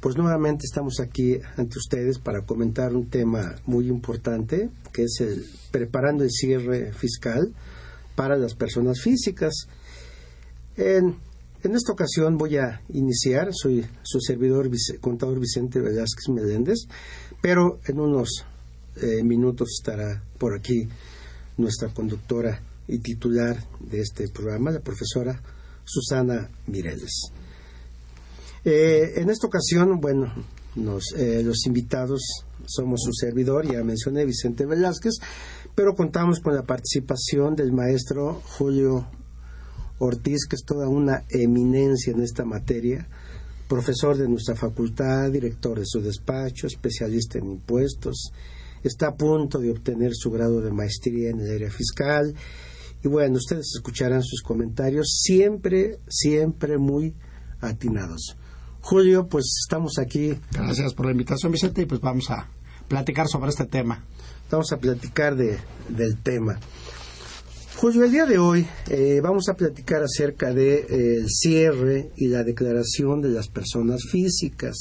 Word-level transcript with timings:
Pues 0.00 0.16
nuevamente 0.16 0.66
estamos 0.66 1.00
aquí 1.00 1.38
ante 1.56 1.78
ustedes 1.78 2.18
para 2.18 2.42
comentar 2.42 2.94
un 2.94 3.08
tema 3.08 3.54
muy 3.64 3.88
importante, 3.88 4.68
que 4.92 5.04
es 5.04 5.20
el 5.20 5.44
preparando 5.70 6.22
el 6.22 6.30
cierre 6.30 6.92
fiscal 6.92 7.52
para 8.14 8.36
las 8.36 8.54
personas 8.54 9.00
físicas. 9.00 9.66
En, 10.76 11.16
esta 11.62 11.92
ocasión 11.92 12.36
voy 12.36 12.58
a 12.58 12.80
iniciar, 12.90 13.48
soy 13.52 13.84
su 14.02 14.20
servidor 14.20 14.70
contador 15.00 15.40
Vicente 15.40 15.80
Velázquez 15.80 16.28
Meléndez, 16.28 16.86
pero 17.40 17.80
en 17.86 17.98
unos 17.98 18.44
eh, 18.96 19.24
minutos 19.24 19.80
estará 19.80 20.22
por 20.38 20.56
aquí 20.56 20.88
nuestra 21.56 21.88
conductora 21.88 22.62
y 22.86 22.98
titular 22.98 23.56
de 23.80 24.00
este 24.00 24.28
programa, 24.28 24.70
la 24.70 24.80
profesora 24.80 25.40
Susana 25.84 26.48
Mireles. 26.66 27.32
Eh, 28.68 29.20
en 29.20 29.30
esta 29.30 29.46
ocasión, 29.46 30.00
bueno, 30.00 30.26
eh, 31.16 31.40
los 31.44 31.66
invitados 31.66 32.20
somos 32.66 33.00
su 33.04 33.12
servidor, 33.12 33.64
ya 33.64 33.84
mencioné 33.84 34.24
Vicente 34.24 34.66
Velázquez, 34.66 35.20
pero 35.76 35.94
contamos 35.94 36.40
con 36.40 36.56
la 36.56 36.64
participación 36.64 37.54
del 37.54 37.72
maestro 37.72 38.42
Julio 38.58 39.06
Ortiz, 40.00 40.48
que 40.48 40.56
es 40.56 40.64
toda 40.64 40.88
una 40.88 41.22
eminencia 41.28 42.12
en 42.12 42.22
esta 42.22 42.44
materia, 42.44 43.06
profesor 43.68 44.16
de 44.16 44.28
nuestra 44.28 44.56
facultad, 44.56 45.30
director 45.30 45.78
de 45.78 45.86
su 45.86 46.00
despacho, 46.00 46.66
especialista 46.66 47.38
en 47.38 47.46
impuestos, 47.46 48.32
está 48.82 49.10
a 49.10 49.14
punto 49.14 49.60
de 49.60 49.70
obtener 49.70 50.10
su 50.12 50.32
grado 50.32 50.60
de 50.60 50.72
maestría 50.72 51.30
en 51.30 51.38
el 51.38 51.54
área 51.54 51.70
fiscal. 51.70 52.34
Y 53.04 53.06
bueno, 53.06 53.36
ustedes 53.36 53.74
escucharán 53.76 54.24
sus 54.24 54.42
comentarios 54.42 55.20
siempre, 55.22 56.00
siempre 56.08 56.78
muy 56.78 57.14
atinados. 57.60 58.36
Julio, 58.88 59.26
pues 59.26 59.46
estamos 59.64 59.98
aquí. 59.98 60.38
Gracias 60.52 60.94
por 60.94 61.06
la 61.06 61.12
invitación, 61.12 61.50
Vicente, 61.50 61.82
y 61.82 61.86
pues 61.86 62.00
vamos 62.00 62.30
a 62.30 62.46
platicar 62.86 63.26
sobre 63.26 63.50
este 63.50 63.64
tema. 63.64 64.04
Vamos 64.48 64.72
a 64.72 64.76
platicar 64.76 65.34
de, 65.34 65.58
del 65.88 66.18
tema. 66.18 66.56
Julio, 67.74 68.04
el 68.04 68.12
día 68.12 68.26
de 68.26 68.38
hoy 68.38 68.64
eh, 68.88 69.20
vamos 69.20 69.48
a 69.48 69.54
platicar 69.54 70.04
acerca 70.04 70.52
del 70.52 70.86
de, 70.86 71.22
eh, 71.22 71.24
cierre 71.26 72.12
y 72.16 72.28
la 72.28 72.44
declaración 72.44 73.20
de 73.20 73.30
las 73.30 73.48
personas 73.48 74.02
físicas. 74.08 74.76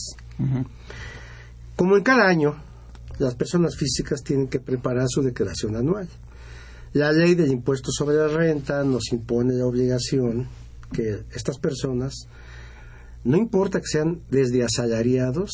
Como 1.75 1.97
en 1.97 2.03
cada 2.03 2.27
año, 2.27 2.55
las 3.17 3.33
personas 3.33 3.75
físicas 3.75 4.21
tienen 4.21 4.49
que 4.49 4.59
preparar 4.59 5.07
su 5.09 5.23
declaración 5.23 5.77
anual. 5.77 6.07
La 6.93 7.11
ley 7.11 7.33
del 7.33 7.51
impuesto 7.51 7.89
sobre 7.91 8.17
la 8.17 8.27
renta 8.27 8.83
nos 8.83 9.11
impone 9.11 9.55
la 9.55 9.65
obligación 9.65 10.47
que 10.93 11.23
estas 11.33 11.57
personas 11.57 12.27
no 13.25 13.37
importa 13.37 13.79
que 13.79 13.87
sean 13.87 14.21
desde 14.29 14.63
asalariados 14.63 15.51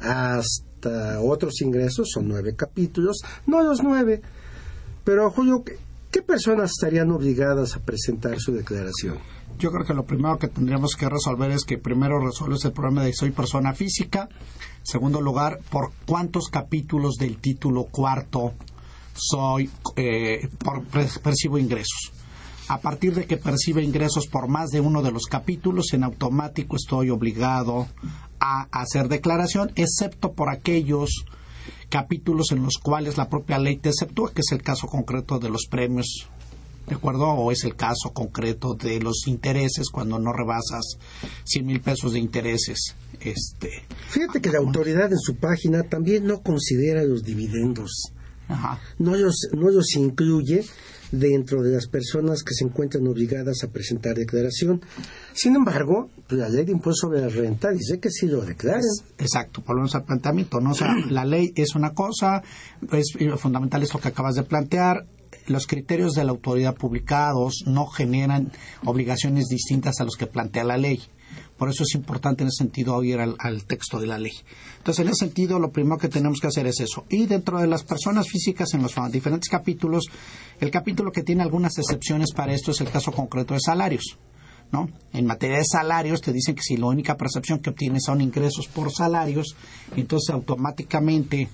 hasta 0.00 1.20
otros 1.20 1.62
ingresos, 1.62 2.10
son 2.12 2.28
nueve 2.28 2.54
capítulos, 2.56 3.18
no 3.46 3.62
los 3.62 3.82
nueve, 3.82 4.20
pero 5.04 5.30
Julio, 5.30 5.64
¿qué, 6.10 6.22
personas 6.22 6.72
estarían 6.72 7.10
obligadas 7.12 7.76
a 7.76 7.80
presentar 7.80 8.38
su 8.40 8.52
declaración? 8.52 9.18
Yo 9.58 9.70
creo 9.70 9.86
que 9.86 9.94
lo 9.94 10.04
primero 10.04 10.38
que 10.38 10.48
tendríamos 10.48 10.96
que 10.96 11.08
resolver 11.08 11.52
es 11.52 11.64
que 11.64 11.78
primero 11.78 12.18
resuelves 12.18 12.64
el 12.64 12.72
problema 12.72 13.04
de 13.04 13.12
soy 13.12 13.30
persona 13.30 13.72
física, 13.72 14.28
segundo 14.82 15.20
lugar, 15.20 15.60
por 15.70 15.92
cuántos 16.06 16.48
capítulos 16.48 17.14
del 17.14 17.36
título 17.38 17.84
cuarto 17.84 18.54
soy, 19.14 19.70
eh, 19.96 20.48
por, 20.58 20.82
percibo 21.22 21.58
ingresos 21.58 22.12
a 22.68 22.80
partir 22.80 23.14
de 23.14 23.26
que 23.26 23.36
percibe 23.36 23.82
ingresos 23.82 24.26
por 24.26 24.48
más 24.48 24.70
de 24.70 24.80
uno 24.80 25.02
de 25.02 25.12
los 25.12 25.26
capítulos, 25.26 25.92
en 25.92 26.04
automático 26.04 26.76
estoy 26.76 27.10
obligado 27.10 27.88
a 28.40 28.68
hacer 28.70 29.08
declaración, 29.08 29.72
excepto 29.76 30.32
por 30.32 30.50
aquellos 30.50 31.24
capítulos 31.88 32.52
en 32.52 32.62
los 32.62 32.78
cuales 32.78 33.18
la 33.18 33.28
propia 33.28 33.58
ley 33.58 33.76
te 33.76 33.90
exceptúa, 33.90 34.32
que 34.32 34.40
es 34.40 34.52
el 34.52 34.62
caso 34.62 34.86
concreto 34.86 35.38
de 35.38 35.50
los 35.50 35.66
premios, 35.68 36.28
¿de 36.86 36.94
acuerdo? 36.94 37.26
O 37.26 37.52
es 37.52 37.64
el 37.64 37.76
caso 37.76 38.12
concreto 38.12 38.74
de 38.74 39.00
los 39.00 39.26
intereses 39.26 39.90
cuando 39.90 40.18
no 40.18 40.32
rebasas 40.32 40.98
100 41.44 41.66
mil 41.66 41.80
pesos 41.80 42.14
de 42.14 42.18
intereses. 42.18 42.96
Este, 43.20 43.84
Fíjate 44.08 44.40
que 44.40 44.50
la 44.50 44.58
autoridad 44.58 45.12
en 45.12 45.18
su 45.18 45.36
página 45.36 45.82
también 45.84 46.26
no 46.26 46.42
considera 46.42 47.04
los 47.04 47.22
dividendos. 47.22 48.12
No, 48.98 49.16
los, 49.16 49.48
no 49.52 49.70
los 49.70 49.96
incluye 49.96 50.64
dentro 51.12 51.62
de 51.62 51.72
las 51.74 51.86
personas 51.86 52.42
que 52.42 52.54
se 52.54 52.64
encuentran 52.64 53.06
obligadas 53.06 53.62
a 53.62 53.68
presentar 53.68 54.16
declaración. 54.16 54.80
Sin 55.34 55.54
embargo, 55.54 56.10
pues, 56.26 56.40
la 56.40 56.48
ley 56.48 56.64
de 56.64 56.72
impuesto 56.72 57.06
sobre 57.06 57.20
la 57.20 57.28
renta 57.28 57.70
dice 57.70 58.00
que 58.00 58.10
sí 58.10 58.26
lo 58.26 58.40
declaren. 58.40 58.82
Exacto, 59.18 59.62
volvemos 59.66 59.94
al 59.94 60.04
planteamiento. 60.04 60.60
¿no? 60.60 60.72
O 60.72 60.74
sea, 60.74 60.94
la 61.10 61.24
ley 61.24 61.52
es 61.54 61.74
una 61.74 61.92
cosa, 61.92 62.42
es 62.92 63.12
fundamental 63.36 63.82
es 63.82 63.92
lo 63.92 64.00
que 64.00 64.08
acabas 64.08 64.34
de 64.34 64.42
plantear. 64.42 65.06
Los 65.46 65.66
criterios 65.66 66.12
de 66.12 66.24
la 66.24 66.30
autoridad 66.30 66.74
publicados 66.74 67.64
no 67.66 67.86
generan 67.86 68.52
obligaciones 68.84 69.48
distintas 69.48 70.00
a 70.00 70.04
los 70.04 70.16
que 70.16 70.26
plantea 70.26 70.64
la 70.64 70.76
ley. 70.76 71.00
Por 71.56 71.68
eso 71.68 71.84
es 71.84 71.94
importante 71.94 72.42
en 72.42 72.48
ese 72.48 72.64
sentido 72.64 72.96
oír 72.96 73.20
al, 73.20 73.64
texto 73.66 74.00
de 74.00 74.06
la 74.06 74.18
ley. 74.18 74.32
Entonces, 74.78 75.04
en 75.04 75.10
ese 75.10 75.26
sentido, 75.26 75.58
lo 75.58 75.70
primero 75.70 75.98
que 75.98 76.08
tenemos 76.08 76.40
que 76.40 76.48
hacer 76.48 76.66
es 76.66 76.80
eso. 76.80 77.04
Y 77.08 77.26
dentro 77.26 77.60
de 77.60 77.66
las 77.66 77.84
personas 77.84 78.28
físicas, 78.28 78.74
en 78.74 78.82
los 78.82 78.94
diferentes 79.10 79.48
capítulos, 79.48 80.06
el 80.60 80.70
capítulo 80.70 81.12
que 81.12 81.22
tiene 81.22 81.42
algunas 81.42 81.78
excepciones 81.78 82.32
para 82.32 82.52
esto 82.52 82.72
es 82.72 82.80
el 82.80 82.90
caso 82.90 83.12
concreto 83.12 83.54
de 83.54 83.60
salarios. 83.60 84.18
¿No? 84.72 84.88
En 85.12 85.26
materia 85.26 85.58
de 85.58 85.64
salarios 85.64 86.22
te 86.22 86.32
dicen 86.32 86.54
que 86.54 86.62
si 86.62 86.78
la 86.78 86.86
única 86.86 87.16
percepción 87.16 87.60
que 87.60 87.68
obtienes 87.68 88.04
son 88.06 88.22
ingresos 88.22 88.68
por 88.68 88.90
salarios, 88.90 89.54
entonces 89.94 90.30
automáticamente 90.30 91.48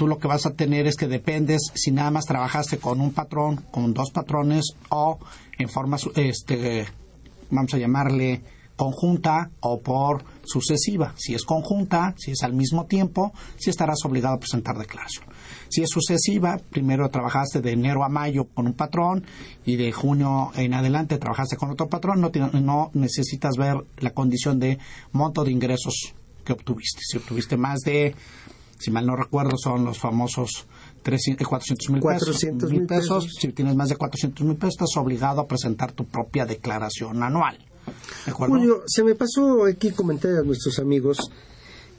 tú 0.00 0.06
lo 0.06 0.18
que 0.18 0.28
vas 0.28 0.46
a 0.46 0.54
tener 0.54 0.86
es 0.86 0.96
que 0.96 1.08
dependes 1.08 1.60
si 1.74 1.90
nada 1.90 2.10
más 2.10 2.24
trabajaste 2.24 2.78
con 2.78 3.02
un 3.02 3.12
patrón, 3.12 3.56
con 3.70 3.92
dos 3.92 4.10
patrones 4.10 4.72
o 4.88 5.18
en 5.58 5.68
forma, 5.68 5.98
este, 6.16 6.86
vamos 7.50 7.74
a 7.74 7.76
llamarle 7.76 8.40
conjunta 8.76 9.50
o 9.60 9.82
por 9.82 10.24
sucesiva. 10.42 11.12
Si 11.18 11.34
es 11.34 11.44
conjunta, 11.44 12.14
si 12.16 12.30
es 12.30 12.42
al 12.44 12.54
mismo 12.54 12.86
tiempo, 12.86 13.34
si 13.58 13.68
estarás 13.68 14.02
obligado 14.06 14.36
a 14.36 14.38
presentar 14.38 14.78
declaración. 14.78 15.26
Si 15.68 15.82
es 15.82 15.90
sucesiva, 15.90 16.58
primero 16.70 17.10
trabajaste 17.10 17.60
de 17.60 17.72
enero 17.72 18.02
a 18.02 18.08
mayo 18.08 18.46
con 18.54 18.66
un 18.66 18.72
patrón 18.72 19.26
y 19.66 19.76
de 19.76 19.92
junio 19.92 20.50
en 20.54 20.72
adelante 20.72 21.18
trabajaste 21.18 21.58
con 21.58 21.72
otro 21.72 21.90
patrón, 21.90 22.22
no, 22.22 22.30
no 22.58 22.90
necesitas 22.94 23.58
ver 23.58 23.76
la 23.98 24.14
condición 24.14 24.58
de 24.60 24.78
monto 25.12 25.44
de 25.44 25.52
ingresos 25.52 26.14
que 26.42 26.54
obtuviste. 26.54 27.02
Si 27.02 27.18
obtuviste 27.18 27.58
más 27.58 27.80
de, 27.80 28.14
si 28.80 28.90
mal 28.90 29.06
no 29.06 29.14
recuerdo, 29.14 29.58
son 29.58 29.84
los 29.84 29.98
famosos 29.98 30.66
400 31.02 31.90
mil 31.90 32.00
pesos, 32.00 33.24
pesos. 33.24 33.36
Si 33.38 33.48
tienes 33.52 33.76
más 33.76 33.90
de 33.90 33.96
400 33.96 34.46
mil 34.46 34.56
pesos, 34.56 34.74
estás 34.74 34.96
obligado 34.96 35.42
a 35.42 35.46
presentar 35.46 35.92
tu 35.92 36.06
propia 36.06 36.46
declaración 36.46 37.22
anual. 37.22 37.58
Julio, 38.32 38.82
se 38.86 39.04
me 39.04 39.14
pasó 39.14 39.66
aquí 39.66 39.90
comentar 39.90 40.32
a 40.32 40.42
nuestros 40.42 40.78
amigos 40.78 41.30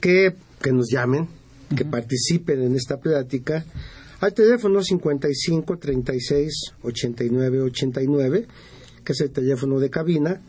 que, 0.00 0.34
que 0.60 0.72
nos 0.72 0.88
llamen, 0.90 1.28
que 1.76 1.84
participen 1.84 2.62
en 2.62 2.74
esta 2.74 2.98
plática 2.98 3.64
al 4.20 4.34
teléfono 4.34 4.82
55 4.82 5.78
36 5.78 6.74
89 6.82 7.62
89, 7.62 8.46
que 9.04 9.12
es 9.12 9.20
el 9.20 9.30
teléfono 9.30 9.78
de 9.78 9.88
cabina, 9.90 10.40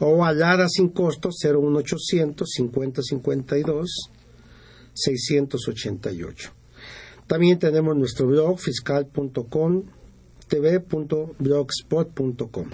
o 0.00 0.22
al 0.24 0.42
ADA 0.42 0.68
sin 0.68 0.88
costo 0.88 1.30
01800 1.30 2.48
50 2.48 3.02
52 3.02 4.10
688. 5.04 6.52
También 7.26 7.58
tenemos 7.58 7.96
nuestro 7.96 8.26
blog 8.26 8.58
fiscal.com 8.58 9.84
tv.blogspot.com. 10.50 12.66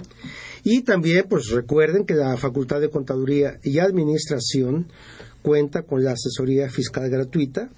Y 0.65 0.83
también, 0.83 1.27
pues 1.29 1.51
recuerden 1.51 2.07
que 2.07 2.15
la 2.15 2.37
Facultad 2.37 2.81
de 2.81 2.91
Contaduría 2.91 3.61
y 3.63 3.79
Administración 3.79 4.89
cuenta 5.43 5.83
con 5.83 6.03
la 6.03 6.11
asesoría 6.13 6.69
fiscal 6.69 7.09
gratuita 7.09 7.71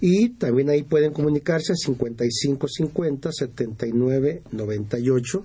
y 0.00 0.28
también 0.30 0.68
ahí 0.68 0.82
pueden 0.82 1.12
comunicarse 1.12 1.72
a 1.72 1.76
5550 1.76 3.32
7998. 3.32 5.44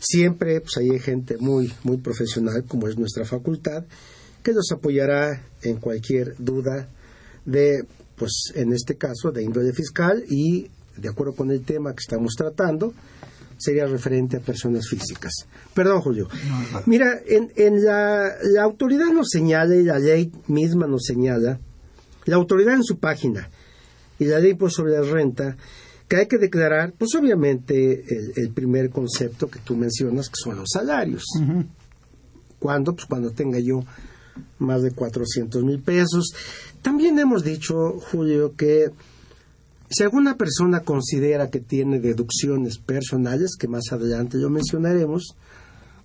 Siempre 0.00 0.60
pues 0.60 0.76
ahí 0.76 0.90
hay 0.90 0.98
gente 0.98 1.38
muy 1.38 1.72
muy 1.84 1.96
profesional 1.98 2.64
como 2.66 2.88
es 2.88 2.98
nuestra 2.98 3.24
facultad 3.24 3.84
que 4.42 4.52
los 4.52 4.72
apoyará 4.72 5.46
en 5.62 5.76
cualquier 5.76 6.34
duda 6.38 6.88
de 7.44 7.84
pues 8.16 8.52
en 8.54 8.72
este 8.72 8.96
caso 8.96 9.32
de 9.32 9.42
índole 9.42 9.72
fiscal 9.72 10.22
y 10.28 10.70
de 10.96 11.08
acuerdo 11.08 11.34
con 11.34 11.50
el 11.50 11.62
tema 11.62 11.92
que 11.92 12.00
estamos 12.00 12.34
tratando, 12.36 12.92
sería 13.56 13.86
referente 13.86 14.36
a 14.36 14.40
personas 14.40 14.88
físicas. 14.88 15.32
Perdón, 15.74 16.00
Julio. 16.00 16.28
Mira, 16.86 17.20
en, 17.26 17.52
en 17.56 17.84
la, 17.84 18.32
la, 18.42 18.62
autoridad 18.62 19.06
nos 19.06 19.28
señala 19.30 19.74
y 19.76 19.84
la 19.84 19.98
ley 19.98 20.30
misma 20.48 20.86
nos 20.86 21.04
señala, 21.04 21.58
la 22.26 22.36
autoridad 22.36 22.74
en 22.74 22.84
su 22.84 22.98
página 22.98 23.48
y 24.18 24.24
la 24.26 24.38
ley 24.40 24.54
pues, 24.54 24.74
sobre 24.74 24.92
la 24.92 25.02
renta, 25.02 25.56
que 26.08 26.16
hay 26.16 26.26
que 26.26 26.38
declarar, 26.38 26.92
pues 26.98 27.14
obviamente 27.14 28.04
el, 28.36 28.50
primer 28.50 28.90
concepto 28.90 29.48
que 29.48 29.60
tú 29.60 29.76
mencionas, 29.76 30.28
que 30.28 30.36
son 30.36 30.56
los 30.56 30.68
salarios. 30.70 31.24
¿Cuándo? 32.58 32.94
Pues 32.94 33.06
cuando 33.06 33.30
tenga 33.30 33.58
yo 33.58 33.82
más 34.58 34.82
de 34.82 34.92
400 34.92 35.62
mil 35.62 35.80
pesos. 35.80 36.34
También 36.82 37.18
hemos 37.18 37.44
dicho, 37.44 38.00
Julio, 38.10 38.54
que 38.56 38.90
si 39.88 40.02
alguna 40.02 40.36
persona 40.36 40.80
considera 40.80 41.50
que 41.50 41.60
tiene 41.60 42.00
deducciones 42.00 42.78
personales, 42.78 43.56
que 43.58 43.68
más 43.68 43.92
adelante 43.92 44.38
lo 44.38 44.48
mencionaremos, 44.48 45.36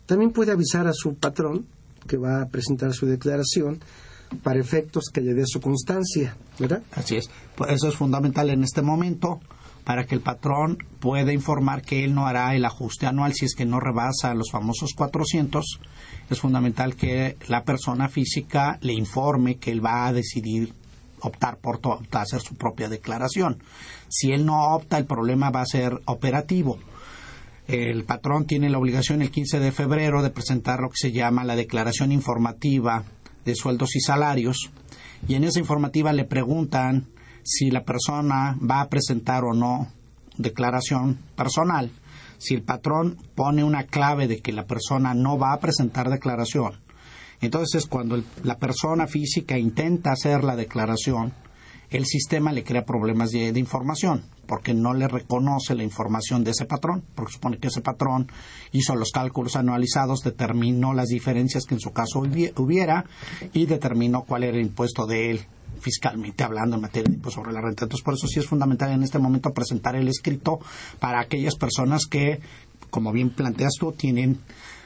también 0.06 0.32
puede 0.32 0.52
avisar 0.52 0.88
a 0.88 0.94
su 0.94 1.16
patrón 1.16 1.66
que 2.08 2.18
va 2.18 2.42
a 2.42 2.48
presentar 2.48 2.94
su 2.94 3.06
declaración 3.06 3.80
para 4.44 4.60
efectos 4.60 5.06
que 5.14 5.22
le 5.22 5.34
dé 5.34 5.46
su 5.46 5.62
constancia, 5.62 6.36
¿verdad? 6.60 6.84
Así 6.92 7.16
es. 7.16 7.30
Pues 7.56 7.72
eso 7.72 7.88
es 7.88 7.96
fundamental 7.96 8.50
en 8.50 8.64
este 8.64 8.82
momento 8.82 9.40
para 9.84 10.06
que 10.06 10.16
el 10.16 10.22
patrón 10.22 10.78
pueda 11.00 11.32
informar 11.32 11.82
que 11.82 12.04
él 12.04 12.14
no 12.14 12.28
hará 12.28 12.54
el 12.56 12.66
ajuste 12.66 13.06
anual 13.06 13.34
si 13.34 13.46
es 13.46 13.56
que 13.56 13.66
no 13.66 13.80
rebasa 13.80 14.34
los 14.34 14.52
famosos 14.52 14.94
400. 14.94 15.80
Es 16.30 16.40
fundamental 16.40 16.96
que 16.96 17.38
la 17.48 17.64
persona 17.64 18.10
física 18.10 18.78
le 18.82 18.94
informe 18.94 19.56
que 19.56 19.72
él 19.72 19.86
va 19.86 20.08
a 20.08 20.14
decidir 20.14 20.74
optar 21.22 21.58
por 21.58 21.80
hacer 22.12 22.42
su 22.42 22.56
propia 22.56 22.90
declaración. 22.90 23.58
Si 24.10 24.32
él 24.32 24.46
no 24.46 24.76
opta, 24.76 24.98
el 24.98 25.06
problema 25.06 25.50
va 25.50 25.62
a 25.62 25.66
ser 25.66 26.00
operativo. 26.06 26.78
El 27.68 28.06
patrón 28.06 28.46
tiene 28.46 28.70
la 28.70 28.78
obligación 28.78 29.22
el 29.22 29.32
15 29.32 29.60
de 29.60 29.72
febrero 29.72 30.22
de 30.22 30.30
presentar 30.30 30.80
lo 30.80 30.90
que 30.90 30.98
se 30.98 31.12
llama 31.12 31.44
la 31.44 31.56
declaración 31.56 32.12
informativa 32.12 33.04
de 33.44 33.56
sueldos 33.56 33.96
y 33.96 34.00
salarios 34.00 34.70
y 35.28 35.36
en 35.36 35.44
esa 35.44 35.60
informativa 35.60 36.14
le 36.14 36.26
preguntan 36.26 37.08
si 37.44 37.72
la 37.72 37.84
persona 37.84 38.58
va 38.60 38.82
a 38.82 38.90
presentar 38.90 39.44
o 39.44 39.54
no 39.54 39.88
declaración 40.38 41.18
personal. 41.36 41.92
Si 42.38 42.54
el 42.54 42.64
patrón 42.64 43.18
pone 43.36 43.64
una 43.64 43.84
clave 43.84 44.28
de 44.28 44.42
que 44.42 44.52
la 44.52 44.66
persona 44.66 45.14
no 45.14 45.38
va 45.38 45.54
a 45.54 45.60
presentar 45.60 46.10
declaración, 46.10 46.80
entonces, 47.40 47.86
cuando 47.86 48.22
la 48.44 48.58
persona 48.58 49.06
física 49.06 49.58
intenta 49.58 50.12
hacer 50.12 50.44
la 50.44 50.56
declaración, 50.56 51.34
el 51.90 52.06
sistema 52.06 52.52
le 52.52 52.64
crea 52.64 52.84
problemas 52.84 53.32
de, 53.32 53.48
información, 53.58 54.26
porque 54.48 54.74
no 54.74 54.94
le 54.94 55.08
reconoce 55.08 55.76
la 55.76 55.84
información 55.84 56.44
de 56.44 56.52
ese 56.52 56.66
patrón, 56.66 57.04
porque 57.16 57.34
supone 57.34 57.60
que 57.60 57.68
ese 57.68 57.82
patrón 57.82 58.30
hizo 58.72 58.96
los 58.96 59.12
cálculos 59.12 59.56
anualizados, 59.56 60.22
determinó 60.22 60.94
las 60.94 61.08
diferencias 61.10 61.66
que 61.66 61.76
en 61.76 61.80
su 61.80 61.92
caso 61.92 62.20
hubiera 62.20 63.06
y 63.54 63.68
determinó 63.68 64.24
cuál 64.24 64.44
era 64.44 64.58
el 64.58 64.64
impuesto 64.64 65.06
de 65.06 65.32
él 65.32 65.46
fiscalmente 65.80 66.44
hablando 66.44 66.76
en 66.76 66.82
materia 66.82 67.10
de 67.10 67.16
impuesto 67.16 67.42
sobre 67.42 67.54
la 67.54 67.62
renta. 67.62 67.86
Entonces, 67.86 68.04
por 68.04 68.14
eso 68.14 68.28
sí 68.28 68.40
es 68.40 68.46
fundamental 68.46 68.92
en 68.92 69.04
este 69.04 69.20
momento 69.20 69.54
presentar 69.54 69.96
el 69.96 70.08
escrito 70.08 70.60
para 71.00 71.20
aquellas 71.20 71.56
personas 71.56 72.06
que, 72.06 72.40
como 72.90 73.12
bien 73.12 73.30
planteas 73.30 73.74
tú, 73.80 73.92
tienen 73.92 74.40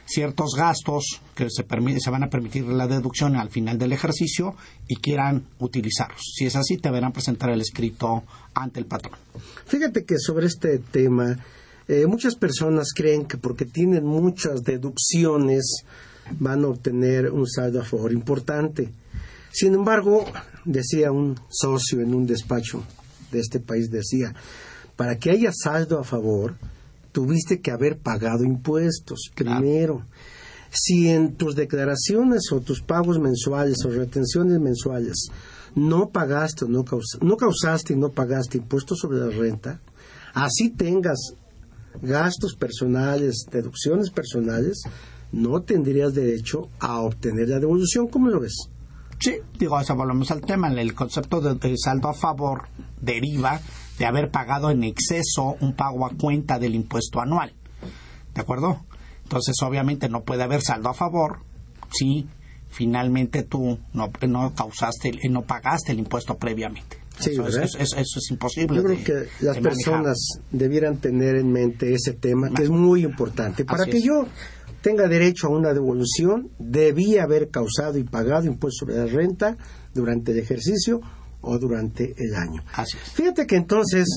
ciertos 0.05 0.55
gastos 0.57 1.21
que 1.35 1.47
se, 1.49 1.65
se 1.99 2.09
van 2.09 2.23
a 2.23 2.29
permitir 2.29 2.65
la 2.65 2.88
deducción 2.88 3.35
al 3.35 3.49
final 3.49 3.77
del 3.77 3.93
ejercicio 3.93 4.55
y 4.88 4.95
quieran 4.97 5.45
utilizarlos. 5.59 6.21
Si 6.35 6.45
es 6.45 6.55
así, 6.55 6.77
te 6.77 6.91
verán 6.91 7.13
presentar 7.13 7.49
el 7.49 7.61
escrito 7.61 8.23
ante 8.53 8.79
el 8.79 8.85
patrón. 8.85 9.17
Fíjate 9.65 10.03
que 10.03 10.17
sobre 10.17 10.47
este 10.47 10.79
tema, 10.79 11.37
eh, 11.87 12.05
muchas 12.07 12.35
personas 12.35 12.94
creen 12.94 13.25
que 13.25 13.37
porque 13.37 13.65
tienen 13.65 14.05
muchas 14.05 14.63
deducciones 14.63 15.83
van 16.39 16.63
a 16.63 16.67
obtener 16.67 17.31
un 17.31 17.47
saldo 17.47 17.81
a 17.81 17.85
favor 17.85 18.11
importante. 18.11 18.89
Sin 19.51 19.73
embargo, 19.73 20.25
decía 20.65 21.11
un 21.11 21.39
socio 21.49 22.01
en 22.01 22.13
un 22.13 22.25
despacho 22.25 22.83
de 23.31 23.39
este 23.39 23.59
país, 23.59 23.89
decía, 23.89 24.33
para 24.95 25.17
que 25.17 25.31
haya 25.31 25.51
saldo 25.53 25.99
a 25.99 26.03
favor, 26.03 26.55
tuviste 27.11 27.61
que 27.61 27.71
haber 27.71 27.97
pagado 27.97 28.43
impuestos 28.43 29.31
primero. 29.35 30.05
Si 30.69 31.09
en 31.09 31.35
tus 31.35 31.55
declaraciones 31.55 32.51
o 32.51 32.61
tus 32.61 32.81
pagos 32.81 33.19
mensuales 33.19 33.83
o 33.85 33.89
retenciones 33.89 34.59
mensuales 34.59 35.29
no 35.75 36.09
pagaste, 36.09 36.65
no, 36.67 36.85
no 37.21 37.37
causaste 37.37 37.93
y 37.93 37.97
no 37.97 38.09
pagaste 38.09 38.57
impuestos 38.57 38.99
sobre 38.99 39.19
la 39.19 39.29
renta, 39.29 39.81
así 40.33 40.69
tengas 40.69 41.33
gastos 42.01 42.55
personales, 42.55 43.45
deducciones 43.51 44.09
personales, 44.11 44.83
no 45.31 45.61
tendrías 45.61 46.13
derecho 46.13 46.69
a 46.79 47.01
obtener 47.01 47.49
la 47.49 47.59
devolución. 47.59 48.07
¿Cómo 48.07 48.29
lo 48.29 48.39
ves? 48.39 48.69
Sí, 49.21 49.35
digo, 49.57 49.79
eso 49.79 49.95
volvemos 49.95 50.31
al 50.31 50.41
tema. 50.41 50.68
El 50.69 50.95
concepto 50.95 51.41
de 51.41 51.77
saldo 51.77 52.09
a 52.09 52.13
favor 52.13 52.69
deriva 53.00 53.59
de 54.00 54.06
haber 54.07 54.31
pagado 54.31 54.71
en 54.71 54.83
exceso 54.83 55.57
un 55.62 55.75
pago 55.75 56.07
a 56.07 56.09
cuenta 56.09 56.57
del 56.57 56.73
impuesto 56.73 57.21
anual. 57.21 57.53
¿De 58.33 58.41
acuerdo? 58.41 58.83
Entonces, 59.23 59.56
obviamente 59.62 60.09
no 60.09 60.23
puede 60.23 60.41
haber 60.44 60.62
saldo 60.62 60.89
a 60.89 60.95
favor 60.95 61.39
si 61.91 62.27
finalmente 62.69 63.44
tú 63.44 63.77
no, 63.94 64.12
no 64.27 64.56
causaste, 64.56 65.12
no 65.29 65.44
pagaste 65.44 65.91
el 65.91 66.00
impuesto 66.00 66.38
previamente. 66.38 66.97
Sí, 67.19 67.31
eso, 67.31 67.45
es, 67.47 67.75
eso, 67.75 67.97
es, 67.97 68.31
imposible. 68.31 68.77
Yo 68.77 68.83
creo 68.83 69.03
que 69.03 69.45
las 69.45 69.57
personas 69.59 70.18
debieran 70.50 70.97
tener 70.97 71.35
en 71.35 71.51
mente 71.51 71.94
ese 71.94 72.13
tema, 72.13 72.50
que 72.50 72.63
es 72.63 72.69
muy 72.69 73.03
importante. 73.03 73.65
Para 73.65 73.85
que 73.85 74.01
yo 74.01 74.25
tenga 74.81 75.07
derecho 75.07 75.48
a 75.48 75.51
una 75.51 75.74
devolución, 75.74 76.50
debía 76.60 77.24
haber 77.24 77.50
causado 77.50 77.98
y 77.98 78.04
pagado 78.04 78.45
impuesto 78.45 78.86
sobre 78.86 78.98
la 78.98 79.06
renta 79.06 79.57
durante 79.94 80.31
el 80.31 80.39
ejercicio 80.39 81.01
o 81.42 81.57
durante 81.57 82.16
el 82.18 82.36
año. 82.36 82.63
Fíjate 83.13 83.48
que 83.48 83.56
entonces, 83.56 84.07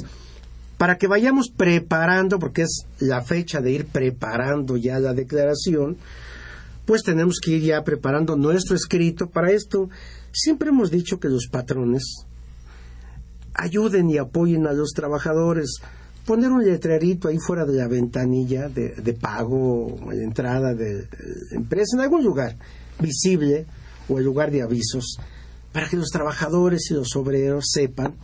para 0.78 0.98
que 0.98 1.06
vayamos 1.06 1.50
preparando, 1.50 2.38
porque 2.38 2.62
es 2.62 2.86
la 2.98 3.22
fecha 3.22 3.60
de 3.60 3.72
ir 3.72 3.86
preparando 3.86 4.76
ya 4.76 4.98
la 4.98 5.14
declaración, 5.14 5.96
pues 6.86 7.02
tenemos 7.02 7.40
que 7.42 7.52
ir 7.52 7.62
ya 7.62 7.82
preparando 7.82 8.36
nuestro 8.36 8.76
escrito. 8.76 9.28
Para 9.28 9.50
esto, 9.50 9.88
siempre 10.32 10.68
hemos 10.68 10.90
dicho 10.90 11.18
que 11.18 11.28
los 11.28 11.48
patrones 11.50 12.26
ayuden 13.54 14.10
y 14.10 14.18
apoyen 14.18 14.66
a 14.66 14.72
los 14.72 14.90
trabajadores. 14.92 15.76
Poner 16.24 16.50
un 16.50 16.64
letrerito 16.64 17.28
ahí 17.28 17.38
fuera 17.38 17.64
de 17.64 17.74
la 17.74 17.86
ventanilla 17.86 18.68
de, 18.68 18.94
de 18.94 19.12
pago 19.14 19.94
o 19.94 20.10
de 20.10 20.24
entrada 20.24 20.74
de, 20.74 21.02
de 21.02 21.06
empresa, 21.52 21.96
en 21.96 22.00
algún 22.00 22.24
lugar 22.24 22.56
visible 22.98 23.66
o 24.08 24.18
el 24.18 24.24
lugar 24.24 24.50
de 24.50 24.62
avisos, 24.62 25.18
para 25.72 25.88
que 25.88 25.96
los 25.96 26.10
trabajadores 26.10 26.90
y 26.90 26.94
los 26.94 27.14
obreros 27.16 27.66
sepan 27.70 28.14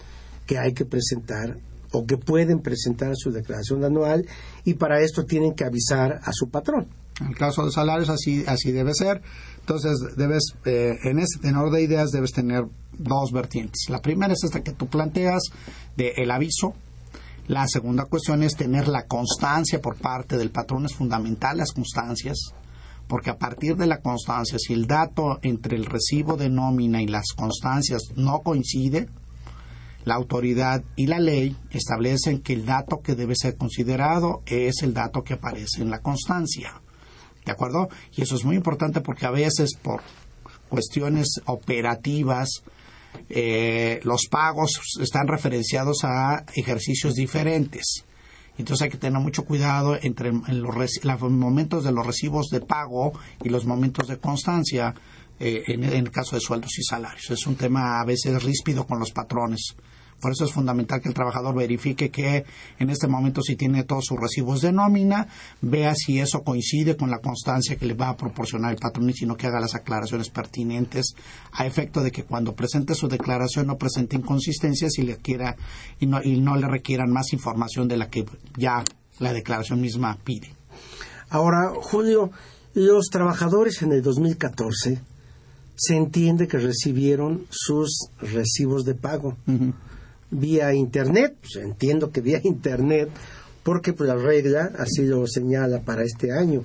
que 0.46 0.58
hay 0.58 0.72
que 0.72 0.84
presentar 0.84 1.56
o 1.92 2.06
que 2.06 2.16
pueden 2.16 2.60
presentar 2.60 3.12
su 3.16 3.30
declaración 3.30 3.84
anual 3.84 4.26
y 4.64 4.74
para 4.74 5.00
esto 5.00 5.24
tienen 5.24 5.54
que 5.54 5.64
avisar 5.64 6.20
a 6.22 6.32
su 6.32 6.48
patrón. 6.48 6.88
En 7.20 7.28
el 7.28 7.36
caso 7.36 7.64
de 7.64 7.70
salarios 7.70 8.08
así, 8.08 8.44
así 8.46 8.72
debe 8.72 8.94
ser. 8.94 9.20
Entonces, 9.60 9.98
debes, 10.16 10.54
eh, 10.64 10.96
en 11.04 11.18
ese 11.18 11.38
tenor 11.40 11.70
de 11.70 11.82
ideas 11.82 12.10
debes 12.10 12.32
tener 12.32 12.64
dos 12.96 13.30
vertientes. 13.32 13.90
La 13.90 14.00
primera 14.00 14.32
es 14.32 14.42
esta 14.42 14.62
que 14.62 14.72
tú 14.72 14.88
planteas 14.88 15.42
de 15.96 16.14
el 16.16 16.30
aviso. 16.30 16.74
La 17.50 17.66
segunda 17.66 18.04
cuestión 18.04 18.44
es 18.44 18.54
tener 18.54 18.86
la 18.86 19.06
constancia 19.06 19.80
por 19.80 19.96
parte 19.96 20.38
del 20.38 20.52
patrón. 20.52 20.86
Es 20.86 20.94
fundamental 20.94 21.56
las 21.56 21.72
constancias 21.72 22.54
porque 23.08 23.30
a 23.30 23.38
partir 23.38 23.74
de 23.74 23.88
la 23.88 24.00
constancia, 24.02 24.56
si 24.56 24.72
el 24.72 24.86
dato 24.86 25.40
entre 25.42 25.76
el 25.76 25.84
recibo 25.86 26.36
de 26.36 26.48
nómina 26.48 27.02
y 27.02 27.08
las 27.08 27.32
constancias 27.34 28.02
no 28.14 28.42
coincide, 28.42 29.08
la 30.04 30.14
autoridad 30.14 30.84
y 30.94 31.08
la 31.08 31.18
ley 31.18 31.56
establecen 31.72 32.40
que 32.40 32.52
el 32.52 32.66
dato 32.66 33.00
que 33.00 33.16
debe 33.16 33.34
ser 33.34 33.56
considerado 33.56 34.42
es 34.46 34.84
el 34.84 34.94
dato 34.94 35.24
que 35.24 35.34
aparece 35.34 35.82
en 35.82 35.90
la 35.90 36.02
constancia. 36.02 36.80
¿De 37.44 37.50
acuerdo? 37.50 37.88
Y 38.12 38.22
eso 38.22 38.36
es 38.36 38.44
muy 38.44 38.54
importante 38.54 39.00
porque 39.00 39.26
a 39.26 39.32
veces 39.32 39.70
por 39.74 40.02
cuestiones 40.68 41.40
operativas 41.46 42.62
eh, 43.28 44.00
los 44.04 44.26
pagos 44.30 44.98
están 45.00 45.28
referenciados 45.28 46.04
a 46.04 46.44
ejercicios 46.54 47.14
diferentes. 47.14 48.04
Entonces 48.58 48.84
hay 48.84 48.90
que 48.90 48.98
tener 48.98 49.20
mucho 49.20 49.44
cuidado 49.44 49.98
entre 50.00 50.32
los, 50.32 51.20
momentos 51.30 51.84
de 51.84 51.92
los 51.92 52.06
recibos 52.06 52.48
de 52.48 52.60
pago 52.60 53.12
y 53.42 53.48
los 53.48 53.64
momentos 53.64 54.08
de 54.08 54.18
constancia 54.18 54.94
eh, 55.38 55.62
en, 55.68 55.84
el 55.84 56.10
caso 56.10 56.36
de 56.36 56.40
sueldos 56.40 56.78
y 56.78 56.82
salarios. 56.82 57.30
Es 57.30 57.46
un 57.46 57.56
tema 57.56 58.00
a 58.00 58.04
veces 58.04 58.42
ríspido 58.42 58.86
con 58.86 58.98
los 58.98 59.12
patrones 59.12 59.74
Por 60.20 60.32
eso 60.32 60.44
es 60.44 60.52
fundamental 60.52 61.00
que 61.00 61.08
el 61.08 61.14
trabajador 61.14 61.54
verifique 61.54 62.10
que 62.10 62.44
en 62.78 62.90
este 62.90 63.06
momento 63.06 63.42
si 63.42 63.56
tiene 63.56 63.84
todos 63.84 64.04
sus 64.06 64.20
recibos 64.20 64.60
de 64.60 64.72
nómina, 64.72 65.28
vea 65.60 65.94
si 65.94 66.18
eso 66.20 66.42
coincide 66.42 66.96
con 66.96 67.10
la 67.10 67.18
constancia 67.18 67.76
que 67.76 67.86
le 67.86 67.94
va 67.94 68.10
a 68.10 68.16
proporcionar 68.16 68.72
el 68.72 68.78
patrón 68.78 69.10
y 69.10 69.14
si 69.14 69.26
no 69.26 69.36
que 69.36 69.46
haga 69.46 69.60
las 69.60 69.74
aclaraciones 69.74 70.30
pertinentes 70.30 71.14
a 71.52 71.66
efecto 71.66 72.02
de 72.02 72.10
que 72.10 72.24
cuando 72.24 72.54
presente 72.54 72.94
su 72.94 73.08
declaración 73.08 73.66
no 73.66 73.78
presente 73.78 74.16
inconsistencias 74.16 74.98
y 74.98 75.02
le 75.02 75.16
quiera 75.16 75.56
y 75.98 76.06
no, 76.06 76.22
y 76.22 76.40
no 76.40 76.56
le 76.56 76.68
requieran 76.68 77.10
más 77.10 77.32
información 77.32 77.88
de 77.88 77.96
la 77.96 78.08
que 78.08 78.24
ya 78.56 78.84
la 79.18 79.32
declaración 79.32 79.80
misma 79.80 80.18
pide. 80.24 80.52
Ahora, 81.28 81.72
Julio, 81.74 82.30
los 82.74 83.06
trabajadores 83.06 83.82
en 83.82 83.92
el 83.92 84.02
2014 84.02 85.00
se 85.76 85.96
entiende 85.96 86.46
que 86.46 86.58
recibieron 86.58 87.46
sus 87.50 88.10
recibos 88.20 88.84
de 88.84 88.94
pago 88.94 89.36
vía 90.30 90.74
internet, 90.74 91.36
pues 91.40 91.64
entiendo 91.64 92.10
que 92.10 92.20
vía 92.20 92.40
internet, 92.44 93.10
porque 93.62 93.92
pues, 93.92 94.08
la 94.08 94.16
regla 94.16 94.72
así 94.78 95.02
lo 95.02 95.26
señala 95.26 95.80
para 95.80 96.02
este 96.04 96.32
año. 96.32 96.64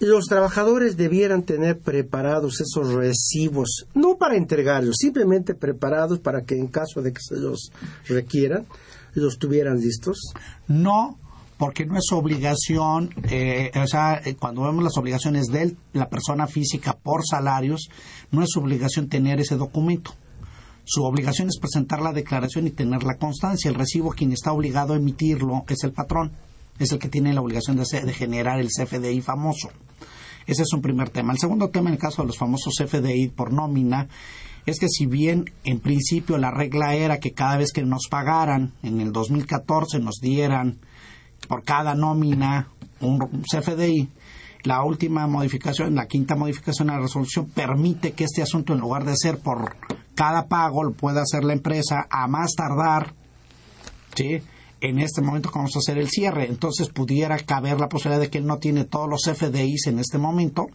Los 0.00 0.26
trabajadores 0.26 0.96
debieran 0.96 1.42
tener 1.42 1.80
preparados 1.80 2.60
esos 2.60 2.94
recibos, 2.94 3.86
no 3.94 4.16
para 4.16 4.36
entregarlos, 4.36 4.94
simplemente 4.96 5.54
preparados 5.54 6.20
para 6.20 6.42
que 6.42 6.54
en 6.54 6.68
caso 6.68 7.02
de 7.02 7.12
que 7.12 7.20
se 7.20 7.36
los 7.36 7.72
requieran, 8.06 8.66
los 9.14 9.38
tuvieran 9.38 9.80
listos. 9.80 10.32
No, 10.68 11.18
porque 11.58 11.84
no 11.84 11.98
es 11.98 12.12
obligación, 12.12 13.10
eh, 13.28 13.72
o 13.74 13.86
sea, 13.88 14.22
eh, 14.24 14.36
cuando 14.36 14.62
vemos 14.62 14.84
las 14.84 14.96
obligaciones 14.96 15.46
de 15.46 15.74
la 15.92 16.08
persona 16.08 16.46
física 16.46 16.96
por 16.96 17.26
salarios, 17.26 17.88
no 18.30 18.44
es 18.44 18.56
obligación 18.56 19.08
tener 19.08 19.40
ese 19.40 19.56
documento. 19.56 20.14
Su 20.90 21.04
obligación 21.04 21.48
es 21.48 21.58
presentar 21.58 22.00
la 22.00 22.14
declaración 22.14 22.66
y 22.66 22.70
tener 22.70 23.02
la 23.02 23.18
constancia. 23.18 23.68
El 23.68 23.74
recibo, 23.74 24.08
quien 24.12 24.32
está 24.32 24.52
obligado 24.52 24.94
a 24.94 24.96
emitirlo, 24.96 25.62
es 25.68 25.84
el 25.84 25.92
patrón. 25.92 26.32
Es 26.78 26.92
el 26.92 26.98
que 26.98 27.10
tiene 27.10 27.34
la 27.34 27.42
obligación 27.42 27.76
de, 27.76 28.14
generar 28.14 28.58
el 28.58 28.68
CFDI 28.68 29.20
famoso. 29.20 29.68
Ese 30.46 30.62
es 30.62 30.72
un 30.72 30.80
primer 30.80 31.10
tema. 31.10 31.34
El 31.34 31.38
segundo 31.38 31.68
tema, 31.68 31.90
en 31.90 31.96
el 31.96 32.00
caso 32.00 32.22
de 32.22 32.28
los 32.28 32.38
famosos 32.38 32.72
CFDI 32.78 33.28
por 33.28 33.52
nómina, 33.52 34.08
es 34.64 34.78
que 34.78 34.88
si 34.88 35.04
bien 35.04 35.52
en 35.64 35.80
principio 35.80 36.38
la 36.38 36.50
regla 36.50 36.94
era 36.94 37.20
que 37.20 37.32
cada 37.32 37.58
vez 37.58 37.70
que 37.70 37.82
nos 37.82 38.08
pagaran, 38.08 38.72
en 38.82 39.02
el 39.02 39.12
2014 39.12 39.98
nos 39.98 40.20
dieran 40.22 40.78
por 41.48 41.64
cada 41.64 41.94
nómina 41.94 42.70
un 43.02 43.18
CFDI, 43.42 44.08
la 44.62 44.82
última 44.84 45.26
modificación, 45.26 45.94
la 45.94 46.06
quinta 46.06 46.34
modificación 46.34 46.88
a 46.88 46.94
la 46.94 47.00
resolución 47.00 47.46
permite 47.50 48.12
que 48.12 48.24
este 48.24 48.40
asunto, 48.40 48.72
en 48.72 48.80
lugar 48.80 49.04
de 49.04 49.16
ser 49.16 49.36
por 49.36 49.76
cada 50.18 50.48
pago, 50.48 50.82
lo 50.82 50.94
pueda 50.94 51.22
hacer 51.22 51.44
la 51.44 51.52
empresa 51.52 52.08
a 52.10 52.26
más 52.26 52.54
tardar, 52.56 53.14
¿sí? 54.16 54.42
En 54.80 54.98
este 54.98 55.22
momento 55.22 55.48
que 55.48 55.60
vamos 55.60 55.76
a 55.76 55.78
hacer 55.78 55.96
el 55.96 56.08
cierre. 56.08 56.48
Entonces 56.48 56.88
pudiera 56.88 57.38
caber 57.38 57.78
la 57.78 57.88
posibilidad 57.88 58.20
de 58.20 58.28
que 58.28 58.38
él 58.38 58.46
no 58.46 58.58
tiene 58.58 58.84
todos 58.84 59.08
los 59.08 59.22
FDIs 59.32 59.86
en 59.86 60.00
este 60.00 60.18
momento, 60.18 60.66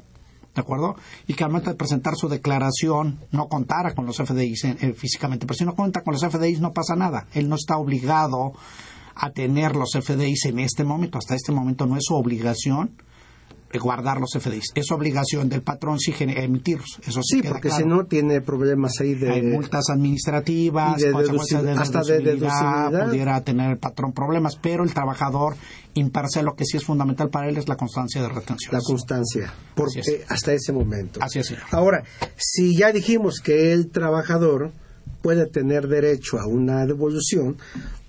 ¿de 0.55 0.61
acuerdo? 0.61 0.95
Y 1.27 1.33
que 1.33 1.43
al 1.43 1.49
momento 1.49 1.71
de 1.71 1.75
presentar 1.75 2.15
su 2.15 2.29
declaración 2.29 3.19
no 3.31 3.49
contara 3.49 3.93
con 3.93 4.05
los 4.05 4.15
FDIs 4.15 4.63
eh, 4.63 4.93
físicamente. 4.93 5.45
Pero 5.45 5.57
si 5.57 5.65
no 5.65 5.75
cuenta 5.75 6.03
con 6.03 6.13
los 6.13 6.23
FDIs 6.25 6.61
no 6.61 6.71
pasa 6.71 6.95
nada. 6.95 7.27
Él 7.33 7.49
no 7.49 7.55
está 7.55 7.75
obligado 7.75 8.53
a 9.13 9.31
tener 9.31 9.75
los 9.75 9.91
FDIs 9.91 10.45
en 10.45 10.59
este 10.59 10.85
momento. 10.85 11.17
Hasta 11.17 11.35
este 11.35 11.51
momento 11.51 11.85
no 11.85 11.97
es 11.97 12.03
su 12.05 12.15
obligación 12.15 12.95
guardar 13.79 14.19
los 14.19 14.31
FDIs. 14.31 14.71
Es 14.75 14.91
obligación 14.91 15.49
del 15.49 15.61
patrón 15.61 15.99
si 15.99 16.13
emitirlos. 16.19 16.99
Eso 17.05 17.21
sí, 17.23 17.41
porque 17.41 17.69
si 17.69 17.83
no 17.83 18.05
tiene 18.05 18.41
problemas 18.41 18.99
ahí 19.01 19.15
de... 19.15 19.31
Hay 19.31 19.41
multas 19.41 19.89
administrativas, 19.89 21.01
de 21.01 21.11
consecuencias 21.11 21.63
de 21.63 21.71
hasta 21.71 22.01
de 22.01 22.19
deducibilidad. 22.19 23.05
Pudiera 23.07 23.41
tener 23.41 23.71
el 23.71 23.77
patrón 23.77 24.13
problemas, 24.13 24.55
pero 24.55 24.83
el 24.83 24.93
trabajador 24.93 25.55
imparcial 25.95 26.45
lo 26.45 26.55
que 26.55 26.65
sí 26.65 26.77
es 26.77 26.83
fundamental 26.83 27.29
para 27.29 27.49
él 27.49 27.57
es 27.57 27.67
la 27.67 27.75
constancia 27.75 28.21
de 28.21 28.29
retención. 28.29 28.73
La 28.73 28.81
constancia, 28.81 29.53
porque 29.75 30.01
hasta 30.27 30.53
ese 30.53 30.71
momento. 30.71 31.19
Así 31.21 31.39
es. 31.39 31.53
Ahora, 31.71 32.03
si 32.35 32.77
ya 32.77 32.91
dijimos 32.91 33.39
que 33.39 33.73
el 33.73 33.89
trabajador 33.89 34.71
puede 35.21 35.47
tener 35.47 35.87
derecho 35.87 36.39
a 36.39 36.47
una 36.47 36.85
devolución, 36.85 37.57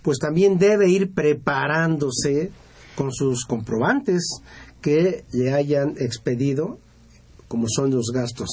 pues 0.02 0.18
también 0.18 0.58
debe 0.58 0.88
ir 0.88 1.12
preparándose 1.12 2.50
con 2.96 3.12
sus 3.12 3.44
comprobantes 3.44 4.40
que 4.84 5.24
le 5.32 5.50
hayan 5.50 5.94
expedido, 5.98 6.78
como 7.48 7.68
son 7.74 7.90
los 7.90 8.10
gastos 8.12 8.50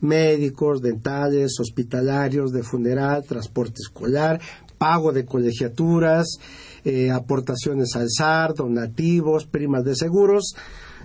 médicos, 0.00 0.82
dentales, 0.82 1.60
hospitalarios, 1.60 2.50
de 2.50 2.64
funeral, 2.64 3.22
transporte 3.22 3.76
escolar, 3.78 4.40
pago 4.76 5.12
de 5.12 5.24
colegiaturas, 5.24 6.26
eh, 6.84 7.12
aportaciones 7.12 7.94
al 7.94 8.10
SAR, 8.10 8.54
donativos, 8.54 9.46
primas 9.46 9.84
de 9.84 9.94
seguros, 9.94 10.56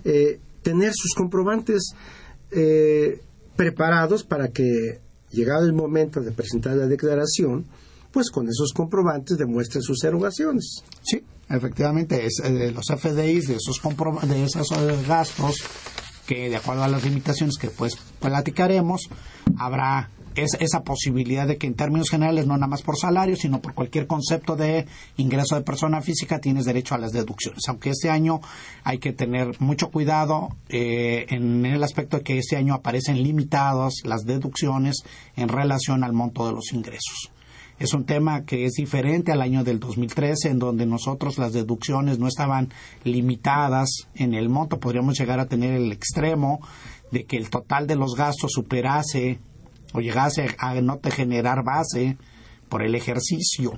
eh, 0.06 0.40
tener 0.64 0.92
sus 0.96 1.14
comprobantes 1.14 1.94
eh, 2.50 3.22
preparados 3.56 4.24
para 4.24 4.48
que, 4.48 5.02
llegado 5.30 5.68
el 5.68 5.74
momento 5.74 6.20
de 6.20 6.32
presentar 6.32 6.76
la 6.78 6.88
declaración, 6.88 7.66
pues 8.12 8.32
con 8.32 8.48
esos 8.48 8.74
comprobantes 8.74 9.38
demuestre 9.38 9.84
sus 9.84 10.04
erogaciones. 10.04 10.84
Sí, 11.04 11.22
efectivamente, 11.54 12.26
es, 12.26 12.42
eh, 12.44 12.72
los 12.72 12.88
FDIs 12.88 13.48
de 13.48 13.56
esos, 13.56 13.82
de 14.24 14.44
esos 14.44 14.72
eh, 14.72 15.04
gastos 15.08 15.58
que 16.26 16.50
de 16.50 16.56
acuerdo 16.56 16.84
a 16.84 16.88
las 16.88 17.04
limitaciones 17.04 17.58
que 17.58 17.68
pues 17.68 17.98
platicaremos, 18.20 19.10
habrá 19.58 20.10
esa 20.36 20.84
posibilidad 20.84 21.48
de 21.48 21.58
que 21.58 21.68
en 21.68 21.76
términos 21.76 22.10
generales, 22.10 22.48
no 22.48 22.56
nada 22.56 22.68
más 22.68 22.82
por 22.82 22.98
salario, 22.98 23.36
sino 23.36 23.62
por 23.62 23.74
cualquier 23.74 24.08
concepto 24.08 24.56
de 24.56 24.88
ingreso 25.18 25.56
de 25.56 25.62
persona 25.62 26.02
física, 26.02 26.40
tienes 26.40 26.66
derecho 26.66 26.96
a 26.96 26.98
las 26.98 27.12
deducciones. 27.12 27.62
Aunque 27.68 27.92
este 27.92 28.10
año 28.10 28.42
hay 28.84 28.98
que 28.98 29.14
tener 29.14 29.60
mucho 29.62 29.92
cuidado 29.92 30.50
eh, 30.70 31.28
en 31.30 31.66
el 31.66 31.84
aspecto 31.84 32.18
de 32.18 32.24
que 32.24 32.38
este 32.40 32.56
año 32.56 32.74
aparecen 32.74 33.22
limitadas 33.22 34.02
las 34.06 34.26
deducciones 34.26 35.04
en 35.36 35.50
relación 35.50 36.04
al 36.04 36.14
monto 36.14 36.48
de 36.48 36.54
los 36.54 36.74
ingresos. 36.74 37.33
Es 37.84 37.94
un 37.94 38.06
tema 38.06 38.46
que 38.46 38.64
es 38.64 38.76
diferente 38.76 39.34
al 39.34 39.42
año 39.42 39.66
del 39.66 39.78
2013, 39.78 40.48
en 40.48 40.58
donde 40.58 40.86
nosotros 40.86 41.38
las 41.38 41.52
deducciones 41.52 42.18
no 42.18 42.30
estaban 42.30 42.70
limitadas 43.04 44.08
en 44.16 44.34
el 44.34 44.48
monto. 44.48 44.80
Podríamos 44.80 45.20
llegar 45.20 45.42
a 45.42 45.48
tener 45.48 45.74
el 45.74 45.92
extremo 45.92 46.66
de 47.12 47.26
que 47.26 47.36
el 47.36 47.50
total 47.50 47.86
de 47.86 47.98
los 47.98 48.16
gastos 48.16 48.54
superase 48.54 49.42
o 49.92 50.00
llegase 50.00 50.56
a 50.60 50.76
no 50.76 51.00
te 51.00 51.12
generar 51.12 51.66
base 51.66 52.16
por 52.70 52.84
el 52.84 52.96
ejercicio. 52.96 53.78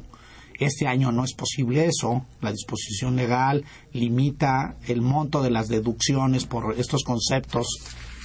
Este 0.59 0.85
año 0.85 1.12
no 1.12 1.24
es 1.24 1.33
posible 1.33 1.88
eso. 1.88 2.27
La 2.41 2.51
disposición 2.51 3.15
legal 3.15 3.65
limita 3.91 4.77
el 4.88 5.01
monto 5.01 5.41
de 5.41 5.50
las 5.50 5.67
deducciones 5.67 6.45
por 6.45 6.75
estos 6.77 7.03
conceptos 7.03 7.65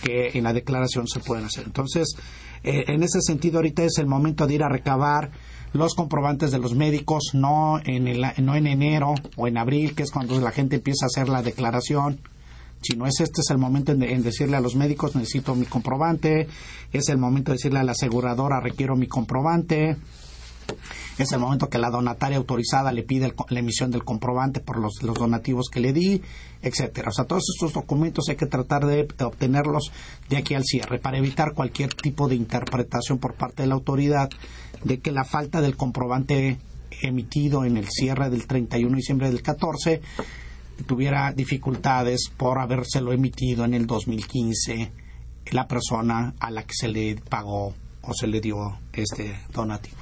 que 0.05 0.33
en 0.35 0.45
la 0.45 0.53
declaración 0.53 1.09
se 1.09 1.21
pueden 1.21 1.47
hacer. 1.47 1.65
Entonces, 1.65 2.17
eh, 2.65 2.85
en 2.89 3.03
ese 3.03 3.23
sentido, 3.23 3.57
ahorita 3.57 3.83
es 3.83 3.97
el 3.97 4.07
momento 4.07 4.47
de 4.47 4.57
ir 4.57 4.63
a 4.63 4.69
recabar 4.69 5.31
los 5.73 5.95
comprobantes 5.95 6.51
de 6.51 6.59
los 6.59 6.75
médicos, 6.75 7.31
no 7.33 7.81
en, 7.85 8.09
el, 8.09 8.25
no 8.39 8.55
en 8.57 8.67
enero 8.67 9.15
o 9.37 9.47
en 9.47 9.59
abril, 9.59 9.95
que 9.95 10.03
es 10.03 10.11
cuando 10.11 10.41
la 10.41 10.51
gente 10.51 10.77
empieza 10.77 11.07
a 11.07 11.09
hacer 11.09 11.29
la 11.29 11.43
declaración, 11.43 12.21
sino 12.83 13.07
es 13.07 13.21
este 13.21 13.43
es 13.43 13.51
el 13.51 13.59
momento 13.59 13.93
en, 13.93 14.23
decirle 14.23 14.57
a 14.57 14.61
los 14.61 14.75
médicos 14.75 15.15
necesito 15.15 15.55
mi 15.55 15.67
comprobante, 15.67 16.49
es 16.93 17.09
el 17.09 17.19
momento 17.19 17.51
de 17.51 17.57
decirle 17.57 17.79
a 17.79 17.85
la 17.85 17.93
aseguradora 17.93 18.61
requiero 18.61 18.97
mi 18.97 19.07
comprobante, 19.07 19.97
es 21.19 21.33
el 21.33 21.41
momento 21.41 21.69
que 21.69 21.79
la 21.79 21.91
donataria 21.91 22.39
autorizada 22.39 22.93
le 22.93 23.03
pide 23.03 23.35
la 23.49 23.59
emisión 23.59 23.91
del 23.91 24.05
comprobante 24.05 24.61
por 24.61 24.79
los, 24.79 24.95
donativos 25.01 25.69
que 25.71 25.81
le 25.81 25.93
di, 25.93 26.23
etcétera. 26.63 27.09
O 27.09 27.13
sea, 27.13 27.25
todos 27.25 27.45
estos 27.55 27.73
documentos 27.73 28.29
hay 28.29 28.37
que 28.37 28.47
tratar 28.47 28.87
de, 28.87 29.07
obtenerlos 29.23 29.93
de 30.29 30.39
aquí 30.39 30.55
al 30.55 30.65
cierre 30.65 30.99
para 30.99 31.19
evitar 31.19 31.53
cualquier 31.55 31.93
tipo 31.93 32.29
de 32.29 32.37
interpretación 32.37 33.19
por 33.19 33.35
parte 33.35 33.63
de 33.63 33.69
la 33.69 33.75
autoridad 33.75 34.31
de 34.85 35.01
que 35.01 35.13
la 35.13 35.25
falta 35.25 35.61
del 35.61 35.77
comprobante 35.77 36.59
emitido 37.03 37.65
en 37.65 37.77
el 37.77 37.89
cierre 37.89 38.31
del 38.31 38.47
31 38.47 38.91
de 38.91 38.97
diciembre 38.97 39.31
del 39.31 39.43
14 39.43 40.01
tuviera 40.87 41.33
dificultades 41.33 42.31
por 42.37 42.59
habérselo 42.59 43.13
emitido 43.13 43.65
en 43.65 43.75
el 43.75 43.87
2015 43.87 44.91
la 45.53 45.67
persona 45.67 46.35
a 46.39 46.51
la 46.51 46.63
que 46.63 46.75
se 46.75 46.89
le 46.89 47.17
pagó 47.17 47.75
o 48.03 48.15
se 48.15 48.27
le 48.27 48.41
dio 48.41 48.79
este 48.93 49.39
donativo. 49.53 49.97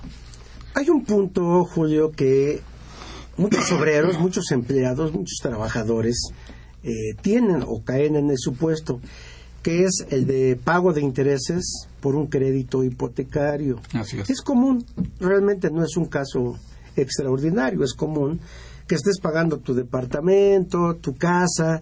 Hay 0.75 0.89
un 0.91 1.05
punto, 1.05 1.65
Julio, 1.65 2.13
que 2.13 2.61
muchos 3.37 3.73
obreros, 3.73 4.19
muchos 4.19 4.51
empleados, 4.53 5.13
muchos 5.13 5.39
trabajadores 5.43 6.31
eh, 6.83 7.15
tienen 7.21 7.65
o 7.67 7.83
caen 7.83 8.17
en 8.17 8.31
el 8.31 8.39
supuesto 8.39 9.01
que 9.63 9.85
es 9.85 10.07
el 10.11 10.27
de 10.27 10.57
pago 10.63 10.93
de 10.93 11.03
intereses 11.03 11.88
por 12.01 12.15
un 12.15 12.27
crédito 12.27 12.85
hipotecario. 12.85 13.81
es. 14.29 14.41
común, 14.43 14.85
realmente 15.21 15.71
no 15.71 15.85
es 15.85 15.97
un 15.97 16.07
caso 16.07 16.57
extraordinario, 16.97 17.85
es 17.85 17.95
común 17.95 18.41
que 18.87 18.95
estés 18.95 19.21
pagando 19.21 19.59
tu 19.59 19.75
departamento, 19.75 20.97
tu 20.97 21.15
casa 21.15 21.81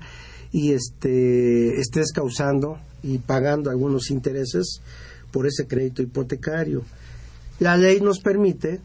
y 0.53 0.73
este 0.73 1.81
estés 1.81 2.13
causando 2.13 2.79
y 3.03 3.19
pagando 3.19 3.71
algunos 3.71 4.11
intereses 4.11 4.81
por 5.31 5.47
ese 5.47 5.67
crédito 5.67 6.03
hipotecario. 6.03 6.83
La 7.61 7.77
ley 7.77 8.01
nos 8.01 8.21
permite 8.21 8.81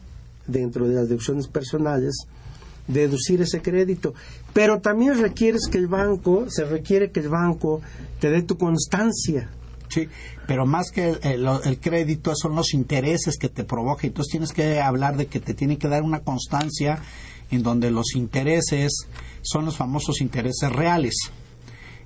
dentro 0.46 0.88
de 0.88 0.94
las 0.94 1.08
deducciones 1.08 1.48
personales, 1.48 2.26
deducir 2.86 3.42
ese 3.42 3.60
crédito. 3.60 4.14
Pero 4.52 4.80
también 4.80 5.18
requieres 5.18 5.68
que 5.70 5.78
el 5.78 5.88
banco, 5.88 6.46
se 6.48 6.64
requiere 6.64 7.10
que 7.10 7.20
el 7.20 7.28
banco 7.28 7.80
te 8.20 8.30
dé 8.30 8.42
tu 8.42 8.56
constancia. 8.56 9.50
Sí, 9.92 10.08
pero 10.46 10.64
más 10.64 10.90
que 10.90 11.18
el, 11.22 11.46
el, 11.64 11.78
crédito 11.78 12.34
son 12.34 12.54
los 12.54 12.72
intereses 12.72 13.36
que 13.36 13.50
te 13.50 13.62
provoca. 13.62 14.06
Entonces 14.06 14.30
tienes 14.30 14.52
que 14.52 14.80
hablar 14.80 15.18
de 15.18 15.26
que 15.26 15.38
te 15.38 15.52
tiene 15.52 15.76
que 15.76 15.88
dar 15.88 16.02
una 16.02 16.20
constancia 16.20 17.02
en 17.50 17.62
donde 17.62 17.90
los 17.90 18.14
intereses 18.14 19.06
son 19.42 19.66
los 19.66 19.76
famosos 19.76 20.22
intereses 20.22 20.72
reales. 20.72 21.14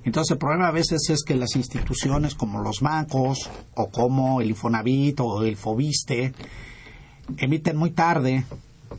Entonces 0.03 0.31
el 0.31 0.37
problema 0.37 0.67
a 0.67 0.71
veces 0.71 1.09
es 1.09 1.23
que 1.23 1.35
las 1.35 1.55
instituciones 1.55 2.35
como 2.35 2.61
los 2.61 2.81
bancos 2.81 3.49
o 3.75 3.89
como 3.89 4.41
el 4.41 4.49
Infonavit 4.49 5.21
o 5.21 5.43
el 5.43 5.55
Fobiste 5.55 6.33
emiten 7.37 7.77
muy 7.77 7.91
tarde 7.91 8.45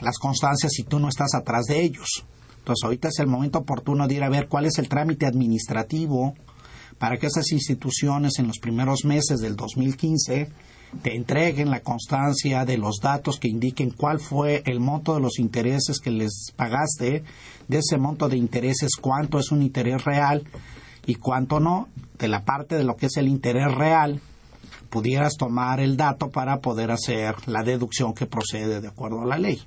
las 0.00 0.18
constancias 0.18 0.72
si 0.72 0.84
tú 0.84 0.98
no 0.98 1.08
estás 1.08 1.34
atrás 1.34 1.66
de 1.66 1.82
ellos. 1.82 2.24
Entonces 2.58 2.84
ahorita 2.84 3.08
es 3.08 3.18
el 3.18 3.26
momento 3.26 3.58
oportuno 3.58 4.08
de 4.08 4.14
ir 4.14 4.22
a 4.22 4.30
ver 4.30 4.48
cuál 4.48 4.64
es 4.64 4.78
el 4.78 4.88
trámite 4.88 5.26
administrativo 5.26 6.34
para 6.98 7.16
que 7.16 7.26
esas 7.26 7.52
instituciones 7.52 8.38
en 8.38 8.46
los 8.46 8.58
primeros 8.58 9.04
meses 9.04 9.40
del 9.40 9.56
2015 9.56 10.48
te 11.02 11.14
entreguen 11.14 11.70
la 11.70 11.80
constancia 11.80 12.64
de 12.64 12.78
los 12.78 12.98
datos 13.02 13.38
que 13.38 13.48
indiquen 13.48 13.90
cuál 13.90 14.20
fue 14.20 14.62
el 14.66 14.80
monto 14.80 15.14
de 15.14 15.20
los 15.20 15.38
intereses 15.38 16.00
que 16.00 16.10
les 16.10 16.52
pagaste, 16.56 17.22
de 17.68 17.78
ese 17.78 17.98
monto 17.98 18.28
de 18.28 18.36
intereses 18.36 18.92
cuánto 19.00 19.38
es 19.38 19.52
un 19.52 19.62
interés 19.62 20.04
real 20.04 20.44
y 21.06 21.16
cuánto 21.16 21.60
no, 21.60 21.88
de 22.18 22.28
la 22.28 22.44
parte 22.44 22.76
de 22.76 22.84
lo 22.84 22.96
que 22.96 23.06
es 23.06 23.16
el 23.16 23.28
interés 23.28 23.72
real, 23.74 24.20
pudieras 24.90 25.34
tomar 25.38 25.80
el 25.80 25.96
dato 25.96 26.30
para 26.30 26.60
poder 26.60 26.90
hacer 26.90 27.34
la 27.46 27.62
deducción 27.62 28.14
que 28.14 28.26
procede 28.26 28.80
de 28.80 28.88
acuerdo 28.88 29.20
a 29.20 29.26
la 29.26 29.38
ley. 29.38 29.60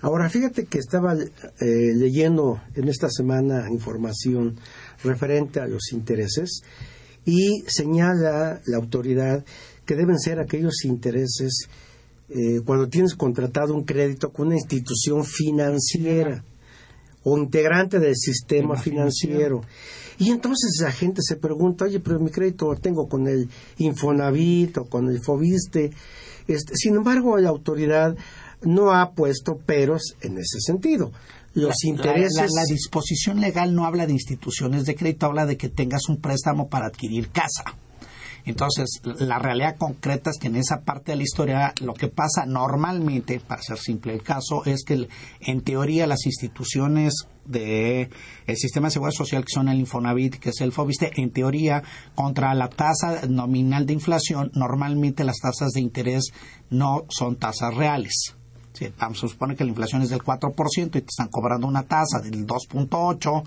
Ahora, 0.00 0.30
fíjate 0.30 0.64
que 0.64 0.78
estaba 0.78 1.14
eh, 1.14 1.94
leyendo 1.94 2.60
en 2.74 2.88
esta 2.88 3.10
semana 3.10 3.66
información 3.70 4.58
referente 5.06 5.60
a 5.60 5.66
los 5.66 5.92
intereses 5.92 6.62
y 7.24 7.64
señala 7.66 8.60
la 8.66 8.76
autoridad 8.76 9.44
que 9.84 9.96
deben 9.96 10.18
ser 10.18 10.38
aquellos 10.38 10.84
intereses 10.84 11.68
eh, 12.28 12.60
cuando 12.64 12.88
tienes 12.88 13.14
contratado 13.14 13.74
un 13.74 13.84
crédito 13.84 14.30
con 14.30 14.48
una 14.48 14.56
institución 14.56 15.24
financiera 15.24 16.44
o 17.22 17.36
integrante 17.38 17.98
del 17.98 18.16
sistema 18.16 18.76
financiero. 18.76 19.62
Y 20.18 20.30
entonces 20.30 20.78
la 20.80 20.92
gente 20.92 21.20
se 21.22 21.36
pregunta, 21.36 21.84
oye, 21.84 22.00
pero 22.00 22.20
mi 22.20 22.30
crédito 22.30 22.72
lo 22.72 22.78
tengo 22.78 23.08
con 23.08 23.26
el 23.26 23.48
Infonavit 23.78 24.78
o 24.78 24.84
con 24.86 25.08
el 25.08 25.20
Fobiste. 25.20 25.90
Este, 26.46 26.72
sin 26.74 26.94
embargo, 26.94 27.36
la 27.38 27.48
autoridad 27.48 28.16
no 28.62 28.92
ha 28.92 29.12
puesto 29.12 29.56
peros 29.56 30.16
en 30.20 30.38
ese 30.38 30.60
sentido. 30.60 31.12
Los 31.56 31.84
intereses. 31.84 32.52
La, 32.54 32.64
disposición 32.68 33.40
legal 33.40 33.74
no 33.74 33.86
habla 33.86 34.06
de 34.06 34.12
instituciones 34.12 34.84
de 34.84 34.94
crédito, 34.94 35.24
habla 35.24 35.46
de 35.46 35.56
que 35.56 35.70
tengas 35.70 36.08
un 36.08 36.20
préstamo 36.20 36.68
para 36.68 36.88
adquirir 36.88 37.30
casa. 37.30 37.64
Entonces, 38.44 39.00
la 39.02 39.38
realidad 39.38 39.76
concreta 39.76 40.30
es 40.30 40.38
que 40.38 40.48
en 40.48 40.56
esa 40.56 40.82
parte 40.82 41.12
de 41.12 41.16
la 41.16 41.22
historia 41.22 41.74
lo 41.80 41.94
que 41.94 42.08
pasa 42.08 42.44
normalmente, 42.46 43.40
para 43.40 43.62
ser 43.62 43.78
simple 43.78 44.12
el 44.12 44.22
caso, 44.22 44.64
es 44.66 44.84
que 44.84 45.08
en 45.40 45.62
teoría 45.62 46.06
las 46.06 46.26
instituciones 46.26 47.26
del 47.46 48.10
el 48.46 48.56
sistema 48.56 48.88
de 48.88 48.92
seguridad 48.92 49.16
social 49.16 49.44
que 49.44 49.52
son 49.52 49.68
el 49.68 49.80
Infonavit, 49.80 50.36
que 50.36 50.50
es 50.50 50.60
el 50.60 50.72
Fobiste, 50.72 51.10
en 51.16 51.30
teoría 51.30 51.82
contra 52.14 52.54
la 52.54 52.68
tasa 52.68 53.26
nominal 53.28 53.86
de 53.86 53.94
inflación, 53.94 54.50
normalmente 54.54 55.24
las 55.24 55.38
tasas 55.38 55.70
de 55.72 55.80
interés 55.80 56.32
no 56.70 57.06
son 57.08 57.36
tasas 57.36 57.74
reales. 57.74 58.36
Vamos 58.98 59.22
a 59.22 59.28
suponer 59.28 59.56
que 59.56 59.64
la 59.64 59.70
inflación 59.70 60.02
es 60.02 60.10
del 60.10 60.20
4% 60.20 60.86
y 60.86 60.88
te 60.88 60.98
están 60.98 61.28
cobrando 61.28 61.66
una 61.66 61.82
tasa 61.82 62.20
del 62.22 62.46
2.8%, 62.46 63.42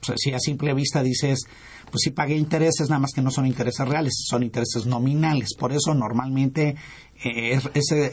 pues 0.00 0.18
si 0.18 0.32
a 0.32 0.38
simple 0.38 0.72
vista 0.72 1.02
dices, 1.02 1.44
pues 1.90 2.00
sí 2.02 2.10
pagué 2.10 2.34
intereses, 2.36 2.88
nada 2.88 3.00
más 3.00 3.12
que 3.12 3.20
no 3.20 3.30
son 3.30 3.46
intereses 3.46 3.86
reales, 3.86 4.14
son 4.26 4.42
intereses 4.42 4.86
nominales. 4.86 5.54
Por 5.54 5.72
eso 5.72 5.92
normalmente 5.94 6.74
eh, 7.22 7.60
ese 7.74 8.12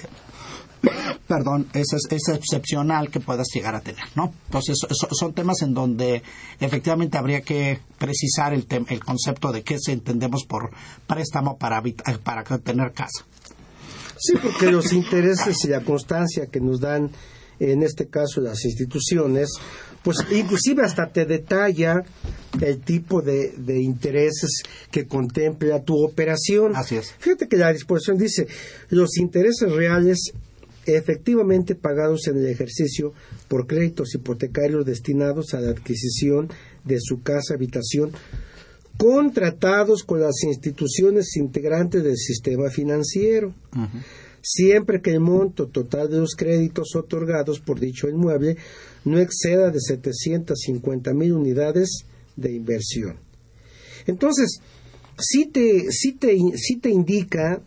perdón, 1.27 1.67
es, 1.73 1.87
es, 2.09 2.29
excepcional 2.29 3.09
que 3.09 3.19
puedas 3.19 3.47
llegar 3.53 3.75
a 3.75 3.81
tener, 3.81 4.05
¿no? 4.15 4.33
Entonces, 4.45 4.77
son 4.89 5.33
temas 5.33 5.61
en 5.61 5.73
donde 5.73 6.23
efectivamente 6.59 7.17
habría 7.17 7.41
que 7.41 7.79
precisar 7.97 8.53
el, 8.53 8.67
el 8.87 9.03
concepto 9.03 9.51
de 9.51 9.63
qué 9.63 9.77
se 9.79 9.93
entendemos 9.93 10.45
por 10.45 10.71
préstamo 11.05 11.57
para, 11.57 11.81
para 12.23 12.43
tener 12.43 12.93
casa. 12.93 13.25
Sí, 14.19 14.33
porque 14.41 14.71
los 14.71 14.93
intereses 14.93 15.57
y 15.63 15.67
la 15.67 15.81
constancia 15.81 16.47
que 16.47 16.59
nos 16.59 16.79
dan, 16.79 17.09
en 17.59 17.83
este 17.83 18.07
caso, 18.07 18.41
las 18.41 18.65
instituciones, 18.65 19.49
pues 20.03 20.17
inclusive 20.31 20.83
hasta 20.83 21.11
te 21.11 21.25
detalla 21.25 22.03
el 22.61 22.79
tipo 22.79 23.21
de, 23.21 23.53
intereses 23.81 24.63
que 24.91 25.05
contempla 25.05 25.83
tu 25.83 26.03
operación. 26.03 26.75
Así 26.75 26.95
es. 26.95 27.13
Fíjate 27.19 27.47
que 27.47 27.57
la 27.57 27.73
disposición 27.73 28.17
dice, 28.17 28.47
los 28.89 29.17
intereses 29.17 29.71
reales 29.71 30.31
efectivamente 30.85 31.75
pagados 31.75 32.27
en 32.27 32.37
el 32.37 32.47
ejercicio 32.47 33.13
por 33.49 33.67
créditos 33.67 34.15
hipotecarios 34.15 34.85
destinados 34.85 35.53
a 35.53 35.59
la 35.59 35.71
adquisición 35.71 36.49
de 36.85 36.99
su 37.01 37.21
casa 37.21 37.55
habitación 37.55 38.11
contratados 38.97 40.03
con 40.03 40.19
las 40.19 40.43
instituciones 40.43 41.35
integrantes 41.37 42.03
del 42.03 42.17
sistema 42.17 42.69
financiero 42.69 43.53
siempre 44.41 45.01
que 45.01 45.11
el 45.11 45.19
monto 45.19 45.67
total 45.67 46.09
de 46.09 46.19
los 46.19 46.35
créditos 46.35 46.95
otorgados 46.95 47.59
por 47.59 47.79
dicho 47.79 48.07
inmueble 48.07 48.55
no 49.03 49.19
exceda 49.19 49.71
de 49.71 49.79
750 49.81 51.13
mil 51.13 51.33
unidades 51.33 52.05
de 52.35 52.53
inversión. 52.53 53.17
Entonces, 54.05 54.59
sí 55.17 55.47
te, 55.47 55.91
sí 55.91 56.13
te, 56.13 56.37
sí 56.55 56.77
te 56.77 56.89
indica 56.89 57.61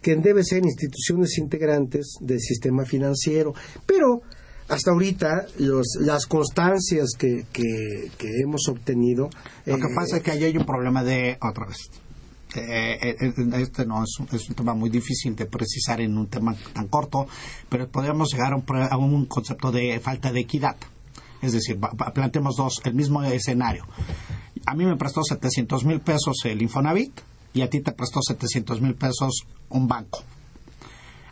que 0.00 0.16
deben 0.16 0.44
ser 0.44 0.64
instituciones 0.64 1.36
integrantes 1.36 2.14
del 2.20 2.40
sistema 2.40 2.84
financiero, 2.86 3.52
pero 3.84 4.22
hasta 4.68 4.90
ahorita 4.90 5.46
los, 5.58 5.86
las 6.00 6.26
constancias 6.26 7.10
que, 7.18 7.46
que, 7.52 8.10
hemos 8.42 8.68
obtenido... 8.68 9.30
Lo 9.64 9.76
que 9.76 9.82
eh, 9.82 9.94
pasa 9.94 10.16
es 10.16 10.22
que 10.22 10.32
ahí 10.32 10.44
hay 10.44 10.56
un 10.56 10.64
problema 10.66 11.04
de, 11.04 11.38
otra 11.40 11.66
vez, 11.66 11.90
eh, 12.54 13.16
eh, 13.20 13.32
este 13.60 13.84
no 13.84 14.02
es, 14.02 14.48
un 14.48 14.54
tema 14.54 14.74
muy 14.74 14.90
difícil 14.90 15.36
de 15.36 15.46
precisar 15.46 16.00
en 16.00 16.16
un 16.16 16.26
tema 16.28 16.54
tan 16.72 16.88
corto, 16.88 17.26
pero 17.68 17.88
podríamos 17.88 18.32
llegar 18.32 18.52
a 18.52 18.96
un, 18.96 19.26
concepto 19.26 19.70
de 19.70 20.00
falta 20.00 20.32
de 20.32 20.40
equidad. 20.40 20.76
Es 21.42 21.52
decir, 21.52 21.78
planteemos 22.14 22.56
dos, 22.56 22.80
el 22.84 22.94
mismo 22.94 23.22
escenario. 23.22 23.84
A 24.64 24.74
mí 24.74 24.84
me 24.84 24.96
prestó 24.96 25.22
700 25.22 25.84
mil 25.84 26.00
pesos 26.00 26.36
el 26.44 26.62
Infonavit 26.62 27.12
y 27.52 27.62
a 27.62 27.70
ti 27.70 27.80
te 27.80 27.92
prestó 27.92 28.20
700 28.22 28.80
mil 28.80 28.94
pesos 28.94 29.44
un 29.68 29.86
banco 29.86 30.24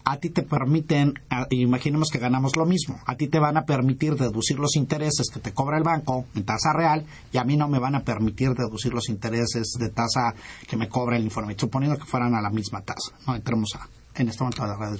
a 0.05 0.19
ti 0.19 0.31
te 0.31 0.43
permiten, 0.43 1.14
imaginemos 1.51 2.09
que 2.11 2.19
ganamos 2.19 2.57
lo 2.57 2.67
mismo, 2.67 3.01
a 3.07 3.17
ti 3.17 3.29
te 3.29 3.38
van 3.38 3.57
a 3.57 3.64
permitir 3.64 4.17
deducir 4.17 4.59
los 4.59 4.77
intereses 4.77 5.29
que 5.33 5.40
te 5.40 5.53
cobra 5.53 5.79
el 5.79 5.83
banco 5.83 6.27
en 6.35 6.45
tasa 6.45 6.73
real 6.75 7.05
y 7.33 7.38
a 7.38 7.45
mí 7.45 7.57
no 7.57 7.69
me 7.69 7.79
van 7.79 7.95
a 7.95 8.05
permitir 8.05 8.51
deducir 8.55 8.93
los 8.93 9.09
intereses 9.09 9.77
de 9.79 9.88
tasa 9.88 10.35
que 10.69 10.77
me 10.77 10.88
cobra 10.88 11.17
el 11.17 11.25
informe, 11.25 11.57
suponiendo 11.59 11.99
que 11.99 12.05
fueran 12.05 12.35
a 12.35 12.43
la 12.43 12.51
misma 12.51 12.83
tasa. 12.83 13.12
No 13.27 13.35
entremos 13.35 13.75
a, 13.77 13.88
en 14.21 14.29
este 14.29 14.45
momento 14.45 14.62
a 14.62 14.67
la 14.67 14.77
red 14.77 14.99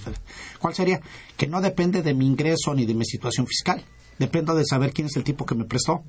¿Cuál 0.59 0.75
sería? 0.75 1.01
Que 1.37 1.47
no 1.47 1.61
depende 1.61 2.03
de 2.03 2.14
mi 2.14 2.27
ingreso 2.27 2.75
ni 2.75 2.87
de 2.87 2.95
mi 2.95 3.05
situación 3.05 3.47
fiscal. 3.47 3.85
Dependo 4.19 4.55
de 4.55 4.64
saber 4.64 4.93
quién 4.93 5.09
es 5.09 5.17
el 5.17 5.25
tipo 5.25 5.45
que 5.45 5.55
me 5.55 5.64
prestó. 5.64 6.03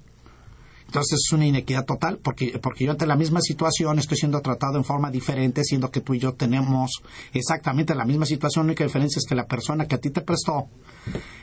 Entonces 0.85 1.19
es 1.25 1.31
una 1.33 1.45
inequidad 1.45 1.85
total 1.85 2.19
porque, 2.21 2.59
porque 2.61 2.85
yo 2.85 2.91
ante 2.91 3.05
la 3.05 3.15
misma 3.15 3.41
situación 3.41 3.99
estoy 3.99 4.17
siendo 4.17 4.41
tratado 4.41 4.77
en 4.77 4.83
forma 4.83 5.11
diferente, 5.11 5.63
siendo 5.63 5.91
que 5.91 6.01
tú 6.01 6.13
y 6.13 6.19
yo 6.19 6.33
tenemos 6.33 7.01
exactamente 7.33 7.95
la 7.95 8.05
misma 8.05 8.25
situación. 8.25 8.65
La 8.65 8.71
única 8.71 8.83
diferencia 8.83 9.19
es 9.19 9.25
que 9.25 9.35
la 9.35 9.45
persona 9.45 9.87
que 9.87 9.95
a 9.95 9.99
ti 9.99 10.09
te 10.09 10.21
prestó 10.21 10.67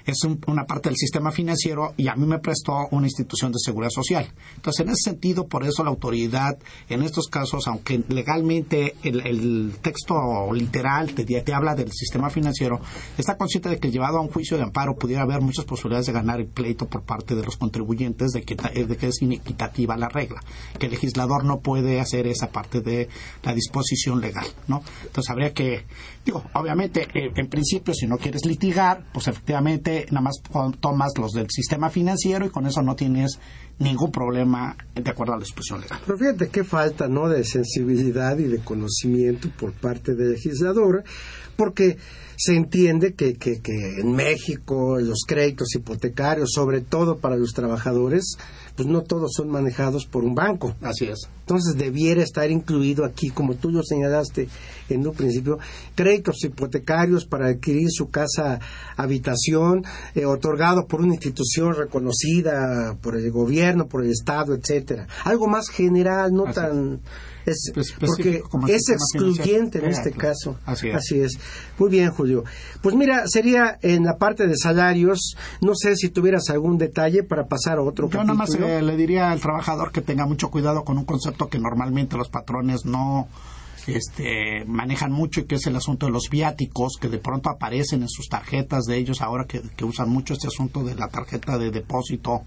es 0.04 0.18
una 0.46 0.64
parte 0.64 0.88
del 0.88 0.96
sistema 0.96 1.30
financiero 1.30 1.94
y 1.96 2.08
a 2.08 2.16
mí 2.16 2.26
me 2.26 2.38
prestó 2.38 2.88
una 2.90 3.06
institución 3.06 3.52
de 3.52 3.58
seguridad 3.58 3.90
social. 3.90 4.26
Entonces, 4.56 4.84
en 4.84 4.92
ese 4.92 5.10
sentido, 5.10 5.46
por 5.46 5.64
eso 5.64 5.84
la 5.84 5.90
autoridad, 5.90 6.58
en 6.88 7.02
estos 7.02 7.28
casos, 7.28 7.68
aunque 7.68 8.02
legalmente 8.08 8.96
el, 9.02 9.74
texto 9.80 10.52
literal 10.52 11.14
te, 11.14 11.24
te, 11.24 11.54
habla 11.54 11.74
del 11.74 11.92
sistema 11.92 12.30
financiero, 12.30 12.80
está 13.16 13.36
consciente 13.36 13.68
de 13.68 13.78
que 13.78 13.90
llevado 13.90 14.18
a 14.18 14.20
un 14.20 14.28
juicio 14.28 14.56
de 14.56 14.64
amparo 14.64 14.96
pudiera 14.96 15.22
haber 15.22 15.40
muchas 15.40 15.64
posibilidades 15.64 16.06
de 16.06 16.12
ganar 16.12 16.40
el 16.40 16.46
pleito 16.46 16.86
por 16.86 17.02
parte 17.02 17.34
de 17.34 17.44
los 17.44 17.56
contribuyentes 17.56 18.32
de 18.32 18.42
que, 18.42 18.56
de 18.56 18.96
que 18.96 19.06
es 19.06 19.22
inequitativa 19.32 19.96
la 19.96 20.08
regla, 20.08 20.40
que 20.78 20.86
el 20.86 20.92
legislador 20.92 21.44
no 21.44 21.60
puede 21.60 22.00
hacer 22.00 22.26
esa 22.26 22.50
parte 22.50 22.80
de 22.80 23.08
la 23.42 23.54
disposición 23.54 24.20
legal, 24.20 24.46
¿no? 24.68 24.82
Entonces, 25.04 25.30
habría 25.30 25.52
que, 25.52 25.84
digo, 26.24 26.44
obviamente, 26.54 27.08
eh, 27.14 27.30
en 27.34 27.48
principio, 27.48 27.94
si 27.94 28.06
no 28.06 28.18
quieres 28.18 28.44
litigar, 28.44 29.04
pues 29.12 29.28
efectivamente 29.28 30.06
nada 30.10 30.22
más 30.22 30.36
tomas 30.80 31.12
los 31.18 31.32
del 31.32 31.46
sistema 31.50 31.90
financiero 31.90 32.46
y 32.46 32.50
con 32.50 32.66
eso 32.66 32.82
no 32.82 32.94
tienes 32.94 33.38
ningún 33.78 34.12
problema 34.12 34.76
de 34.94 35.10
acuerdo 35.10 35.32
a 35.32 35.36
la 35.36 35.42
disposición 35.42 35.80
legal. 35.80 36.00
Pero 36.04 36.18
fíjate 36.18 36.48
qué 36.48 36.64
falta, 36.64 37.08
¿no?, 37.08 37.28
de 37.28 37.44
sensibilidad 37.44 38.38
y 38.38 38.44
de 38.44 38.58
conocimiento 38.58 39.48
por 39.58 39.72
parte 39.72 40.14
del 40.14 40.32
legislador, 40.32 41.04
porque 41.56 41.96
se 42.36 42.56
entiende 42.56 43.14
que, 43.14 43.34
que, 43.34 43.60
que 43.60 44.00
en 44.00 44.12
México 44.12 44.98
los 44.98 45.20
créditos 45.26 45.74
hipotecarios, 45.74 46.50
sobre 46.52 46.80
todo 46.80 47.18
para 47.18 47.36
los 47.36 47.52
trabajadores, 47.52 48.36
pues 48.76 48.88
no 48.88 49.02
todos 49.02 49.32
son 49.36 49.50
manejados 49.50 50.06
por 50.06 50.24
un 50.24 50.34
banco. 50.34 50.74
Así 50.80 51.06
es. 51.06 51.28
Entonces 51.40 51.76
debiera 51.76 52.22
estar 52.22 52.50
incluido 52.50 53.04
aquí, 53.04 53.30
como 53.30 53.54
tú 53.54 53.70
lo 53.70 53.82
señalaste 53.82 54.48
en 54.88 55.06
un 55.06 55.14
principio, 55.14 55.58
créditos 55.94 56.42
hipotecarios 56.44 57.26
para 57.26 57.48
adquirir 57.48 57.88
su 57.90 58.08
casa 58.08 58.60
habitación, 58.96 59.84
eh, 60.14 60.24
otorgado 60.24 60.86
por 60.86 61.00
una 61.00 61.14
institución 61.14 61.74
reconocida 61.74 62.96
por 63.00 63.16
el 63.16 63.30
gobierno, 63.30 63.86
por 63.86 64.04
el 64.04 64.10
Estado, 64.10 64.54
etcétera. 64.54 65.06
Algo 65.24 65.46
más 65.46 65.68
general, 65.68 66.32
no 66.32 66.44
tan 66.44 66.94
es, 66.94 67.00
porque 68.00 68.42
es 68.68 68.88
excluyente 68.88 69.78
en 69.78 69.86
este 69.86 70.12
caso. 70.12 70.58
Así 70.64 70.88
es. 70.88 70.94
Así 70.94 71.20
es. 71.20 71.38
Muy 71.78 71.90
bien, 71.90 72.10
Julio. 72.10 72.44
Pues 72.80 72.94
mira, 72.94 73.24
sería 73.26 73.78
en 73.82 74.04
la 74.04 74.16
parte 74.16 74.46
de 74.46 74.56
salarios, 74.56 75.36
no 75.60 75.74
sé 75.74 75.96
si 75.96 76.08
tuvieras 76.10 76.50
algún 76.50 76.78
detalle 76.78 77.22
para 77.22 77.46
pasar 77.46 77.78
a 77.78 77.82
otro 77.82 78.08
Yo 78.08 78.22
nada 78.22 78.34
más 78.34 78.54
eh, 78.54 78.82
le 78.82 78.96
diría 78.96 79.30
al 79.30 79.40
trabajador 79.40 79.92
que 79.92 80.00
tenga 80.00 80.26
mucho 80.26 80.50
cuidado 80.50 80.84
con 80.84 80.98
un 80.98 81.04
concepto 81.04 81.48
que 81.48 81.58
normalmente 81.58 82.16
los 82.16 82.28
patrones 82.28 82.84
no 82.84 83.28
este, 83.86 84.64
manejan 84.66 85.12
mucho 85.12 85.40
y 85.40 85.44
que 85.44 85.56
es 85.56 85.66
el 85.66 85.76
asunto 85.76 86.06
de 86.06 86.12
los 86.12 86.28
viáticos 86.30 86.96
que 87.00 87.08
de 87.08 87.18
pronto 87.18 87.50
aparecen 87.50 88.02
en 88.02 88.08
sus 88.08 88.28
tarjetas 88.28 88.84
de 88.84 88.96
ellos 88.96 89.20
ahora 89.20 89.46
que 89.46 89.84
usan 89.84 90.08
mucho 90.08 90.34
este 90.34 90.46
asunto 90.46 90.84
de 90.84 90.94
la 90.94 91.08
tarjeta 91.08 91.58
de 91.58 91.70
depósito 91.70 92.42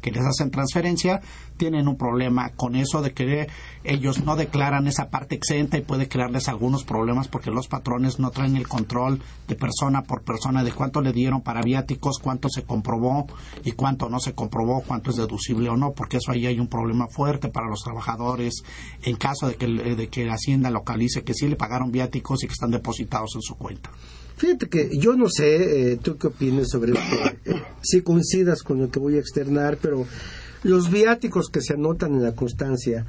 que 0.00 0.10
les 0.10 0.24
hacen 0.24 0.50
transferencia 0.50 1.20
tienen 1.56 1.88
un 1.88 1.96
problema 1.96 2.50
con 2.50 2.76
eso 2.76 3.02
de 3.02 3.12
que 3.12 3.48
ellos 3.84 4.24
no 4.24 4.36
declaran 4.36 4.86
esa 4.86 5.08
parte 5.10 5.34
exenta 5.34 5.78
y 5.78 5.82
puede 5.82 6.08
crearles 6.08 6.48
algunos 6.48 6.84
problemas 6.84 7.28
porque 7.28 7.50
los 7.50 7.68
patrones 7.68 8.18
no 8.18 8.30
traen 8.30 8.56
el 8.56 8.68
control 8.68 9.22
de 9.48 9.54
persona 9.54 10.02
por 10.02 10.22
persona 10.22 10.64
de 10.64 10.72
cuánto 10.72 11.00
le 11.00 11.12
dieron 11.12 11.40
para 11.40 11.62
viáticos, 11.62 12.18
cuánto 12.18 12.48
se 12.48 12.64
comprobó 12.64 13.26
y 13.64 13.72
cuánto 13.72 14.08
no 14.08 14.20
se 14.20 14.34
comprobó, 14.34 14.82
cuánto 14.82 15.10
es 15.10 15.16
deducible 15.16 15.68
o 15.70 15.76
no, 15.76 15.92
porque 15.92 16.18
eso 16.18 16.32
ahí 16.32 16.46
hay 16.46 16.60
un 16.60 16.68
problema 16.68 17.06
fuerte 17.08 17.48
para 17.48 17.68
los 17.68 17.82
trabajadores 17.82 18.62
en 19.02 19.16
caso 19.16 19.48
de 19.48 19.56
que, 19.56 19.66
de 19.66 20.08
que 20.08 20.24
la 20.24 20.34
Hacienda 20.34 20.70
localice 20.70 21.24
que 21.24 21.34
sí 21.34 21.48
le 21.48 21.56
pagaron 21.56 21.90
viáticos 21.90 22.44
y 22.44 22.46
que 22.46 22.52
están 22.52 22.70
depositados 22.70 23.34
en 23.36 23.42
su 23.42 23.56
cuenta. 23.56 23.90
Fíjate 24.36 24.68
que 24.68 24.90
yo 24.98 25.16
no 25.16 25.28
sé, 25.28 25.92
eh, 25.92 25.96
tú 25.96 26.18
qué 26.18 26.26
opinas 26.26 26.68
sobre 26.68 26.92
esto, 26.92 27.62
si 27.82 28.02
coincidas 28.02 28.62
con 28.62 28.78
lo 28.80 28.90
que 28.90 28.98
voy 28.98 29.16
a 29.16 29.20
externar, 29.20 29.78
pero 29.80 30.06
los 30.62 30.90
viáticos 30.90 31.48
que 31.48 31.62
se 31.62 31.74
anotan 31.74 32.12
en 32.14 32.22
la 32.22 32.34
constancia 32.34 33.06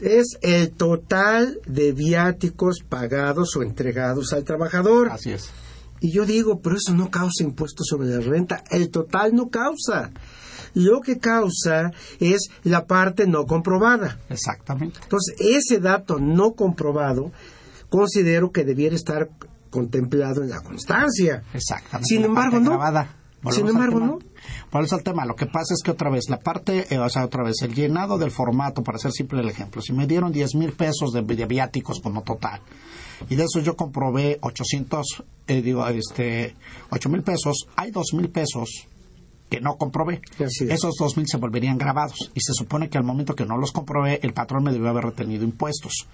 es 0.00 0.38
el 0.42 0.70
total 0.70 1.60
de 1.66 1.92
viáticos 1.92 2.78
pagados 2.88 3.56
o 3.56 3.62
entregados 3.62 4.32
al 4.32 4.44
trabajador. 4.44 5.08
Así 5.10 5.32
es. 5.32 5.50
Y 6.00 6.12
yo 6.12 6.24
digo, 6.24 6.60
pero 6.60 6.76
eso 6.76 6.94
no 6.94 7.10
causa 7.10 7.42
impuestos 7.42 7.86
sobre 7.88 8.08
la 8.08 8.20
renta. 8.20 8.62
El 8.70 8.90
total 8.90 9.34
no 9.34 9.48
causa. 9.48 10.12
Lo 10.74 11.00
que 11.00 11.18
causa 11.18 11.90
es 12.20 12.50
la 12.62 12.86
parte 12.86 13.26
no 13.26 13.46
comprobada. 13.46 14.20
Exactamente. 14.28 15.00
Entonces, 15.02 15.34
ese 15.40 15.80
dato 15.80 16.18
no 16.20 16.52
comprobado 16.52 17.32
considero 17.88 18.52
que 18.52 18.64
debiera 18.64 18.94
estar 18.94 19.28
contemplado 19.70 20.42
en 20.42 20.50
la 20.50 20.60
constancia. 20.60 21.42
Exactamente. 21.54 22.06
Sin 22.06 22.24
embargo, 22.24 22.60
no. 22.60 22.80
Sin 23.50 23.68
embargo, 23.68 24.00
no. 24.00 24.18
Por 24.70 24.84
eso 24.84 24.96
el 24.96 25.02
tema, 25.02 25.24
lo 25.24 25.36
que 25.36 25.46
pasa 25.46 25.74
es 25.74 25.82
que 25.82 25.92
otra 25.92 26.10
vez, 26.10 26.28
la 26.28 26.40
parte, 26.40 26.92
eh, 26.92 26.98
o 26.98 27.08
sea, 27.08 27.24
otra 27.24 27.44
vez, 27.44 27.56
el 27.62 27.74
llenado 27.74 28.18
del 28.18 28.30
formato, 28.30 28.82
para 28.82 28.96
hacer 28.96 29.12
simple 29.12 29.40
el 29.40 29.48
ejemplo, 29.48 29.80
si 29.80 29.92
me 29.92 30.06
dieron 30.06 30.32
10 30.32 30.56
mil 30.56 30.72
pesos 30.72 31.12
de, 31.12 31.22
viáticos 31.22 32.00
como 32.00 32.22
total, 32.22 32.60
y 33.28 33.36
de 33.36 33.44
eso 33.44 33.60
yo 33.60 33.76
comprobé 33.76 34.38
800, 34.42 35.24
eh, 35.46 35.62
digo, 35.62 35.86
este, 35.86 36.56
8 36.90 37.08
mil 37.08 37.22
pesos, 37.22 37.68
hay 37.76 37.90
2 37.90 38.14
mil 38.14 38.28
pesos 38.28 38.88
que 39.48 39.60
no 39.60 39.76
comprobé. 39.76 40.20
Esos 40.38 40.94
dos 40.98 41.16
mil 41.16 41.26
se 41.26 41.38
volverían 41.38 41.78
grabados 41.78 42.30
y 42.34 42.40
se 42.40 42.52
supone 42.52 42.90
que 42.90 42.98
al 42.98 43.04
momento 43.04 43.34
que 43.34 43.46
no 43.46 43.56
los 43.56 43.72
comprobé, 43.72 44.20
el 44.22 44.34
patrón 44.34 44.64
me 44.64 44.72
debió 44.72 44.90
haber 44.90 45.04
retenido 45.04 45.44
impuestos 45.44 46.06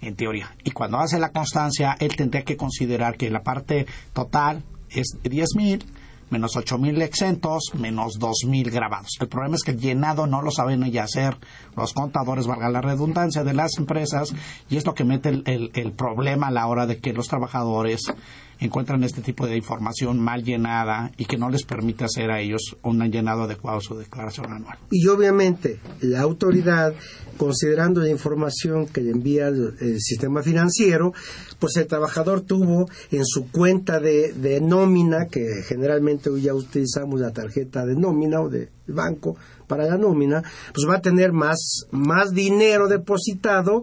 en 0.00 0.16
teoría. 0.16 0.54
Y 0.64 0.70
cuando 0.70 0.98
hace 0.98 1.18
la 1.18 1.30
constancia, 1.30 1.96
él 1.98 2.16
tendría 2.16 2.42
que 2.42 2.56
considerar 2.56 3.16
que 3.16 3.30
la 3.30 3.42
parte 3.42 3.86
total 4.12 4.62
es 4.90 5.18
diez 5.22 5.54
mil 5.56 5.84
menos 6.30 6.56
ocho 6.56 6.78
mil 6.78 7.02
exentos, 7.02 7.72
menos 7.74 8.18
dos 8.18 8.44
mil 8.46 8.70
grabados. 8.70 9.18
El 9.20 9.28
problema 9.28 9.56
es 9.56 9.64
que 9.64 9.72
el 9.72 9.80
llenado 9.80 10.26
no 10.26 10.42
lo 10.42 10.50
saben 10.52 10.84
ya 10.90 11.02
hacer 11.02 11.36
los 11.76 11.92
contadores, 11.92 12.46
valga 12.46 12.70
la 12.70 12.80
redundancia, 12.80 13.42
de 13.42 13.52
las 13.52 13.76
empresas, 13.78 14.32
y 14.68 14.76
es 14.76 14.86
lo 14.86 14.94
que 14.94 15.04
mete 15.04 15.30
el, 15.30 15.70
el 15.74 15.92
problema 15.92 16.46
a 16.46 16.52
la 16.52 16.66
hora 16.68 16.86
de 16.86 16.98
que 16.98 17.12
los 17.12 17.26
trabajadores 17.26 18.12
encuentran 18.60 19.02
este 19.04 19.22
tipo 19.22 19.46
de 19.46 19.56
información 19.56 20.20
mal 20.20 20.44
llenada 20.44 21.10
y 21.16 21.24
que 21.24 21.38
no 21.38 21.48
les 21.48 21.64
permite 21.64 22.04
hacer 22.04 22.30
a 22.30 22.40
ellos 22.40 22.76
un 22.82 23.00
llenado 23.10 23.42
adecuado 23.42 23.78
a 23.78 23.80
su 23.80 23.96
declaración 23.96 24.52
anual. 24.52 24.78
Y 24.90 25.06
obviamente 25.08 25.80
la 26.02 26.20
autoridad, 26.20 26.94
considerando 27.36 28.00
la 28.00 28.10
información 28.10 28.86
que 28.86 29.00
le 29.00 29.10
envía 29.10 29.48
el, 29.48 29.98
sistema 30.00 30.42
financiero, 30.42 31.12
pues 31.58 31.76
el 31.76 31.86
trabajador 31.86 32.42
tuvo 32.42 32.88
en 33.10 33.24
su 33.24 33.50
cuenta 33.50 33.98
de, 33.98 34.60
nómina, 34.62 35.26
que 35.26 35.46
generalmente 35.66 36.30
hoy 36.30 36.42
ya 36.42 36.54
utilizamos 36.54 37.20
la 37.20 37.32
tarjeta 37.32 37.84
de 37.86 37.96
nómina 37.96 38.40
o 38.40 38.48
de 38.48 38.68
banco 38.86 39.36
para 39.66 39.86
la 39.86 39.96
nómina, 39.96 40.42
pues 40.74 40.86
va 40.88 40.96
a 40.96 41.00
tener 41.00 41.32
más, 41.32 41.86
más 41.92 42.32
dinero 42.32 42.88
depositado 42.88 43.82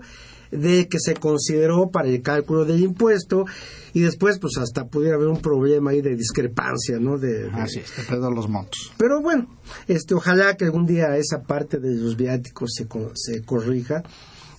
de 0.51 0.87
que 0.87 0.99
se 0.99 1.15
consideró 1.15 1.89
para 1.89 2.07
el 2.07 2.21
cálculo 2.21 2.65
del 2.65 2.81
impuesto 2.81 3.45
y 3.93 4.01
después 4.01 4.39
pues 4.39 4.57
hasta 4.57 4.85
pudiera 4.85 5.15
haber 5.15 5.27
un 5.27 5.41
problema 5.41 5.91
ahí 5.91 6.01
de 6.01 6.15
discrepancia, 6.15 6.99
¿no? 6.99 7.17
De, 7.17 7.49
Así 7.51 7.79
es, 7.79 8.09
de 8.09 8.17
los 8.17 8.47
montos. 8.47 8.91
Pero 8.97 9.21
bueno, 9.21 9.47
este, 9.87 10.13
ojalá 10.13 10.55
que 10.55 10.65
algún 10.65 10.85
día 10.85 11.17
esa 11.17 11.41
parte 11.41 11.79
de 11.79 11.95
los 11.95 12.15
viáticos 12.15 12.71
se, 12.75 12.87
se 13.15 13.43
corrija 13.43 14.03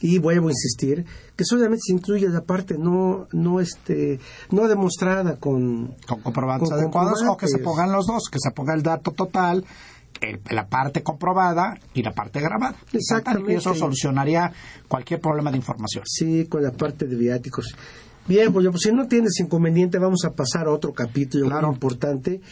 y 0.00 0.18
vuelvo 0.18 0.48
a 0.48 0.52
insistir 0.52 1.04
que 1.36 1.44
solamente 1.44 1.82
se 1.86 1.92
incluye 1.92 2.28
la 2.28 2.42
parte 2.42 2.76
no 2.78 3.26
no 3.32 3.60
este 3.60 4.20
no 4.50 4.68
demostrada 4.68 5.36
con 5.38 5.96
con 6.06 6.20
comprobantes 6.22 6.70
adecuados 6.70 7.22
o 7.28 7.36
que 7.36 7.48
se 7.48 7.58
pongan 7.58 7.92
los 7.92 8.06
dos 8.06 8.24
que 8.30 8.38
se 8.40 8.50
ponga 8.52 8.74
el 8.74 8.82
dato 8.82 9.10
total 9.12 9.64
la 10.50 10.68
parte 10.68 11.02
comprobada 11.02 11.78
y 11.94 12.02
la 12.02 12.12
parte 12.12 12.40
grabada. 12.40 12.76
Exactamente. 12.92 13.52
Y 13.52 13.56
eso 13.56 13.74
solucionaría 13.74 14.52
cualquier 14.88 15.20
problema 15.20 15.50
de 15.50 15.58
información. 15.58 16.04
Sí, 16.06 16.46
con 16.46 16.62
la 16.62 16.72
parte 16.72 17.06
de 17.06 17.16
viáticos. 17.16 17.74
Bien, 18.26 18.52
pues, 18.52 18.66
pues 18.68 18.82
si 18.82 18.92
no 18.92 19.08
tienes 19.08 19.40
inconveniente, 19.40 19.98
vamos 19.98 20.24
a 20.26 20.34
pasar 20.34 20.66
a 20.66 20.72
otro 20.72 20.92
capítulo 20.92 21.46
claro. 21.46 21.72
importante, 21.72 22.42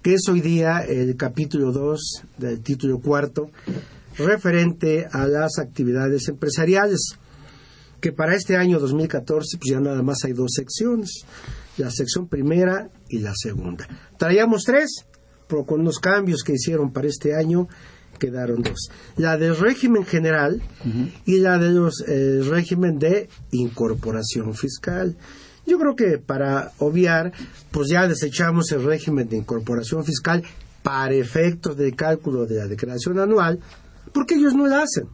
que 0.00 0.14
es 0.14 0.28
hoy 0.28 0.40
día 0.40 0.80
el 0.86 1.16
capítulo 1.16 1.72
2 1.72 2.22
del 2.38 2.60
título 2.60 3.00
cuarto, 3.00 3.50
referente 4.16 5.08
a 5.10 5.26
las 5.26 5.58
actividades 5.58 6.28
empresariales, 6.28 7.18
que 8.00 8.12
para 8.12 8.36
este 8.36 8.56
año 8.56 8.78
2014 8.78 9.58
pues 9.58 9.72
ya 9.72 9.80
nada 9.80 10.02
más 10.02 10.18
hay 10.24 10.34
dos 10.34 10.52
secciones, 10.54 11.24
la 11.78 11.90
sección 11.90 12.28
primera 12.28 12.90
y 13.08 13.18
la 13.18 13.32
segunda. 13.34 13.88
Traíamos 14.18 14.62
tres, 14.64 15.04
pero 15.46 15.64
con 15.64 15.84
los 15.84 15.98
cambios 15.98 16.42
que 16.42 16.52
hicieron 16.52 16.92
para 16.92 17.08
este 17.08 17.34
año 17.34 17.68
quedaron 18.18 18.62
dos. 18.62 18.90
La 19.16 19.36
del 19.36 19.56
régimen 19.56 20.04
general 20.04 20.62
y 21.26 21.38
la 21.38 21.58
del 21.58 21.88
eh, 22.06 22.40
régimen 22.48 22.98
de 22.98 23.28
incorporación 23.50 24.54
fiscal. 24.54 25.16
Yo 25.66 25.78
creo 25.78 25.96
que 25.96 26.18
para 26.18 26.72
obviar, 26.78 27.32
pues 27.70 27.88
ya 27.90 28.06
desechamos 28.06 28.70
el 28.72 28.84
régimen 28.84 29.28
de 29.28 29.36
incorporación 29.36 30.04
fiscal 30.04 30.42
para 30.82 31.14
efectos 31.14 31.76
del 31.76 31.96
cálculo 31.96 32.44
de 32.44 32.56
la 32.56 32.66
declaración 32.66 33.18
anual, 33.18 33.58
porque 34.12 34.34
ellos 34.34 34.54
no 34.54 34.66
la 34.66 34.82
hacen. 34.82 35.08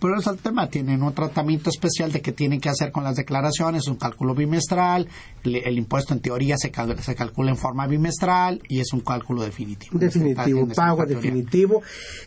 Pero 0.00 0.18
es 0.18 0.26
el 0.26 0.38
tema, 0.38 0.68
tienen 0.68 1.02
un 1.02 1.12
tratamiento 1.12 1.68
especial 1.68 2.10
de 2.10 2.22
que 2.22 2.32
tienen 2.32 2.60
que 2.60 2.70
hacer 2.70 2.90
con 2.90 3.04
las 3.04 3.16
declaraciones, 3.16 3.86
un 3.86 3.96
cálculo 3.96 4.34
bimestral, 4.34 5.06
el, 5.44 5.78
impuesto 5.78 6.14
en 6.14 6.20
teoría 6.20 6.56
se, 6.56 6.72
se, 7.02 7.14
calcula 7.14 7.50
en 7.50 7.56
forma 7.56 7.86
bimestral 7.86 8.62
y 8.68 8.80
es 8.80 8.92
un 8.92 9.00
cálculo 9.00 9.42
definitivo. 9.42 9.98
Definitivo, 9.98 10.66
pago 10.68 11.04
definitivo, 11.04 11.82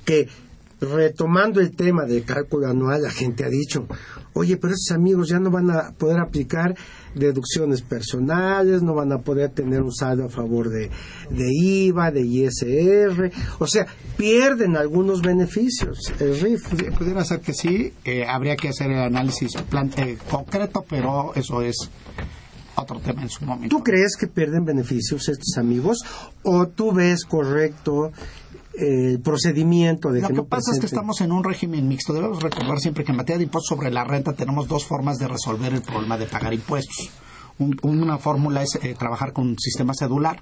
que 0.06 0.28
retomando 0.92 1.60
el 1.60 1.76
tema 1.76 2.06
del 2.06 2.24
cálculo 2.24 2.68
anual, 2.68 3.04
la 3.04 3.12
gente 3.12 3.44
ha 3.44 3.50
dicho, 3.50 3.88
oye, 4.34 4.58
pero 4.58 4.74
esos 4.74 4.92
amigos 4.92 5.30
ya 5.30 5.40
no 5.40 5.50
van 5.50 5.70
a 5.72 5.92
poder 5.92 6.20
aplicar 6.20 6.76
deducciones 7.16 7.82
personales, 7.82 8.82
no 8.82 8.94
van 8.94 9.12
a 9.12 9.20
poder 9.20 9.52
tener 9.52 9.82
un 9.82 9.94
saldo 9.94 10.26
a 10.26 10.30
favor 10.30 10.70
de, 10.70 10.90
de 11.30 11.50
IVA, 11.52 12.12
de 12.12 12.22
ISR, 12.22 13.32
o 13.60 13.68
sea, 13.68 13.86
pierden 14.18 14.76
algunos 14.78 15.22
beneficios. 15.22 16.12
El 16.20 16.40
RIF. 16.40 16.68
Pudiera 16.98 17.24
ser 17.24 17.40
que 17.42 17.54
sí, 17.54 17.94
eh, 18.04 18.26
habría 18.28 18.56
que 18.56 18.70
hacer 18.70 18.92
el 18.92 19.00
análisis 19.00 19.54
eh, 19.56 20.18
concreto, 20.30 20.86
pero 20.88 21.34
eso 21.36 21.62
es 21.62 21.90
otro 22.76 23.00
tema 23.00 23.22
en 23.22 23.30
su 23.30 23.46
momento. 23.46 23.76
¿Tú 23.76 23.84
crees 23.84 24.16
que 24.16 24.28
pierden 24.28 24.66
beneficios 24.66 25.30
estos 25.30 25.58
amigos 25.58 26.00
o 26.44 26.68
tú 26.68 26.92
ves 26.92 27.24
correcto 27.26 28.12
el 28.76 29.20
procedimiento 29.22 30.12
de 30.12 30.22
Lo 30.22 30.28
que, 30.28 30.34
que 30.34 30.38
no 30.42 30.46
pasa 30.46 30.72
es 30.72 30.80
que 30.80 30.86
estamos 30.88 31.22
en 31.22 31.32
un 31.32 31.44
régimen 31.44 31.88
mixto. 31.88 32.14
Debemos 32.14 32.42
recordar 32.42 32.80
siempre 32.80 33.04
que 33.04 33.12
en 33.12 33.18
materia 33.18 33.38
de 33.38 33.44
impuestos 33.46 33.70
sobre 33.78 33.92
la 33.92 34.04
renta 34.04 34.34
tenemos 34.34 34.68
dos 34.68 34.86
formas 34.86 35.18
de 35.18 35.28
resolver 35.28 35.74
el 35.74 35.82
problema 35.82 36.18
de 36.18 36.26
pagar 36.26 36.54
impuestos. 36.54 37.10
Un- 37.60 37.78
una 37.84 38.18
fórmula 38.18 38.64
es 38.64 38.80
eh, 38.82 38.96
trabajar 38.98 39.32
con 39.32 39.48
un 39.48 39.60
sistema 39.60 39.94
cedular, 39.94 40.42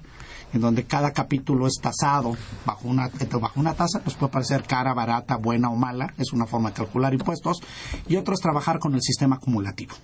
en 0.54 0.60
donde 0.62 0.84
cada 0.84 1.12
capítulo 1.12 1.66
es 1.66 1.74
tasado 1.80 2.34
bajo 2.64 2.88
una, 2.88 3.06
eh, 3.08 3.28
bajo 3.38 3.60
una 3.60 3.74
tasa, 3.74 4.00
pues 4.02 4.16
puede 4.16 4.32
parecer 4.32 4.62
cara, 4.64 4.94
barata, 4.94 5.36
buena 5.36 5.68
o 5.70 5.76
mala, 5.76 6.14
es 6.16 6.32
una 6.32 6.46
forma 6.46 6.70
de 6.70 6.76
calcular 6.76 7.12
impuestos, 7.12 7.58
y 8.08 8.16
otro 8.16 8.32
es 8.32 8.40
trabajar 8.40 8.78
con 8.78 8.94
el 8.94 9.02
sistema 9.02 9.36
acumulativo. 9.36 9.94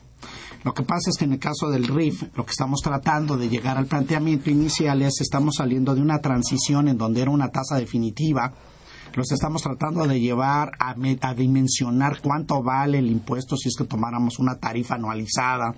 Lo 0.65 0.75
que 0.75 0.83
pasa 0.83 1.11
es 1.11 1.17
que 1.17 1.25
en 1.25 1.33
el 1.35 1.39
caso 1.39 1.71
del 1.71 1.87
RIF, 1.87 2.25
lo 2.35 2.45
que 2.45 2.51
estamos 2.51 2.81
tratando 2.83 3.37
de 3.37 3.49
llegar 3.49 3.79
al 3.79 3.87
planteamiento 3.87 4.51
inicial 4.51 5.03
es 5.03 5.21
estamos 5.21 5.57
saliendo 5.57 5.95
de 5.95 6.03
una 6.03 6.19
transición 6.21 6.89
en 6.89 6.99
donde 6.99 7.23
era 7.23 7.31
una 7.31 7.49
tasa 7.49 7.77
definitiva, 7.77 8.53
los 9.15 9.33
estamos 9.33 9.63
tratando 9.63 10.07
de 10.07 10.21
llevar 10.21 10.73
a, 10.79 10.95
a 11.23 11.35
dimensionar 11.35 12.21
cuánto 12.21 12.63
vale 12.63 12.99
el 12.99 13.09
impuesto 13.09 13.57
si 13.57 13.69
es 13.69 13.77
que 13.77 13.85
tomáramos 13.85 14.39
una 14.39 14.59
tarifa 14.59 14.97
anualizada, 14.97 15.75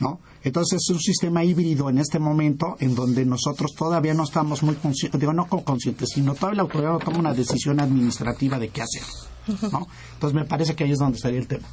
¿no? 0.00 0.20
Entonces 0.44 0.80
es 0.82 0.90
un 0.90 1.00
sistema 1.00 1.44
híbrido 1.44 1.88
en 1.88 1.98
este 1.98 2.18
momento 2.18 2.76
en 2.80 2.94
donde 2.94 3.24
nosotros 3.24 3.72
todavía 3.76 4.14
no 4.14 4.24
estamos 4.24 4.62
muy 4.62 4.74
conscientes, 4.74 5.20
digo 5.20 5.32
no 5.32 5.46
conscientes, 5.46 6.10
sino 6.10 6.34
todavía 6.34 6.56
la 6.56 6.62
autoridad 6.62 6.92
no 6.92 6.98
toma 6.98 7.18
una 7.18 7.34
decisión 7.34 7.78
administrativa 7.80 8.58
de 8.58 8.68
qué 8.68 8.82
hacer, 8.82 9.04
¿no? 9.70 9.86
Entonces 10.14 10.34
me 10.34 10.44
parece 10.44 10.74
que 10.74 10.84
ahí 10.84 10.92
es 10.92 10.98
donde 10.98 11.16
estaría 11.16 11.38
el 11.38 11.46
tema. 11.46 11.68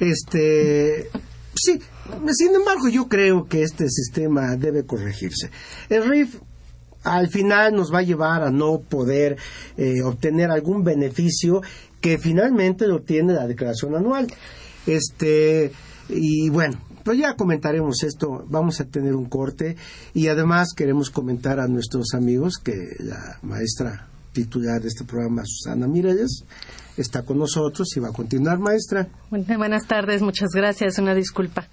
Este, 0.00 1.08
sí, 1.54 1.80
sin 2.32 2.54
embargo, 2.54 2.88
yo 2.88 3.08
creo 3.08 3.46
que 3.46 3.62
este 3.62 3.88
sistema 3.88 4.56
debe 4.56 4.84
corregirse. 4.84 5.50
El 5.88 6.08
RIF 6.08 6.40
al 7.04 7.28
final 7.28 7.74
nos 7.74 7.92
va 7.92 7.98
a 7.98 8.02
llevar 8.02 8.42
a 8.42 8.50
no 8.50 8.80
poder 8.80 9.36
eh, 9.76 10.02
obtener 10.02 10.50
algún 10.50 10.84
beneficio 10.84 11.62
que 12.00 12.18
finalmente 12.18 12.86
lo 12.86 13.02
tiene 13.02 13.34
la 13.34 13.46
declaración 13.46 13.94
anual. 13.94 14.26
Este, 14.86 15.70
y 16.08 16.48
bueno, 16.50 16.78
pues 17.04 17.18
ya 17.18 17.36
comentaremos 17.36 18.02
esto, 18.02 18.44
vamos 18.48 18.80
a 18.80 18.86
tener 18.86 19.14
un 19.14 19.26
corte 19.26 19.76
y 20.14 20.28
además 20.28 20.72
queremos 20.74 21.10
comentar 21.10 21.60
a 21.60 21.68
nuestros 21.68 22.14
amigos 22.14 22.54
que 22.56 22.74
la 22.98 23.38
maestra 23.42 24.08
titular 24.32 24.80
de 24.80 24.88
este 24.88 25.04
programa, 25.04 25.42
Susana 25.44 25.86
Miralles, 25.86 26.44
está 26.96 27.22
con 27.24 27.38
nosotros 27.38 27.88
y 27.96 28.00
va 28.00 28.08
a 28.08 28.12
continuar, 28.12 28.58
maestra. 28.58 29.08
Bueno, 29.30 29.44
Buenas 29.58 29.86
tardes, 29.86 30.22
muchas 30.22 30.50
gracias. 30.54 30.98
Una 30.98 31.14
disculpa, 31.14 31.66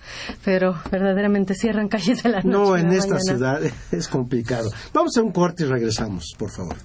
pero 0.43 0.75
verdaderamente 0.91 1.53
cierran 1.55 1.87
calles 1.87 2.23
de 2.23 2.29
la 2.29 2.37
noche. 2.37 2.49
No, 2.49 2.75
en 2.77 2.91
esta 2.91 3.15
mañana. 3.15 3.19
ciudad 3.37 3.61
es 3.91 4.07
complicado. 4.07 4.71
Vamos 4.93 5.15
a 5.17 5.21
un 5.21 5.31
corte 5.31 5.63
y 5.63 5.67
regresamos, 5.67 6.33
por 6.37 6.49
favor. 6.51 6.75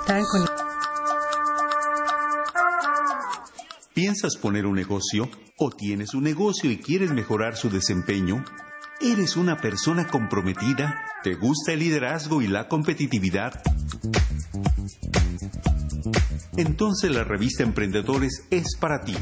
Están 0.00 0.22
con- 0.24 0.48
¿Piensas 3.94 4.36
poner 4.36 4.64
un 4.66 4.74
negocio? 4.76 5.28
¿O 5.58 5.70
tienes 5.70 6.14
un 6.14 6.22
negocio 6.22 6.70
y 6.70 6.78
quieres 6.78 7.10
mejorar 7.10 7.56
su 7.56 7.68
desempeño? 7.68 8.44
¿Eres 9.00 9.36
una 9.36 9.56
persona 9.56 10.08
comprometida? 10.08 11.04
¿Te 11.22 11.34
gusta 11.34 11.72
el 11.72 11.78
liderazgo 11.78 12.42
y 12.42 12.48
la 12.48 12.66
competitividad? 12.66 13.62
Entonces 16.56 17.12
la 17.12 17.22
revista 17.22 17.62
Emprendedores 17.62 18.42
es 18.50 18.76
para 18.80 19.04
ti. 19.04 19.14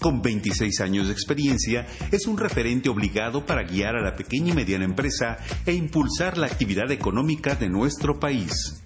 Con 0.00 0.22
26 0.22 0.80
años 0.80 1.08
de 1.08 1.12
experiencia, 1.12 1.84
es 2.12 2.28
un 2.28 2.38
referente 2.38 2.88
obligado 2.88 3.44
para 3.44 3.64
guiar 3.64 3.96
a 3.96 4.02
la 4.02 4.14
pequeña 4.14 4.52
y 4.52 4.56
mediana 4.56 4.84
empresa 4.84 5.38
e 5.66 5.72
impulsar 5.72 6.38
la 6.38 6.46
actividad 6.46 6.92
económica 6.92 7.56
de 7.56 7.68
nuestro 7.68 8.20
país. 8.20 8.80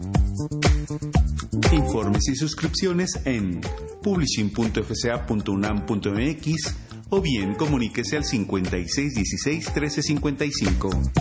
Informes 1.72 2.26
y 2.28 2.36
suscripciones 2.36 3.20
en 3.26 3.60
publishing.fca.unam.mx 4.02 6.87
o 7.10 7.20
bien 7.20 7.54
comuníquese 7.54 8.16
al 8.16 8.24
5616-1355. 8.24 11.12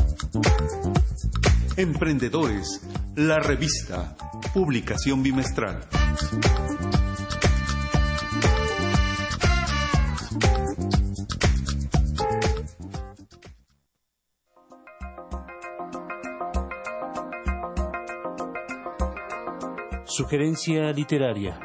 Emprendedores, 1.77 2.81
la 3.15 3.39
revista, 3.39 4.15
publicación 4.53 5.23
bimestral. 5.23 5.87
Sugerencia 20.05 20.91
literaria. 20.93 21.59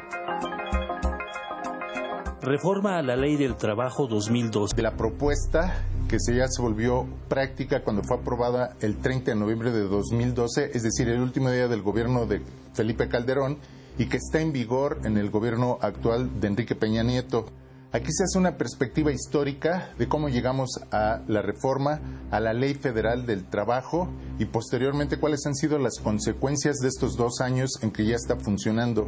Reforma 2.43 2.97
a 2.97 3.01
la 3.01 3.15
Ley 3.15 3.37
del 3.37 3.55
Trabajo 3.55 4.05
2002. 4.05 4.71
de 4.71 4.81
la 4.81 4.97
propuesta 4.97 5.85
que 6.09 6.17
se 6.19 6.35
ya 6.35 6.45
se 6.49 6.61
volvió 6.61 7.07
práctica 7.29 7.83
cuando 7.85 8.03
fue 8.03 8.17
aprobada 8.17 8.75
el 8.81 8.97
30 8.97 9.31
de 9.31 9.37
noviembre 9.37 9.71
de 9.71 9.83
2012, 9.83 10.71
es 10.73 10.83
decir, 10.83 11.07
el 11.07 11.21
último 11.21 11.49
día 11.49 11.69
del 11.69 11.81
gobierno 11.81 12.25
de 12.25 12.41
Felipe 12.73 13.07
Calderón 13.07 13.59
y 13.97 14.07
que 14.07 14.17
está 14.17 14.41
en 14.41 14.51
vigor 14.51 14.99
en 15.05 15.17
el 15.17 15.29
gobierno 15.29 15.77
actual 15.79 16.41
de 16.41 16.47
Enrique 16.47 16.75
Peña 16.75 17.01
Nieto. 17.01 17.45
Aquí 17.93 18.11
se 18.11 18.25
hace 18.25 18.37
una 18.37 18.57
perspectiva 18.57 19.13
histórica 19.13 19.91
de 19.97 20.09
cómo 20.09 20.27
llegamos 20.27 20.81
a 20.91 21.21
la 21.27 21.41
reforma, 21.41 22.01
a 22.29 22.41
la 22.41 22.51
Ley 22.51 22.73
Federal 22.73 23.25
del 23.25 23.45
Trabajo 23.45 24.09
y 24.37 24.43
posteriormente 24.43 25.17
cuáles 25.17 25.45
han 25.45 25.55
sido 25.55 25.79
las 25.79 25.97
consecuencias 25.97 26.75
de 26.79 26.89
estos 26.89 27.15
dos 27.15 27.39
años 27.39 27.69
en 27.81 27.91
que 27.91 28.05
ya 28.05 28.15
está 28.15 28.35
funcionando. 28.35 29.07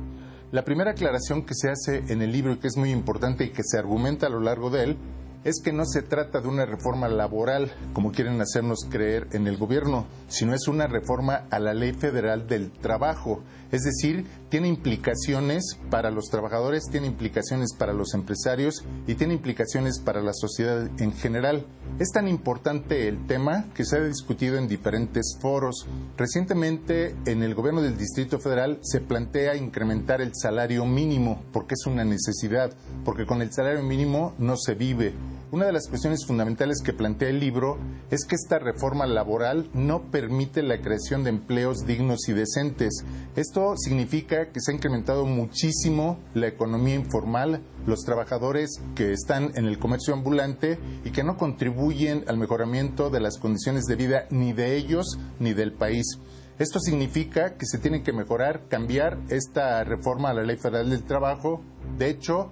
La 0.51 0.63
primera 0.63 0.91
aclaración 0.91 1.43
que 1.43 1.53
se 1.53 1.69
hace 1.69 2.03
en 2.13 2.21
el 2.21 2.31
libro 2.31 2.59
que 2.59 2.67
es 2.67 2.77
muy 2.77 2.91
importante 2.91 3.45
y 3.45 3.49
que 3.49 3.63
se 3.63 3.77
argumenta 3.77 4.27
a 4.27 4.29
lo 4.29 4.39
largo 4.39 4.69
de 4.69 4.83
él 4.83 4.97
es 5.45 5.61
que 5.63 5.71
no 5.71 5.85
se 5.85 6.01
trata 6.01 6.41
de 6.41 6.47
una 6.47 6.65
reforma 6.65 7.07
laboral, 7.07 7.71
como 7.93 8.11
quieren 8.11 8.41
hacernos 8.41 8.79
creer 8.89 9.27
en 9.31 9.45
el 9.45 9.57
gobierno, 9.57 10.07
sino 10.27 10.55
es 10.55 10.67
una 10.67 10.87
reforma 10.87 11.45
a 11.51 11.59
la 11.59 11.75
ley 11.75 11.93
federal 11.93 12.47
del 12.47 12.71
trabajo. 12.71 13.43
Es 13.71 13.83
decir, 13.83 14.25
tiene 14.49 14.67
implicaciones 14.67 15.77
para 15.91 16.09
los 16.09 16.25
trabajadores, 16.29 16.85
tiene 16.91 17.07
implicaciones 17.07 17.75
para 17.77 17.93
los 17.93 18.13
empresarios 18.15 18.83
y 19.05 19.15
tiene 19.15 19.35
implicaciones 19.35 19.99
para 19.99 20.21
la 20.21 20.33
sociedad 20.33 20.89
en 20.99 21.11
general. 21.13 21.65
Es 21.99 22.09
tan 22.11 22.27
importante 22.27 23.07
el 23.07 23.27
tema 23.27 23.65
que 23.75 23.85
se 23.85 23.97
ha 23.97 24.03
discutido 24.03 24.57
en 24.57 24.67
diferentes 24.67 25.37
foros. 25.39 25.85
Recientemente, 26.17 27.15
en 27.25 27.43
el 27.43 27.53
gobierno 27.53 27.81
del 27.81 27.97
Distrito 27.97 28.39
Federal 28.39 28.79
se 28.81 28.99
plantea 28.99 29.55
incrementar 29.55 30.21
el 30.21 30.31
salario 30.33 30.85
mínimo, 30.85 31.43
porque 31.53 31.75
es 31.75 31.85
una 31.85 32.03
necesidad, 32.03 32.73
porque 33.03 33.25
con 33.25 33.41
el 33.41 33.51
salario 33.51 33.83
mínimo 33.83 34.33
no 34.39 34.57
se 34.57 34.73
vive. 34.73 35.13
Una 35.51 35.67
de 35.67 35.71
las 35.71 35.87
cuestiones 35.87 36.25
fundamentales 36.25 36.81
que 36.83 36.93
plantea 36.93 37.29
el 37.29 37.39
libro 37.39 37.77
es 38.09 38.25
que 38.25 38.35
esta 38.35 38.59
reforma 38.59 39.05
laboral 39.05 39.69
no 39.73 40.11
permite 40.11 40.63
la 40.63 40.81
creación 40.81 41.23
de 41.23 41.29
empleos 41.29 41.85
dignos 41.85 42.27
y 42.27 42.33
decentes. 42.33 43.03
Esto 43.35 43.75
significa 43.77 44.51
que 44.51 44.59
se 44.59 44.71
ha 44.71 44.75
incrementado 44.75 45.25
muchísimo 45.25 46.19
la 46.33 46.47
economía 46.47 46.95
informal, 46.95 47.61
los 47.85 48.01
trabajadores 48.01 48.81
que 48.95 49.11
están 49.11 49.51
en 49.55 49.65
el 49.65 49.79
comercio 49.79 50.13
ambulante 50.13 50.79
y 51.03 51.11
que 51.11 51.23
no 51.23 51.37
contribuyen 51.37 52.25
al 52.27 52.37
mejoramiento 52.37 53.09
de 53.09 53.19
las 53.19 53.37
condiciones 53.37 53.85
de 53.85 53.95
vida 53.95 54.25
ni 54.31 54.53
de 54.53 54.75
ellos 54.75 55.19
ni 55.39 55.53
del 55.53 55.73
país. 55.73 56.19
Esto 56.57 56.79
significa 56.79 57.55
que 57.57 57.65
se 57.65 57.79
tiene 57.79 58.01
que 58.01 58.13
mejorar, 58.13 58.67
cambiar 58.69 59.19
esta 59.29 59.83
reforma 59.83 60.29
a 60.29 60.33
la 60.33 60.43
Ley 60.43 60.55
Federal 60.55 60.89
del 60.89 61.03
Trabajo. 61.03 61.61
De 61.97 62.09
hecho, 62.09 62.49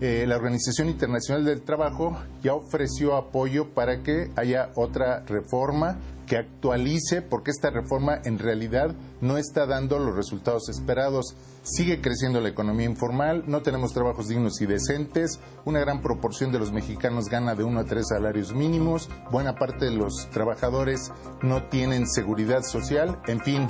eh, 0.00 0.24
la 0.26 0.36
Organización 0.36 0.88
Internacional 0.88 1.44
del 1.44 1.62
Trabajo 1.62 2.18
ya 2.42 2.54
ofreció 2.54 3.16
apoyo 3.16 3.70
para 3.74 4.02
que 4.02 4.30
haya 4.36 4.70
otra 4.74 5.20
reforma 5.26 5.98
que 6.26 6.36
actualice, 6.36 7.22
porque 7.22 7.50
esta 7.50 7.70
reforma 7.70 8.18
en 8.24 8.38
realidad 8.38 8.94
no 9.20 9.36
está 9.36 9.66
dando 9.66 9.98
los 9.98 10.16
resultados 10.16 10.68
esperados. 10.68 11.36
Sigue 11.62 12.00
creciendo 12.00 12.40
la 12.40 12.48
economía 12.48 12.86
informal, 12.86 13.44
no 13.46 13.62
tenemos 13.62 13.92
trabajos 13.92 14.28
dignos 14.28 14.60
y 14.60 14.66
decentes, 14.66 15.40
una 15.64 15.80
gran 15.80 16.02
proporción 16.02 16.52
de 16.52 16.58
los 16.58 16.72
mexicanos 16.72 17.28
gana 17.28 17.54
de 17.54 17.64
uno 17.64 17.80
a 17.80 17.84
tres 17.84 18.08
salarios 18.08 18.52
mínimos, 18.54 19.08
buena 19.30 19.54
parte 19.54 19.86
de 19.86 19.92
los 19.92 20.28
trabajadores 20.30 21.10
no 21.42 21.68
tienen 21.68 22.06
seguridad 22.06 22.62
social, 22.62 23.18
en 23.26 23.40
fin, 23.40 23.68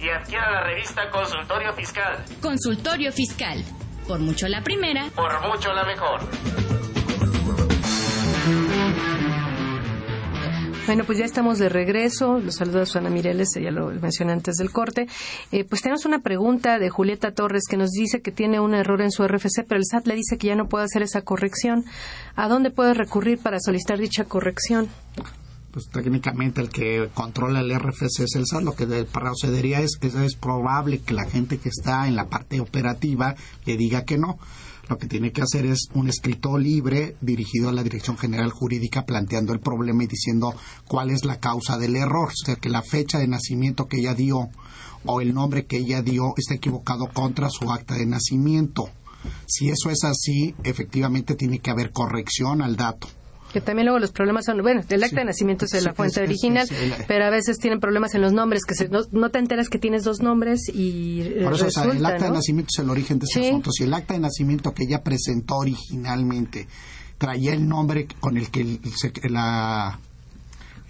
y 0.00 0.08
adquiera 0.08 0.50
la 0.50 0.62
revista 0.62 1.10
Consultorio 1.10 1.72
Fiscal. 1.74 2.24
Consultorio 2.40 3.12
Fiscal. 3.12 3.64
Por 4.08 4.18
mucho 4.20 4.48
la 4.48 4.62
primera. 4.62 5.10
Por 5.14 5.46
mucho 5.46 5.72
la 5.72 5.84
mejor. 5.84 6.20
Bueno, 10.86 11.04
pues 11.04 11.18
ya 11.18 11.24
estamos 11.24 11.58
de 11.58 11.68
regreso. 11.68 12.40
Los 12.40 12.56
saludos 12.56 12.82
a 12.82 12.86
Susana 12.86 13.10
Mireles, 13.10 13.50
ya 13.54 13.70
lo 13.70 13.90
mencioné 13.90 14.32
antes 14.32 14.56
del 14.56 14.72
corte. 14.72 15.06
Eh, 15.52 15.64
pues 15.64 15.82
tenemos 15.82 16.04
una 16.06 16.20
pregunta 16.20 16.78
de 16.78 16.88
Julieta 16.88 17.32
Torres 17.32 17.64
que 17.68 17.76
nos 17.76 17.90
dice 17.90 18.22
que 18.22 18.32
tiene 18.32 18.58
un 18.58 18.74
error 18.74 19.02
en 19.02 19.12
su 19.12 19.22
RFC, 19.22 19.64
pero 19.68 19.78
el 19.78 19.84
SAT 19.84 20.06
le 20.06 20.14
dice 20.16 20.38
que 20.38 20.48
ya 20.48 20.56
no 20.56 20.66
puede 20.66 20.86
hacer 20.86 21.02
esa 21.02 21.22
corrección. 21.22 21.84
¿A 22.34 22.48
dónde 22.48 22.70
puede 22.70 22.94
recurrir 22.94 23.38
para 23.38 23.60
solicitar 23.60 23.98
dicha 23.98 24.24
corrección? 24.24 24.88
Pues 25.72 25.88
técnicamente 25.88 26.60
el 26.60 26.68
que 26.68 27.08
controla 27.14 27.60
el 27.60 27.78
RFC 27.78 28.20
es 28.20 28.34
el 28.34 28.46
SAT. 28.46 28.62
Lo 28.62 28.74
que 28.74 28.86
procedería 29.04 29.80
es 29.80 29.96
que 29.96 30.08
es 30.08 30.34
probable 30.34 31.00
que 31.00 31.14
la 31.14 31.28
gente 31.28 31.58
que 31.58 31.68
está 31.68 32.08
en 32.08 32.16
la 32.16 32.28
parte 32.28 32.60
operativa 32.60 33.34
le 33.64 33.76
diga 33.76 34.04
que 34.04 34.18
no. 34.18 34.38
Lo 34.88 34.98
que 34.98 35.06
tiene 35.06 35.30
que 35.30 35.42
hacer 35.42 35.66
es 35.66 35.86
un 35.94 36.08
escrito 36.08 36.58
libre 36.58 37.16
dirigido 37.20 37.68
a 37.68 37.72
la 37.72 37.84
Dirección 37.84 38.18
General 38.18 38.50
Jurídica 38.50 39.06
planteando 39.06 39.52
el 39.52 39.60
problema 39.60 40.02
y 40.02 40.08
diciendo 40.08 40.52
cuál 40.88 41.10
es 41.10 41.24
la 41.24 41.38
causa 41.38 41.78
del 41.78 41.94
error. 41.94 42.28
O 42.28 42.44
sea, 42.44 42.56
que 42.56 42.68
la 42.68 42.82
fecha 42.82 43.18
de 43.18 43.28
nacimiento 43.28 43.86
que 43.86 43.98
ella 43.98 44.14
dio 44.14 44.48
o 45.04 45.20
el 45.20 45.32
nombre 45.32 45.66
que 45.66 45.76
ella 45.76 46.02
dio 46.02 46.34
está 46.36 46.54
equivocado 46.54 47.08
contra 47.12 47.50
su 47.50 47.70
acta 47.70 47.94
de 47.94 48.06
nacimiento. 48.06 48.90
Si 49.46 49.68
eso 49.68 49.90
es 49.90 50.02
así, 50.02 50.56
efectivamente 50.64 51.36
tiene 51.36 51.60
que 51.60 51.70
haber 51.70 51.92
corrección 51.92 52.60
al 52.60 52.74
dato. 52.74 53.06
Que 53.52 53.60
también 53.60 53.86
luego 53.86 53.98
los 53.98 54.12
problemas 54.12 54.44
son, 54.44 54.62
bueno, 54.62 54.82
el 54.88 55.02
acta 55.02 55.20
de 55.20 55.24
nacimiento 55.24 55.64
es 55.64 55.82
la 55.82 55.92
fuente 55.92 56.22
original, 56.22 56.68
pero 57.08 57.24
a 57.24 57.30
veces 57.30 57.58
tienen 57.58 57.80
problemas 57.80 58.14
en 58.14 58.22
los 58.22 58.32
nombres, 58.32 58.62
que 58.64 58.88
no, 58.88 59.30
te 59.30 59.38
enteras 59.38 59.68
que 59.68 59.78
tienes 59.78 60.04
dos 60.04 60.20
nombres 60.20 60.68
y 60.72 61.22
eh, 61.22 61.40
Por 61.44 61.54
eso, 61.54 61.90
el 61.90 62.04
acta 62.04 62.26
de 62.26 62.30
nacimiento 62.30 62.68
es 62.72 62.78
el 62.84 62.90
origen 62.90 63.18
de 63.18 63.26
ese 63.28 63.48
asunto. 63.48 63.70
Si 63.72 63.84
el 63.84 63.94
acta 63.94 64.14
de 64.14 64.20
nacimiento 64.20 64.72
que 64.72 64.84
ella 64.84 65.02
presentó 65.02 65.56
originalmente 65.56 66.68
traía 67.18 67.52
el 67.52 67.68
nombre 67.68 68.06
con 68.20 68.36
el 68.36 68.50
que 68.50 68.78
la 69.28 69.98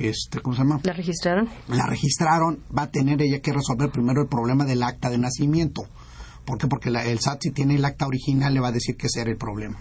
este, 0.01 0.40
¿cómo 0.40 0.57
se 0.57 0.62
llama? 0.62 0.81
La 0.83 0.94
registraron. 0.94 1.49
La 1.68 1.87
registraron, 1.87 2.61
va 2.77 2.85
a 2.85 2.90
tener 2.90 3.20
ella 3.20 3.40
que 3.40 3.53
resolver 3.53 3.90
primero 3.90 4.23
el 4.23 4.29
problema 4.29 4.64
del 4.64 4.83
acta 4.83 5.11
de 5.11 5.18
nacimiento. 5.18 5.83
¿Por 6.51 6.59
qué? 6.59 6.67
Porque 6.67 6.89
el 6.89 7.21
SAT 7.21 7.43
si 7.43 7.51
tiene 7.53 7.77
el 7.77 7.85
acta 7.85 8.09
original 8.09 8.53
le 8.53 8.59
va 8.59 8.69
a 8.69 8.73
decir 8.73 8.97
que 8.97 9.07
ese 9.07 9.21
era 9.21 9.31
el 9.31 9.37
problema. 9.37 9.79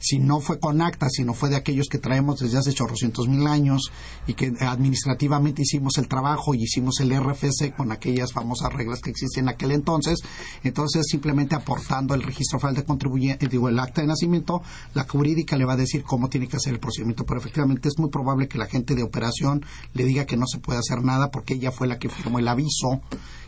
Si 0.00 0.18
no 0.18 0.40
fue 0.40 0.58
con 0.58 0.82
acta, 0.82 1.08
si 1.08 1.22
no 1.22 1.32
fue 1.32 1.48
de 1.48 1.54
aquellos 1.54 1.86
que 1.86 1.98
traemos 1.98 2.40
desde 2.40 2.58
hace 2.58 2.72
chorrocientos 2.72 3.28
mil 3.28 3.46
años 3.46 3.92
y 4.26 4.34
que 4.34 4.52
administrativamente 4.58 5.62
hicimos 5.62 5.96
el 5.96 6.08
trabajo 6.08 6.56
y 6.56 6.64
hicimos 6.64 6.98
el 6.98 7.16
RFC 7.16 7.72
con 7.76 7.92
aquellas 7.92 8.32
famosas 8.32 8.72
reglas 8.72 9.00
que 9.00 9.10
existían 9.10 9.44
en 9.44 9.50
aquel 9.50 9.70
entonces, 9.70 10.18
entonces 10.64 11.06
simplemente 11.08 11.54
aportando 11.54 12.14
el 12.14 12.24
registro 12.24 12.58
federal 12.58 12.74
de 12.74 12.84
contribuyente, 12.84 13.46
digo, 13.46 13.68
el 13.68 13.78
acta 13.78 14.00
de 14.00 14.08
nacimiento, 14.08 14.60
la 14.94 15.04
jurídica 15.04 15.56
le 15.56 15.66
va 15.66 15.74
a 15.74 15.76
decir 15.76 16.02
cómo 16.02 16.28
tiene 16.28 16.48
que 16.48 16.56
hacer 16.56 16.72
el 16.72 16.80
procedimiento, 16.80 17.26
pero 17.26 17.38
efectivamente 17.38 17.86
es 17.86 17.96
muy 17.96 18.10
probable 18.10 18.48
que 18.48 18.58
la 18.58 18.66
gente 18.66 18.96
de 18.96 19.04
operación 19.04 19.64
le 19.94 20.04
diga 20.04 20.24
que 20.24 20.36
no 20.36 20.48
se 20.48 20.58
puede 20.58 20.80
hacer 20.80 21.04
nada 21.04 21.30
porque 21.30 21.54
ella 21.54 21.70
fue 21.70 21.86
la 21.86 22.00
que 22.00 22.08
firmó 22.08 22.40
el 22.40 22.48
aviso 22.48 23.02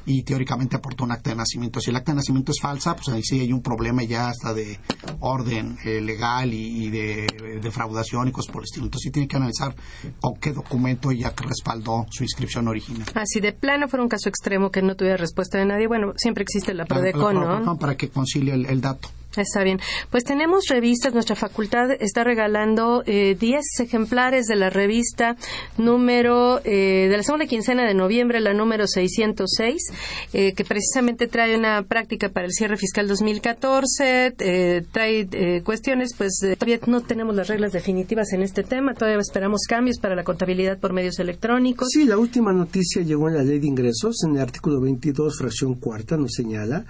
y 0.07 0.23
teóricamente 0.23 0.77
aportó 0.77 1.05
un 1.05 1.13
acta 1.13 1.31
de 1.31 1.37
nacimiento. 1.37 1.81
Si 1.81 1.91
el 1.91 1.97
acta 1.97 2.13
de 2.13 2.17
nacimiento 2.17 2.53
es 2.53 2.61
falsa, 2.61 2.95
pues 2.95 3.09
ahí 3.09 3.23
sí 3.23 3.41
hay 3.41 3.53
un 3.53 3.63
problema 3.63 4.03
ya 4.03 4.29
hasta 4.29 4.55
de 4.55 4.79
orden 5.21 5.77
eh, 5.85 6.01
legal 6.01 6.53
y, 6.53 6.91
de 6.91 7.61
defraudación 7.63 8.29
y 8.29 8.33
cosas 8.33 8.53
por 8.53 8.63
el 8.63 8.65
estilo. 8.65 8.87
Entonces 8.87 9.09
sí 9.09 9.11
tiene 9.11 9.29
que 9.29 9.37
analizar 9.37 9.75
con 10.21 10.35
qué 10.37 10.53
documento 10.53 11.13
ya 11.13 11.33
respaldó 11.37 12.07
su 12.11 12.25
inscripción 12.25 12.69
original. 12.69 13.07
Así 13.15 13.39
ah, 13.39 13.43
de 13.43 13.53
plano 13.53 13.89
fuera 13.89 14.03
un 14.03 14.09
caso 14.09 14.29
extremo 14.29 14.71
que 14.71 14.83
no 14.83 14.97
tuviera 14.97 15.17
respuesta 15.17 15.59
de 15.59 15.67
nadie, 15.67 15.87
bueno, 15.87 16.13
siempre 16.17 16.43
existe 16.43 16.75
la 16.75 16.85
PRODECON, 16.85 17.65
¿no? 17.65 17.77
Para 17.77 17.97
que 17.97 18.09
concilie 18.09 18.55
el 18.55 18.81
dato. 18.81 19.09
Está 19.37 19.62
bien. 19.62 19.79
Pues 20.11 20.25
tenemos 20.25 20.66
revistas. 20.69 21.14
Nuestra 21.14 21.37
facultad 21.37 21.93
está 22.01 22.25
regalando 22.25 23.03
10 23.03 23.07
eh, 23.07 23.61
ejemplares 23.83 24.47
de 24.47 24.57
la 24.57 24.71
revista 24.71 25.37
número 25.79 26.61
eh, 26.64 27.07
de 27.09 27.16
la 27.16 27.23
segunda 27.23 27.47
quincena 27.47 27.87
de 27.87 27.95
noviembre, 27.95 28.40
la 28.40 28.55
número 28.55 28.88
606, 28.88 29.93
eh, 30.33 30.53
que 30.55 30.64
precisamente 30.64 31.29
trae 31.29 31.57
una 31.57 31.83
práctica 31.85 32.29
para 32.29 32.47
el 32.47 32.53
cierre 32.53 32.77
fiscal 32.77 33.07
2014. 33.07 34.35
trae 34.90 35.62
cuestiones, 35.62 36.14
pues 36.16 36.40
todavía 36.59 36.81
no 36.87 37.01
tenemos 37.03 37.35
las 37.37 37.49
reglas 37.49 37.73
definitivas 37.73 38.33
en 38.33 38.43
este 38.43 38.64
tema. 38.64 38.95
Todavía 38.95 39.21
esperamos 39.21 39.62
cambios 39.69 39.99
para 40.01 40.16
la 40.16 40.25
contabilidad 40.25 40.79
por 40.79 40.93
medios 40.93 41.19
electrónicos. 41.21 41.88
Sí, 41.90 42.05
la 42.05 42.19
última 42.19 42.53
noticia 42.53 43.03
llegó 43.03 43.29
en 43.29 43.37
la 43.37 43.43
ley 43.43 43.61
de 43.61 43.66
ingresos. 43.66 44.25
En 44.25 44.35
el 44.35 44.43
artículo 44.43 44.81
22, 44.81 45.38
fracción 45.38 45.75
cuarta, 45.75 46.16
nos 46.16 46.33
señala 46.33 46.85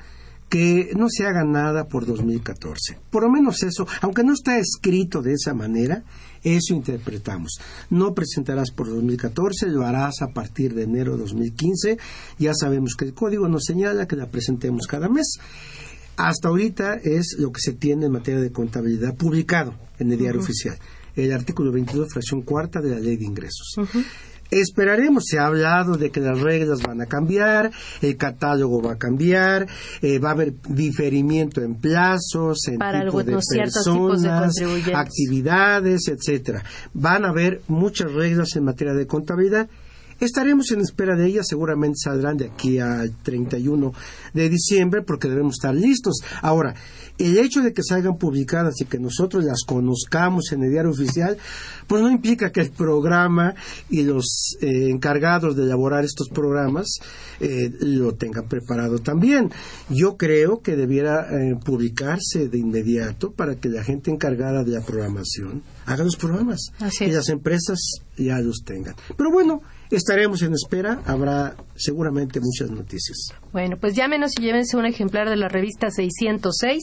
que 0.51 0.91
no 0.97 1.07
se 1.09 1.25
haga 1.27 1.45
nada 1.45 1.87
por 1.87 2.05
2014. 2.05 2.99
Por 3.09 3.23
lo 3.23 3.31
menos 3.31 3.63
eso, 3.63 3.87
aunque 4.03 4.25
no 4.25 4.35
está 4.35 4.59
escrito 4.59 5.23
de 5.23 5.35
esa 5.35 5.55
manera, 5.55 6.03
eso 6.43 6.75
interpretamos. 6.75 7.61
No 7.89 8.13
presentarás 8.15 8.73
por 8.73 8.89
2014, 8.89 9.69
lo 9.69 9.87
harás 9.87 10.23
a 10.23 10.33
partir 10.35 10.75
de 10.75 10.83
enero 10.83 11.13
de 11.13 11.19
2015. 11.19 11.99
Ya 12.39 12.53
sabemos 12.53 12.95
que 12.99 13.05
el 13.05 13.15
código 13.15 13.49
nos 13.49 13.65
señala 13.65 14.09
que 14.09 14.17
la 14.17 14.27
presentemos 14.27 14.89
cada 14.89 15.09
mes. 15.09 15.39
Hasta 16.17 16.49
ahorita 16.49 16.97
es 16.97 17.37
lo 17.39 17.53
que 17.53 17.61
se 17.61 17.75
tiene 17.75 18.07
en 18.07 18.13
materia 18.13 18.41
de 18.41 18.51
contabilidad 18.51 19.15
publicado 19.15 19.75
en 20.01 20.11
el 20.11 20.19
diario 20.19 20.41
oficial. 20.41 20.77
El 21.15 21.33
artículo 21.33 21.71
22, 21.71 22.09
fracción 22.13 22.43
cuarta 22.43 22.81
de 22.81 22.91
la 22.91 22.99
ley 22.99 23.17
de 23.17 23.25
ingresos. 23.25 23.77
Esperaremos, 24.51 25.25
se 25.27 25.39
ha 25.39 25.47
hablado 25.47 25.97
de 25.97 26.11
que 26.11 26.21
las 26.21 26.41
reglas 26.41 26.83
van 26.83 27.01
a 27.01 27.07
cambiar, 27.07 27.71
el 28.03 28.17
catálogo 28.17 28.83
va 28.83 28.93
a 28.93 28.99
cambiar, 28.99 29.67
eh, 30.03 30.19
va 30.19 30.31
a 30.31 30.33
haber 30.33 30.55
diferimiento 30.69 31.63
en 31.63 31.77
plazos, 31.77 32.67
en 32.69 32.79
tipo 32.79 33.23
de 33.23 33.33
personas, 33.33 34.55
actividades, 34.95 36.09
etcétera. 36.09 36.65
Van 36.93 37.25
a 37.25 37.29
haber 37.29 37.63
muchas 37.69 38.13
reglas 38.13 38.57
en 38.57 38.65
materia 38.65 38.95
de 38.95 39.07
contabilidad. 39.07 39.69
Estaremos 40.21 40.71
en 40.71 40.81
espera 40.81 41.17
de 41.17 41.27
ellas, 41.27 41.47
seguramente 41.49 41.97
saldrán 42.05 42.37
de 42.37 42.47
aquí 42.47 42.79
al 42.79 43.11
31 43.23 43.93
de 44.35 44.49
diciembre 44.49 45.03
porque 45.03 45.29
debemos 45.29 45.55
estar 45.55 45.75
listos. 45.75 46.21
Ahora, 46.43 46.75
el 47.19 47.39
hecho 47.39 47.61
de 47.63 47.73
que 47.73 47.83
salgan 47.83 48.17
publicadas 48.17 48.81
y 48.81 48.85
que 48.85 48.99
nosotros 48.99 49.45
las 49.45 49.63
conozcamos 49.67 50.53
en 50.53 50.63
el 50.63 50.71
diario 50.71 50.91
oficial, 50.91 51.37
pues 51.87 52.03
no 52.03 52.11
implica 52.11 52.51
que 52.51 52.61
el 52.61 52.71
programa 52.71 53.55
y 53.89 54.03
los 54.03 54.57
eh, 54.61 54.89
encargados 54.91 55.57
de 55.57 55.65
elaborar 55.65 56.05
estos 56.05 56.29
programas 56.29 56.99
eh, 57.41 57.71
lo 57.81 58.15
tengan 58.15 58.49
preparado 58.49 58.99
también. 58.99 59.51
Yo 59.89 60.17
creo 60.17 60.61
que 60.63 60.77
debiera 60.77 61.27
eh, 61.31 61.57
publicarse 61.65 62.49
de 62.49 62.59
inmediato 62.59 63.33
para 63.33 63.57
que 63.57 63.69
la 63.69 63.85
gente 63.85 64.11
encargada 64.11 64.65
de 64.65 64.73
la 64.73 64.81
programación 64.81 65.63
haga 65.87 66.05
los 66.05 66.17
programas 66.17 66.73
y 67.01 67.07
las 67.07 67.29
empresas 67.29 67.79
ya 68.17 68.39
los 68.41 68.63
tengan. 68.65 68.95
Pero 69.17 69.31
bueno, 69.31 69.63
estaremos 69.91 70.43
en 70.43 70.55
espera, 70.55 71.01
habrá 71.07 71.57
seguramente 71.77 72.41
muchas 72.41 72.71
noticias. 72.71 73.33
Bueno, 73.53 73.77
pues 73.81 73.95
llámenos 73.97 74.33
y 74.39 74.43
llévense 74.43 74.77
un 74.77 74.87
ejemplar 74.87 75.29
de 75.29 75.37
la 75.37 75.49
revista 75.49 75.91
606 75.91 76.83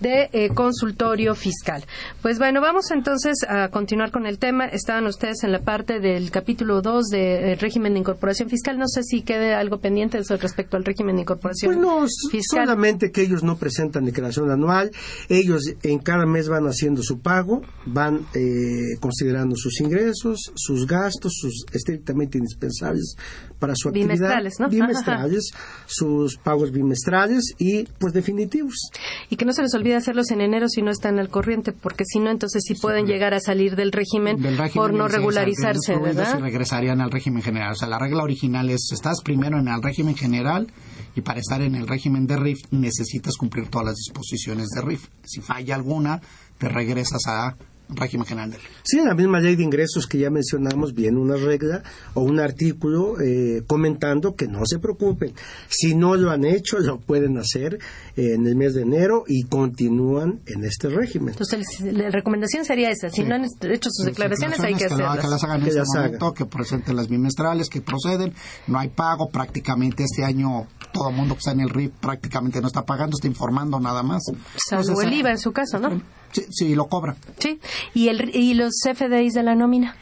de 0.00 0.30
eh, 0.32 0.48
Consultorio 0.54 1.34
Fiscal. 1.34 1.84
Pues 2.22 2.38
bueno, 2.38 2.60
vamos 2.60 2.90
entonces 2.90 3.36
a 3.48 3.68
continuar 3.68 4.10
con 4.10 4.26
el 4.26 4.38
tema. 4.38 4.66
Estaban 4.66 5.06
ustedes 5.06 5.44
en 5.44 5.52
la 5.52 5.60
parte 5.60 6.00
del 6.00 6.30
capítulo 6.30 6.82
2 6.82 7.06
del 7.08 7.20
de, 7.20 7.52
eh, 7.52 7.54
régimen 7.56 7.92
de 7.92 8.00
incorporación 8.00 8.48
fiscal. 8.48 8.78
No 8.78 8.88
sé 8.88 9.02
si 9.04 9.22
quede 9.22 9.54
algo 9.54 9.78
pendiente 9.78 10.18
respecto 10.18 10.76
al 10.76 10.84
régimen 10.84 11.16
de 11.16 11.22
incorporación 11.22 11.76
pues 11.80 12.12
fiscal. 12.30 12.66
Solamente 12.66 13.12
que 13.12 13.22
ellos 13.22 13.44
no 13.44 13.56
presentan 13.56 14.04
declaración 14.04 14.50
anual. 14.50 14.90
Ellos 15.28 15.62
en 15.82 15.98
cada 15.98 16.26
mes 16.26 16.48
van 16.48 16.64
haciendo 16.66 17.02
su 17.02 17.20
pago, 17.20 17.62
van 17.86 18.26
eh, 18.34 18.96
considerando 19.00 19.54
sus 19.56 19.80
ingresos, 19.80 20.52
sus 20.54 20.86
gastos, 20.86 21.34
sus 21.40 21.64
estrictamente 21.72 22.38
indispensables 22.52 23.16
para 23.58 23.74
su 23.76 23.88
actividad. 23.88 24.14
Bimestrales, 24.14 24.54
¿no? 24.60 24.68
Bimestrales, 24.68 25.50
sus 25.86 26.36
pagos 26.36 26.70
bimestrales 26.70 27.54
y 27.58 27.84
pues 27.84 28.12
definitivos. 28.12 28.90
Y 29.30 29.36
que 29.36 29.44
no 29.44 29.52
se 29.52 29.62
les 29.62 29.74
olvide 29.74 29.96
hacerlos 29.96 30.30
en 30.30 30.40
enero 30.40 30.68
si 30.68 30.82
no 30.82 30.90
están 30.90 31.18
al 31.18 31.28
corriente, 31.28 31.72
porque 31.72 32.04
si 32.06 32.18
no, 32.18 32.30
entonces 32.30 32.62
sí 32.66 32.74
pueden 32.74 33.06
llegar 33.06 33.34
a 33.34 33.40
salir 33.40 33.76
del 33.76 33.92
régimen, 33.92 34.38
por 34.74 34.92
no 34.92 35.08
regularizarse, 35.08 35.96
¿verdad? 35.98 36.38
Y 36.38 36.42
regresarían 36.42 37.00
al 37.00 37.10
régimen 37.10 37.42
general. 37.42 37.72
O 37.72 37.76
sea, 37.76 37.88
la 37.88 37.98
regla 37.98 38.22
original 38.22 38.70
es, 38.70 38.90
estás 38.92 39.20
primero 39.22 39.58
en 39.58 39.68
el 39.68 39.82
régimen 39.82 40.16
general 40.16 40.68
y 41.14 41.20
para 41.20 41.40
estar 41.40 41.60
en 41.62 41.74
el 41.74 41.86
régimen 41.86 42.26
de 42.26 42.36
RIF 42.36 42.60
necesitas 42.70 43.36
cumplir 43.36 43.68
todas 43.68 43.86
las 43.86 43.96
disposiciones 43.96 44.68
de 44.68 44.82
RIF. 44.82 45.08
Si 45.24 45.40
falla 45.40 45.74
alguna, 45.74 46.20
te 46.58 46.68
regresas 46.68 47.26
a 47.26 47.56
régimen 47.88 48.26
general 48.26 48.54
Sí, 48.82 48.98
en 48.98 49.06
la 49.06 49.14
misma 49.14 49.40
ley 49.40 49.56
de 49.56 49.62
ingresos 49.62 50.06
que 50.06 50.18
ya 50.18 50.30
mencionamos 50.30 50.94
viene 50.94 51.18
una 51.18 51.36
regla 51.36 51.82
o 52.14 52.22
un 52.22 52.40
artículo 52.40 53.20
eh, 53.20 53.62
comentando 53.66 54.34
que 54.34 54.46
no 54.46 54.60
se 54.64 54.78
preocupen. 54.78 55.32
Si 55.68 55.94
no 55.94 56.16
lo 56.16 56.30
han 56.30 56.44
hecho, 56.44 56.78
lo 56.78 56.98
pueden 56.98 57.38
hacer 57.38 57.78
en 58.16 58.46
el 58.46 58.56
mes 58.56 58.74
de 58.74 58.82
enero 58.82 59.24
y 59.26 59.44
continúan 59.44 60.40
en 60.46 60.64
este 60.64 60.88
régimen. 60.88 61.30
Entonces, 61.30 61.80
la 61.80 62.10
recomendación 62.10 62.64
sería 62.64 62.90
esa. 62.90 63.10
Si 63.10 63.22
no 63.24 63.34
han 63.34 63.44
hecho 63.44 63.90
sus 63.90 64.06
declaraciones, 64.06 64.60
hay 64.60 64.74
que 64.74 64.86
hacerlas. 64.86 65.20
Que 65.20 65.28
las 65.28 65.44
hagan 65.44 65.62
en 65.62 65.68
este 65.68 65.82
momento, 65.94 66.34
que 66.34 66.46
presenten 66.46 66.96
las 66.96 67.08
bimestrales, 67.08 67.68
que 67.68 67.80
proceden. 67.80 68.32
No 68.66 68.78
hay 68.78 68.88
pago. 68.88 69.28
Prácticamente 69.30 70.04
este 70.04 70.24
año 70.24 70.66
todo 70.92 71.10
el 71.10 71.16
mundo 71.16 71.34
que 71.34 71.38
está 71.38 71.52
en 71.52 71.60
el 71.60 71.70
RIP 71.70 71.94
prácticamente 72.00 72.60
no 72.60 72.66
está 72.66 72.82
pagando, 72.82 73.16
está 73.16 73.26
informando 73.26 73.78
nada 73.78 74.02
más. 74.02 74.22
Salvo 74.56 75.02
el 75.02 75.12
IVA 75.12 75.30
en 75.30 75.38
su 75.38 75.52
caso, 75.52 75.78
¿no? 75.78 76.00
Sí, 76.32 76.74
lo 76.74 76.86
cobra. 76.86 77.16
Sí. 77.38 77.58
¿Y, 77.94 78.08
el, 78.08 78.34
¿Y 78.34 78.54
los 78.54 78.74
FDIs 78.84 79.34
de 79.34 79.42
la 79.42 79.54
nómina? 79.54 79.96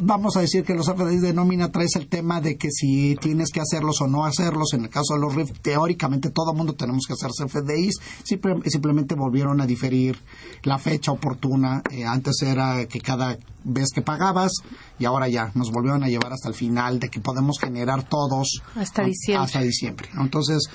Vamos 0.00 0.36
a 0.36 0.40
decir 0.40 0.62
que 0.62 0.76
los 0.76 0.86
FDIs 0.86 1.22
de 1.22 1.32
nómina 1.32 1.72
traes 1.72 1.96
el 1.96 2.06
tema 2.06 2.40
de 2.40 2.56
que 2.56 2.70
si 2.70 3.16
tienes 3.16 3.50
que 3.50 3.60
hacerlos 3.60 4.00
o 4.00 4.06
no 4.06 4.24
hacerlos. 4.24 4.72
En 4.72 4.84
el 4.84 4.90
caso 4.90 5.14
de 5.14 5.20
los 5.20 5.34
RIF, 5.34 5.58
teóricamente 5.60 6.30
todo 6.30 6.54
mundo 6.54 6.74
tenemos 6.74 7.04
que 7.04 7.14
hacer 7.14 7.30
FDIs. 7.48 7.96
simplemente 8.24 9.16
volvieron 9.16 9.60
a 9.60 9.66
diferir 9.66 10.16
la 10.62 10.78
fecha 10.78 11.10
oportuna. 11.10 11.82
Eh, 11.90 12.04
antes 12.04 12.40
era 12.42 12.86
que 12.86 13.00
cada 13.00 13.38
vez 13.64 13.88
que 13.92 14.00
pagabas 14.02 14.52
y 15.00 15.04
ahora 15.04 15.28
ya 15.28 15.50
nos 15.54 15.72
volvieron 15.72 16.04
a 16.04 16.08
llevar 16.08 16.32
hasta 16.32 16.48
el 16.48 16.54
final 16.54 17.00
de 17.00 17.08
que 17.08 17.18
podemos 17.18 17.58
generar 17.58 18.08
todos 18.08 18.62
hasta 18.76 19.02
diciembre. 19.02 19.44
Hasta 19.44 19.60
diciembre. 19.62 20.08
Entonces, 20.16 20.70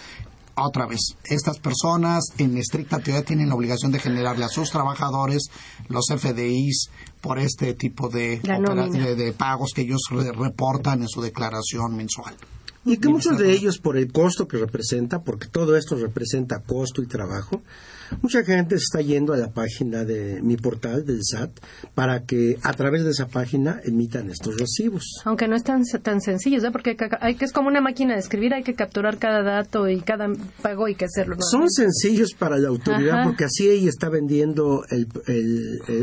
otra 0.55 0.85
vez, 0.85 1.15
estas 1.25 1.59
personas 1.59 2.25
en 2.37 2.57
estricta 2.57 2.99
teoría 2.99 3.23
tienen 3.23 3.49
la 3.49 3.55
obligación 3.55 3.91
de 3.91 3.99
generarle 3.99 4.45
a 4.45 4.49
sus 4.49 4.69
trabajadores 4.69 5.49
los 5.89 6.05
FDIs 6.07 6.89
por 7.21 7.39
este 7.39 7.73
tipo 7.73 8.09
de, 8.09 8.39
de, 8.39 9.33
pagos 9.33 9.71
que 9.73 9.81
ellos 9.81 10.01
reportan 10.11 11.01
en 11.01 11.07
su 11.07 11.21
declaración 11.21 11.95
mensual. 11.95 12.35
Y 12.85 12.97
que 12.97 13.07
muchos 13.07 13.37
de 13.37 13.53
ellos, 13.53 13.79
por 13.79 13.97
el 13.97 14.11
costo 14.11 14.47
que 14.47 14.57
representa, 14.57 15.21
porque 15.21 15.47
todo 15.47 15.77
esto 15.77 15.95
representa 15.95 16.59
costo 16.59 17.01
y 17.01 17.07
trabajo, 17.07 17.61
mucha 18.21 18.43
gente 18.43 18.75
está 18.75 19.01
yendo 19.01 19.33
a 19.33 19.37
la 19.37 19.51
página 19.51 20.03
de 20.03 20.41
mi 20.41 20.57
portal 20.57 21.05
del 21.05 21.19
SAT 21.23 21.51
para 21.95 22.23
que 22.25 22.57
a 22.61 22.73
través 22.73 23.03
de 23.03 23.11
esa 23.11 23.27
página 23.27 23.79
emitan 23.83 24.29
estos 24.29 24.57
recibos. 24.57 25.21
Aunque 25.25 25.47
no 25.47 25.55
es 25.55 25.63
tan, 25.63 25.83
tan 26.01 26.21
sencillo, 26.21 26.65
¿eh? 26.65 26.71
porque 26.71 26.97
hay 27.19 27.35
que 27.35 27.45
es 27.45 27.51
como 27.51 27.67
una 27.67 27.81
máquina 27.81 28.13
de 28.13 28.19
escribir, 28.19 28.53
hay 28.53 28.63
que 28.63 28.73
capturar 28.73 29.17
cada 29.17 29.43
dato 29.43 29.87
y 29.89 30.01
cada 30.01 30.27
pago 30.61 30.87
y 30.87 30.95
que 30.95 31.05
hacerlo. 31.05 31.35
Son 31.39 31.69
sencillos 31.69 32.33
para 32.37 32.57
la 32.57 32.69
autoridad 32.69 33.23
porque 33.23 33.45
así 33.45 33.69
ella 33.69 33.89
está 33.89 34.09
vendiendo 34.09 34.83
el, 34.89 35.07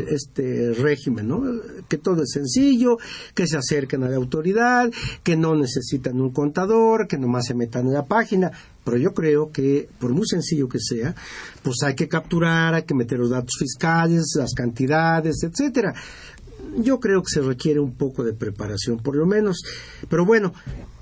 este 0.09 0.73
régimen, 0.73 1.27
¿no? 1.27 1.43
Que 1.87 1.97
todo 1.97 2.23
es 2.23 2.31
sencillo, 2.31 2.97
que 3.33 3.47
se 3.47 3.57
acerquen 3.57 4.03
a 4.03 4.09
la 4.09 4.17
autoridad, 4.17 4.91
que 5.23 5.35
no 5.35 5.55
necesitan 5.55 6.19
un 6.21 6.31
contador 6.31 7.07
que 7.07 7.17
nomás 7.17 7.45
se 7.45 7.53
metan 7.53 7.87
en 7.87 7.93
la 7.93 8.05
página. 8.05 8.51
Pero 8.83 8.97
yo 8.97 9.13
creo 9.13 9.51
que, 9.51 9.87
por 9.99 10.11
muy 10.11 10.25
sencillo 10.27 10.67
que 10.67 10.79
sea, 10.79 11.15
pues 11.61 11.77
hay 11.83 11.95
que 11.95 12.07
capturar, 12.07 12.73
hay 12.73 12.83
que 12.83 12.95
meter 12.95 13.19
los 13.19 13.29
datos 13.29 13.55
fiscales, 13.59 14.33
las 14.37 14.53
cantidades, 14.53 15.43
etcétera. 15.43 15.93
Yo 16.77 16.99
creo 16.99 17.21
que 17.21 17.29
se 17.29 17.41
requiere 17.41 17.79
un 17.79 17.93
poco 17.93 18.23
de 18.23 18.33
preparación, 18.33 18.97
por 18.99 19.15
lo 19.15 19.25
menos. 19.25 19.61
Pero 20.09 20.25
bueno, 20.25 20.53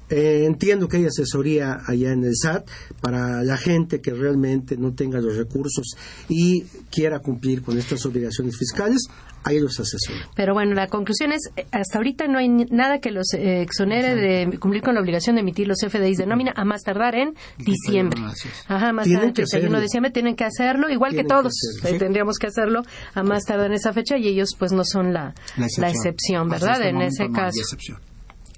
eh, 0.10 0.46
entiendo 0.46 0.88
que 0.88 0.98
hay 0.98 1.06
asesoría 1.06 1.82
allá 1.86 2.12
en 2.12 2.24
el 2.24 2.36
SAT 2.36 2.68
para 3.02 3.44
la 3.44 3.58
gente 3.58 4.02
que 4.02 4.12
realmente 4.12 4.78
no 4.78 4.94
tenga 4.94 5.22
los 5.22 5.38
recursos 5.38 5.96
y 6.28 6.64
quiera 6.92 7.20
cumplir 7.20 7.62
con 7.62 7.78
estas 7.78 8.06
obligaciones 8.06 8.58
fiscales. 8.58 9.08
Ahí 9.44 9.58
los 9.58 9.80
asesoran. 9.80 10.28
Pero 10.36 10.54
bueno, 10.54 10.74
la 10.74 10.88
conclusión 10.88 11.32
es, 11.32 11.50
hasta 11.72 11.98
ahorita 11.98 12.28
no 12.28 12.40
hay 12.40 12.50
nada 12.50 13.00
que 13.00 13.10
los 13.10 13.34
eh, 13.34 13.62
exonere 13.62 14.16
de 14.16 14.60
cumplir 14.60 14.84
con 14.84 14.96
la 14.96 15.02
obligación 15.02 15.38
de 15.38 15.42
emitir 15.42 15.66
los 15.66 15.78
FDIs 15.80 16.18
de 16.18 16.26
nómina 16.26 16.52
a 16.58 16.66
más 16.66 16.82
tardar 16.82 17.16
en 17.16 17.36
diciembre. 17.58 18.20
Ajá, 18.68 18.92
más 18.92 19.08
tardar 19.08 19.28
en 19.28 19.34
31 19.34 19.78
de 19.78 19.82
diciembre 19.82 20.12
tienen 20.12 20.36
que 20.36 20.44
hacerlo, 20.44 20.90
igual 20.90 21.16
que 21.16 21.24
todos. 21.24 21.54
Eh, 21.86 21.98
tendríamos 21.98 22.38
que 22.38 22.48
hacerlo 22.48 22.82
a 23.14 23.24
más 23.24 23.44
tardar 23.46 23.68
en 23.68 23.74
esa 23.74 23.94
fecha 23.94 24.18
y 24.18 24.28
ellos 24.28 24.50
pues 24.60 24.74
no 24.74 24.84
son 24.84 25.14
la, 25.14 25.34
excepción, 25.58 26.50
¿verdad? 26.50 26.82
en 26.82 27.02
ese 27.02 27.30
caso. 27.32 27.62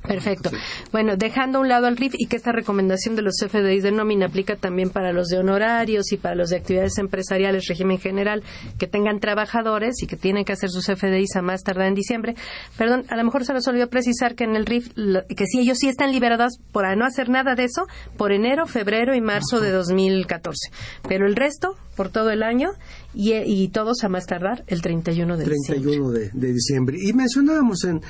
Perfecto. 0.02 0.50
Bueno, 0.92 1.16
dejando 1.16 1.60
a 1.60 1.62
un 1.62 1.70
lado 1.70 1.88
al 1.88 1.98
RIF 1.98 2.14
y 2.18 2.28
que 2.28 2.36
esta 2.36 2.52
recomendación 2.52 3.16
de 3.16 3.22
los 3.22 3.36
FDIs 3.40 3.84
de 3.84 3.92
nómina 3.92 4.26
aplica 4.28 4.56
también 4.56 4.90
para 4.90 5.14
los 5.14 5.28
de 5.28 5.38
honorarios 5.38 6.12
y 6.12 6.18
para 6.18 6.36
los 6.36 6.50
de 6.50 6.58
actividades 6.58 6.98
empresariales, 6.98 7.68
régimen 7.68 8.00
general, 8.00 8.44
que 8.80 8.88
tengan 8.88 9.20
trabajadores 9.20 10.02
y 10.02 10.08
que 10.08 10.18
tienen 10.18 10.44
que 10.44 10.54
hacer 10.54 10.70
sus 10.70 10.88
FDIs 10.88 11.36
a 11.36 11.42
más 11.42 11.64
tardar 11.64 11.88
en 11.88 11.96
diciembre. 11.96 12.36
Perdón, 12.78 13.06
a 13.10 13.16
lo 13.16 13.24
mejor 13.24 13.46
se 13.46 13.54
les 13.54 13.68
olvidó 13.68 13.88
precisar 13.88 14.36
que 14.36 14.44
en 14.44 14.56
el 14.56 14.66
RIF, 14.66 14.90
que 14.94 15.46
si 15.46 15.60
ellos 15.60 15.78
sí 15.78 15.88
están 15.88 16.12
liberados 16.12 16.60
por 16.72 16.92
no 16.98 17.06
hacer 17.06 17.30
nada 17.30 17.56
de 17.56 17.66
eso, 17.66 17.88
por 18.18 18.32
enero, 18.32 18.66
febrero 18.66 19.16
y 19.16 19.22
marzo 19.22 19.62
de 19.62 19.72
2014. 19.72 20.72
Pero 21.08 21.28
el 21.28 21.36
resto, 21.36 21.78
por 21.96 22.10
todo 22.10 22.32
el 22.32 22.44
año, 22.44 22.70
y, 23.14 23.68
todos 23.70 24.04
a 24.04 24.10
más 24.10 24.26
tardar 24.26 24.64
el 24.68 24.82
31 24.82 25.38
de 25.38 25.44
31 25.46 26.12
diciembre. 26.12 26.32
De, 26.34 26.48
de 26.48 26.54
diciembre. 26.54 26.98
Y 27.02 27.14
mencionábamos 27.14 27.84
en, 27.84 28.02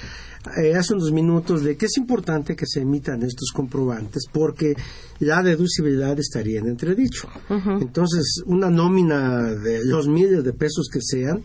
eh, 0.57 0.75
hace 0.75 0.95
unos 0.95 1.11
minutos 1.11 1.63
de 1.63 1.77
que 1.77 1.85
es 1.85 1.97
importante 1.97 2.55
que 2.55 2.65
se 2.65 2.81
emitan 2.81 3.21
estos 3.21 3.51
comprobantes 3.53 4.23
porque 4.31 4.73
la 5.19 5.43
deducibilidad 5.43 6.17
estaría 6.19 6.59
en 6.59 6.67
entredicho. 6.67 7.29
Entonces, 7.49 8.41
una 8.47 8.69
nómina 8.71 9.53
de 9.53 9.85
los 9.85 10.07
miles 10.07 10.43
de 10.43 10.53
pesos 10.53 10.89
que 10.91 10.99
sean, 10.99 11.43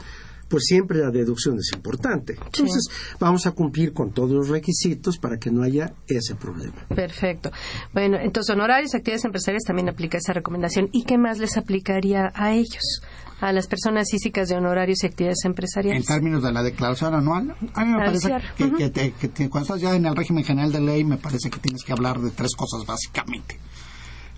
pues 0.48 0.64
siempre 0.64 0.98
la 0.98 1.10
deducción 1.10 1.56
es 1.58 1.70
importante. 1.74 2.34
Entonces, 2.34 2.88
vamos 3.18 3.46
a 3.46 3.52
cumplir 3.52 3.92
con 3.92 4.12
todos 4.12 4.32
los 4.32 4.48
requisitos 4.48 5.18
para 5.18 5.38
que 5.38 5.50
no 5.50 5.62
haya 5.62 5.92
ese 6.06 6.34
problema. 6.34 6.86
Perfecto. 6.94 7.50
Bueno, 7.92 8.18
entonces, 8.20 8.54
honorarios, 8.54 8.94
actividades 8.94 9.24
empresariales 9.24 9.64
también 9.64 9.88
aplica 9.88 10.18
esa 10.18 10.32
recomendación. 10.32 10.88
¿Y 10.92 11.04
qué 11.04 11.18
más 11.18 11.38
les 11.38 11.56
aplicaría 11.56 12.32
a 12.34 12.54
ellos? 12.54 13.02
a 13.40 13.52
las 13.52 13.66
personas 13.66 14.08
físicas 14.10 14.48
de 14.48 14.56
honorarios 14.56 15.02
y 15.02 15.06
actividades 15.06 15.44
empresariales. 15.44 16.08
En 16.08 16.14
términos 16.14 16.42
de 16.42 16.52
la 16.52 16.62
declaración 16.62 17.14
anual, 17.14 17.54
a 17.74 17.84
mí 17.84 17.92
me 17.92 17.98
parece 17.98 18.34
que, 18.56 19.50
cuando 19.50 19.66
estás 19.66 19.80
ya 19.80 19.94
en 19.94 20.06
el 20.06 20.16
régimen 20.16 20.42
general 20.42 20.72
de 20.72 20.80
ley, 20.80 21.04
me 21.04 21.18
parece 21.18 21.50
que 21.50 21.58
tienes 21.58 21.84
que 21.84 21.92
hablar 21.92 22.18
de 22.18 22.30
tres 22.30 22.54
cosas 22.56 22.86
básicamente. 22.86 23.58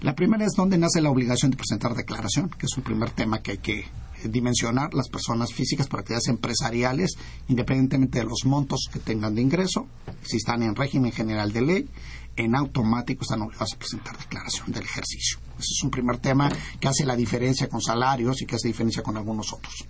La 0.01 0.14
primera 0.14 0.44
es 0.44 0.53
dónde 0.57 0.78
nace 0.78 1.01
la 1.01 1.11
obligación 1.11 1.51
de 1.51 1.57
presentar 1.57 1.92
declaración, 1.96 2.49
que 2.51 2.66
es 2.66 2.76
un 2.76 2.84
primer 2.84 3.11
tema 3.11 3.42
que 3.42 3.53
hay 3.53 3.59
que 3.59 3.84
dimensionar 4.22 4.94
las 4.94 5.09
personas 5.09 5.53
físicas 5.53 5.88
para 5.88 6.03
actividades 6.03 6.28
empresariales, 6.28 7.16
independientemente 7.49 8.20
de 8.20 8.24
los 8.24 8.44
montos 8.44 8.88
que 8.92 9.01
tengan 9.01 9.34
de 9.34 9.42
ingreso, 9.42 9.88
si 10.22 10.36
están 10.36 10.62
en 10.62 10.76
régimen 10.76 11.11
general 11.11 11.53
de 11.53 11.62
ley, 11.62 11.88
en 12.36 12.55
automático 12.55 13.22
están 13.22 13.42
obligados 13.42 13.74
a 13.74 13.78
presentar 13.78 14.16
declaración 14.16 14.70
del 14.70 14.84
ejercicio. 14.84 15.38
Ese 15.59 15.72
es 15.76 15.82
un 15.82 15.90
primer 15.90 16.18
tema 16.18 16.49
que 16.78 16.86
hace 16.86 17.05
la 17.05 17.16
diferencia 17.16 17.68
con 17.68 17.80
salarios 17.80 18.40
y 18.40 18.46
que 18.46 18.55
hace 18.55 18.68
diferencia 18.68 19.03
con 19.03 19.16
algunos 19.16 19.53
otros. 19.53 19.84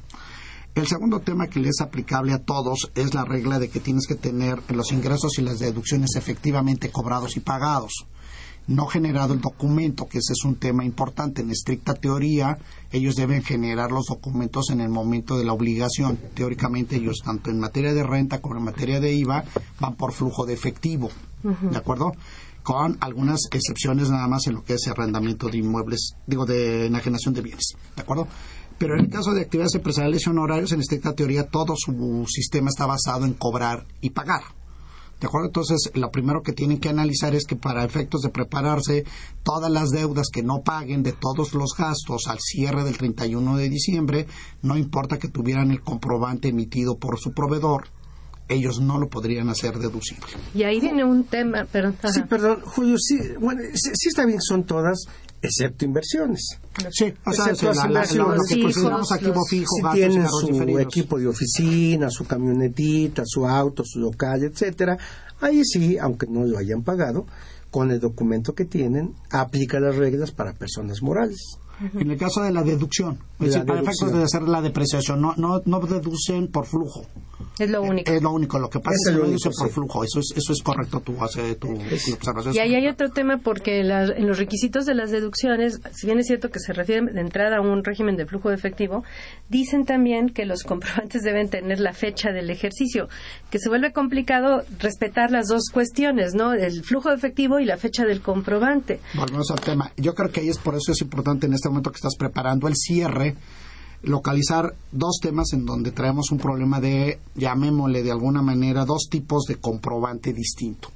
El 0.75 0.87
segundo 0.87 1.21
tema 1.21 1.49
que 1.49 1.61
le 1.61 1.69
es 1.69 1.83
aplicable 1.83 2.33
a 2.33 2.39
todos 2.39 2.91
es 2.95 3.13
la 3.13 3.27
regla 3.27 3.59
de 3.59 3.69
que 3.69 3.81
tienes 3.81 4.07
que 4.07 4.15
tener 4.15 4.63
los 4.75 4.91
ingresos 4.91 5.39
y 5.39 5.43
las 5.43 5.59
deducciones 5.59 6.17
efectivamente 6.17 6.91
cobrados 6.91 7.37
y 7.37 7.41
pagados 7.41 8.07
no 8.69 8.87
generado 8.87 9.35
el 9.35 9.41
documento, 9.41 10.07
que 10.07 10.19
ese 10.19 10.35
es 10.35 10.45
un 10.45 10.57
tema 10.57 10.85
importante. 10.85 11.43
En 11.43 11.51
estricta 11.51 11.95
teoría, 11.95 12.59
ellos 12.93 13.17
deben 13.17 13.43
generar 13.43 13.91
los 13.91 14.07
documentos 14.07 14.71
en 14.71 14.81
el 14.81 14.91
momento 14.91 15.39
de 15.39 15.45
la 15.45 15.55
obligación. 15.55 16.19
Teóricamente, 16.35 16.97
ellos, 16.97 17.23
tanto 17.25 17.51
en 17.51 17.59
materia 17.59 17.95
de 17.95 18.05
renta 18.05 18.41
como 18.41 18.59
en 18.59 18.65
materia 18.65 19.01
de 19.01 19.15
IVA, 19.15 19.45
van 19.81 19.97
por 19.97 20.13
flujo 20.13 20.45
de 20.45 20.53
efectivo. 20.53 21.11
¿De 21.43 21.77
acuerdo? 21.77 22.13
Con 22.63 22.99
algunas 23.01 23.49
excepciones 23.51 24.11
nada 24.11 24.29
más 24.29 24.47
en 24.47 24.55
lo 24.55 24.65
que 24.65 24.75
es 24.75 24.87
arrendamiento 24.87 25.49
de 25.49 25.59
inmuebles, 25.59 26.15
digo, 26.27 26.45
de 26.45 26.87
enajenación 26.87 27.33
de 27.33 27.41
bienes. 27.41 27.75
¿De 27.97 28.03
acuerdo? 28.03 28.29
Pero 28.77 28.95
en 28.95 29.01
el 29.01 29.11
caso 29.11 29.33
de 29.33 29.41
actividades 29.41 29.75
empresariales 29.77 30.27
y 30.27 30.31
honorarios, 30.31 30.73
en 30.73 30.81
estricta 30.81 31.15
teoría, 31.15 31.49
todo 31.49 31.75
su 31.75 32.27
sistema 32.29 32.69
está 32.69 32.85
basado 32.85 33.25
en 33.25 33.33
cobrar 33.33 33.87
y 34.03 34.11
pagar. 34.11 34.58
¿De 35.21 35.27
acuerdo? 35.27 35.49
Entonces, 35.49 35.91
lo 35.95 36.11
primero 36.11 36.43
que 36.43 36.53
tienen 36.53 36.79
que 36.79 36.89
analizar 36.89 37.35
es 37.35 37.45
que 37.45 37.57
para 37.57 37.85
efectos 37.85 38.21
de 38.23 38.29
prepararse, 38.29 39.05
todas 39.43 39.71
las 39.71 39.91
deudas 39.91 40.29
que 40.33 40.45
no 40.45 40.63
paguen 40.63 41.03
de 41.03 41.13
todos 41.13 41.55
los 41.55 41.75
gastos 41.77 42.29
al 42.29 42.39
cierre 42.39 42.85
del 42.85 42.97
31 42.97 43.57
de 43.57 43.69
diciembre, 43.69 44.27
no 44.63 44.77
importa 44.77 45.19
que 45.19 45.29
tuvieran 45.29 45.73
el 45.73 45.83
comprobante 45.83 46.49
emitido 46.49 46.99
por 46.99 47.19
su 47.19 47.33
proveedor, 47.33 47.89
ellos 48.49 48.81
no 48.81 48.99
lo 48.99 49.09
podrían 49.09 49.49
hacer 49.49 49.79
deducible. 49.79 50.27
Y 50.55 50.63
ahí 50.63 50.81
viene 50.81 51.05
un 51.05 51.25
tema, 51.25 51.65
perdón. 51.65 51.97
Sí, 52.13 52.23
perdón, 52.23 52.61
Julio, 52.63 52.97
sí, 52.99 53.19
bueno, 53.41 53.61
sí, 53.75 54.09
está 54.09 54.25
bien, 54.25 54.41
son 54.41 54.65
todas, 54.65 55.07
excepto 55.43 55.85
inversiones. 55.85 56.59
Sí, 56.91 57.13
o 57.27 57.33
sea, 57.33 57.47
Excepto 57.51 57.67
las 57.75 57.85
inversiones. 57.85 58.37
lo 58.39 58.45
que 58.45 58.63
consideramos 58.63 59.13
activo 59.13 59.45
fijo, 59.47 59.77
si 59.77 59.83
gastos 59.83 59.95
tienen 60.01 60.29
su 60.29 60.47
diferidos. 60.47 60.83
equipo 60.83 61.19
de 61.19 61.27
oficina, 61.29 62.11
su 62.11 62.25
camionetita, 62.27 63.23
su 63.27 63.47
auto, 63.47 63.83
su 63.85 64.01
local, 64.01 64.43
etcétera, 64.45 64.99
ahí 65.41 65.63
sí, 65.65 65.97
aunque 65.99 66.27
no 66.27 66.45
lo 66.45 66.59
hayan 66.59 66.83
pagado, 66.83 67.27
con 67.71 67.91
el 67.91 68.01
documento 68.01 68.55
que 68.55 68.65
tienen, 68.65 69.15
aplica 69.31 69.79
las 69.81 69.97
reglas 69.97 70.31
para 70.31 70.55
personas 70.55 71.03
morales. 71.03 71.39
En 71.95 72.11
el 72.11 72.17
caso 72.19 72.43
de 72.43 72.51
la 72.51 72.63
deducción, 72.65 73.19
es 73.39 73.41
La 73.41 73.47
decir, 73.47 73.65
para 73.67 73.81
deducción. 73.81 74.09
efectos 74.09 74.13
de 74.19 74.25
hacer 74.25 74.43
la 74.49 74.61
depreciación, 74.63 75.21
no, 75.21 75.35
no, 75.37 75.63
no 75.65 75.81
deducen 75.81 76.49
por 76.49 76.67
flujo. 76.67 77.03
Es 77.59 77.71
lo 77.71 77.83
único. 77.83 78.11
Es 78.13 78.23
lo 78.23 78.31
único. 78.33 78.59
Lo 78.59 78.69
que 78.71 78.79
pasa 78.81 78.95
Es 78.95 79.01
es 79.09 79.13
que 79.15 79.19
lo 79.21 79.27
deducen 79.27 79.53
por 79.59 79.69
sí. 79.69 79.75
flujo. 79.75 80.05
Eso 80.05 80.21
es, 80.21 80.33
eso 80.37 80.53
es 80.53 80.63
correcto, 80.63 81.01
tu, 81.01 81.23
hace 81.25 81.55
tu, 81.57 81.69
tu 81.69 82.15
observación. 82.15 82.55
Y 82.55 82.59
ahí 82.59 82.75
hay 82.75 82.87
otro 82.89 83.11
tema 83.11 83.39
porque 83.39 83.83
la- 83.83 84.05
en 84.05 84.27
los 84.27 84.39
requisitos 84.39 84.87
de 84.87 84.95
las 84.95 85.11
deducciones, 85.11 85.81
si 85.95 86.07
bien 86.07 86.19
es 86.19 86.27
cierto 86.27 86.51
que 86.51 86.61
se 86.61 86.73
refiere 86.73 87.13
de 87.13 87.21
entrada 87.21 87.57
a 87.59 87.61
un 87.61 87.83
régimen 87.85 88.17
de 88.17 88.27
flujo 88.27 88.49
de 88.49 88.55
efectivo, 88.55 89.05
dicen 89.49 89.85
también 89.85 90.29
que 90.31 90.45
los 90.47 90.63
comprobantes 90.65 91.23
deben 91.23 91.49
tener 91.51 91.81
la 91.81 91.93
fecha 91.93 92.31
del 92.33 92.51
ejercicio, 92.51 93.09
que 93.51 93.59
se 93.59 93.69
vuelve 93.69 93.93
complicado 93.93 94.63
respetar 94.79 95.31
las 95.31 95.49
dos 95.49 95.65
cuestiones, 95.73 96.35
¿no? 96.35 96.53
El 96.55 96.83
flujo 96.85 97.09
de 97.11 97.17
efectivo 97.17 97.59
y 97.61 97.65
la 97.65 97.77
fecha 97.77 98.05
del 98.05 98.21
comprobante. 98.21 99.01
Volvemos 99.15 99.51
al 99.51 99.61
tema. 99.61 99.93
Yo 99.97 100.15
creo 100.15 100.31
que 100.31 100.41
ahí 100.41 100.49
es 100.49 100.59
por 100.59 100.75
eso 100.75 100.93
es 100.93 101.01
importante 101.01 101.47
en 101.47 101.55
este 101.55 101.69
momento 101.69 101.91
que 101.91 101.97
estás 101.97 102.17
preparando 102.17 102.69
el 102.69 102.75
cierre, 102.77 103.35
localizar 104.03 104.75
dos 104.93 105.19
temas 105.21 105.53
en 105.53 105.67
donde 105.67 105.91
traemos 105.91 106.31
un 106.31 106.39
problema 106.39 106.81
de, 106.81 107.19
llamémosle 107.35 108.03
de 108.03 108.11
alguna 108.11 108.43
manera, 108.43 108.85
dos 108.85 109.09
tipos 109.11 109.45
de 109.45 109.57
comprobante 109.57 110.33
distinto. 110.33 110.91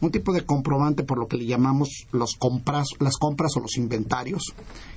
Un 0.00 0.10
tipo 0.10 0.32
de 0.32 0.44
comprobante 0.44 1.04
por 1.04 1.18
lo 1.18 1.26
que 1.26 1.36
le 1.36 1.46
llamamos 1.46 2.06
los 2.12 2.34
compras, 2.38 2.88
las 3.00 3.16
compras 3.16 3.52
o 3.56 3.60
los 3.60 3.76
inventarios 3.76 4.54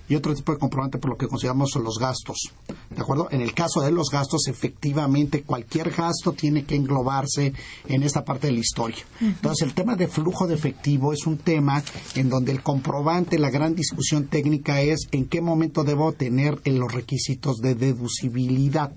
y 0.10 0.16
otro 0.16 0.34
tipo 0.34 0.52
de 0.52 0.58
comprobante 0.58 0.98
por 0.98 1.12
lo 1.12 1.18
que 1.18 1.28
consideramos 1.28 1.76
los 1.76 2.00
gastos. 2.00 2.52
¿De 2.90 3.02
acuerdo? 3.02 3.28
En 3.32 3.42
el 3.42 3.54
caso 3.54 3.82
de 3.82 3.92
los 3.92 4.10
gastos, 4.10 4.48
efectivamente, 4.48 5.44
cualquier 5.44 5.92
gasto 5.92 6.34
tiene 6.34 6.66
que 6.66 6.76
englobarse 6.76 7.54
en 7.88 8.04
esta 8.04 8.26
parte 8.26 8.48
de 8.48 8.54
la 8.54 8.60
historia. 8.60 9.06
Entonces, 9.22 9.68
el 9.68 9.76
tema 9.76 9.96
de 9.96 10.08
flujo 10.08 10.48
de 10.48 10.56
efectivo 10.56 11.14
es 11.14 11.28
un 11.28 11.38
tema 11.38 11.84
en 12.16 12.30
donde 12.30 12.52
el 12.52 12.64
comprobante, 12.64 13.38
la 13.38 13.52
gran 13.52 13.76
discusión 13.76 14.28
técnica 14.28 14.82
es 14.82 15.08
en 15.12 15.28
qué 15.28 15.42
momento 15.42 15.84
debo 15.84 16.12
tener 16.14 16.60
en 16.66 16.80
los 16.80 16.92
requisitos 16.92 17.58
de 17.58 17.76
deducibilidad. 17.76 18.94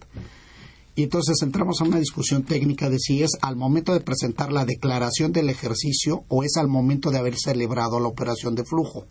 Y 0.94 1.04
entonces 1.04 1.40
entramos 1.42 1.80
a 1.80 1.84
una 1.84 1.98
discusión 1.98 2.42
técnica 2.42 2.90
de 2.90 2.98
si 2.98 3.22
es 3.22 3.30
al 3.40 3.56
momento 3.56 3.94
de 3.94 4.00
presentar 4.00 4.52
la 4.52 4.66
declaración 4.66 5.32
del 5.32 5.48
ejercicio 5.48 6.24
o 6.28 6.44
es 6.44 6.56
al 6.56 6.68
momento 6.68 7.10
de 7.10 7.18
haber 7.18 7.36
celebrado 7.36 7.98
la 7.98 8.08
operación 8.08 8.54
de 8.54 8.64
flujo, 8.64 9.06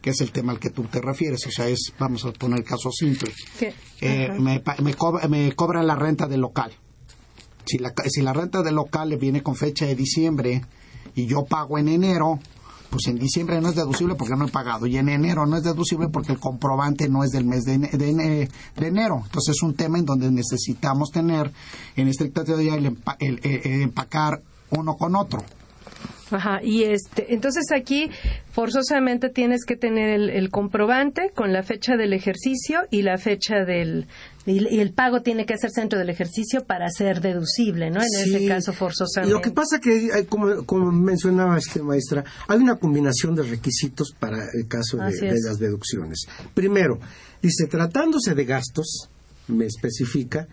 que 0.00 0.10
es 0.10 0.20
el 0.22 0.32
tema 0.32 0.52
al 0.52 0.58
que 0.58 0.70
tú 0.70 0.84
te 0.84 1.02
refieres. 1.02 1.46
O 1.46 1.50
sea, 1.50 1.68
es, 1.68 1.92
vamos 1.98 2.24
a 2.24 2.32
poner 2.32 2.60
el 2.60 2.64
caso 2.64 2.90
simple. 2.90 3.30
Eh, 4.00 4.30
me, 4.38 4.62
me, 4.82 4.94
cobra, 4.94 5.28
me 5.28 5.52
cobran 5.52 5.86
la 5.86 5.96
renta 5.96 6.26
del 6.26 6.40
local. 6.40 6.72
Si 7.66 7.78
la, 7.78 7.92
si 8.08 8.22
la 8.22 8.32
renta 8.32 8.62
del 8.62 8.74
local 8.74 9.16
viene 9.18 9.42
con 9.42 9.54
fecha 9.54 9.84
de 9.84 9.94
diciembre 9.94 10.62
y 11.14 11.26
yo 11.26 11.44
pago 11.44 11.78
en 11.78 11.88
enero, 11.88 12.40
pues 12.92 13.08
en 13.08 13.18
diciembre 13.18 13.60
no 13.60 13.70
es 13.70 13.74
deducible 13.74 14.14
porque 14.14 14.36
no 14.36 14.46
he 14.46 14.50
pagado 14.50 14.86
y 14.86 14.96
en 14.98 15.08
enero 15.08 15.46
no 15.46 15.56
es 15.56 15.64
deducible 15.64 16.08
porque 16.12 16.30
el 16.32 16.38
comprobante 16.38 17.08
no 17.08 17.24
es 17.24 17.30
del 17.30 17.44
mes 17.46 17.64
de, 17.64 17.78
de 17.78 18.48
de 18.76 18.86
enero. 18.86 19.22
Entonces 19.24 19.56
es 19.56 19.62
un 19.62 19.74
tema 19.74 19.98
en 19.98 20.04
donde 20.04 20.30
necesitamos 20.30 21.10
tener 21.10 21.50
en 21.96 22.06
estricta 22.08 22.44
teoría 22.44 22.74
el, 22.74 22.84
empa- 22.94 23.16
el- 23.18 23.40
el- 23.42 23.60
el 23.72 23.82
empacar 23.82 24.42
uno 24.70 24.94
con 24.96 25.16
otro. 25.16 25.42
Ajá, 26.30 26.60
y 26.62 26.84
este, 26.84 27.34
entonces 27.34 27.64
aquí 27.74 28.08
forzosamente 28.52 29.28
tienes 29.28 29.64
que 29.66 29.76
tener 29.76 30.08
el, 30.08 30.30
el 30.30 30.48
comprobante 30.50 31.30
con 31.34 31.52
la 31.52 31.62
fecha 31.62 31.96
del 31.96 32.12
ejercicio 32.14 32.80
y 32.90 33.02
la 33.02 33.18
fecha 33.18 33.64
del 33.66 34.06
y, 34.46 34.74
y 34.74 34.80
el 34.80 34.92
pago 34.92 35.22
tiene 35.22 35.46
que 35.46 35.54
hacerse 35.54 35.80
dentro 35.80 35.98
del 35.98 36.10
ejercicio 36.10 36.64
para 36.64 36.88
ser 36.90 37.20
deducible, 37.20 37.90
¿no? 37.90 38.00
En 38.02 38.08
Sí. 38.08 38.34
ese 38.34 38.48
caso 38.48 38.72
forzosamente. 38.72 39.32
Lo 39.34 39.40
que 39.40 39.50
pasa 39.50 39.78
que, 39.80 40.26
como, 40.28 40.64
como 40.66 40.90
mencionaba 40.90 41.56
este 41.58 41.82
maestra, 41.82 42.24
hay 42.48 42.58
una 42.58 42.76
combinación 42.76 43.34
de 43.34 43.42
requisitos 43.44 44.14
para 44.18 44.38
el 44.54 44.66
caso 44.66 44.96
de, 44.98 45.12
de 45.16 45.40
las 45.44 45.58
deducciones. 45.58 46.26
Primero, 46.54 46.98
dice, 47.40 47.66
tratándose 47.66 48.34
de 48.34 48.44
gastos, 48.44 49.08
me 49.48 49.66
especifica, 49.66 50.48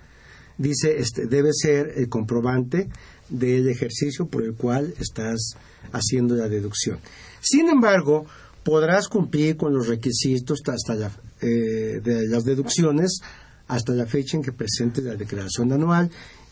dice, 0.57 0.99
este, 0.99 1.25
debe 1.25 1.49
ser 1.53 1.93
el 1.95 2.09
comprobante 2.09 2.89
del 3.29 3.67
ejercicio 3.69 4.27
por 4.27 4.43
el 4.43 4.53
cual 4.53 4.93
estás 4.99 5.53
haciendo 5.93 6.35
la 6.35 6.47
deducción. 6.49 6.99
Sin 7.41 7.69
embargo, 7.69 8.25
podrás 8.63 9.07
cumplir 9.07 9.55
con 9.57 9.73
los 9.73 9.87
requisitos 9.87 10.59
hasta 10.67 10.95
la, 10.95 11.11
eh, 11.41 12.01
de 12.03 12.27
las 12.27 12.43
deducciones 12.43 13.19
hasta 13.70 13.93
la 13.93 14.05
fecha 14.05 14.36
en 14.36 14.43
que 14.43 14.51
presentes 14.51 15.03
la 15.03 15.15
declaración 15.15 15.72
anual. 15.72 16.09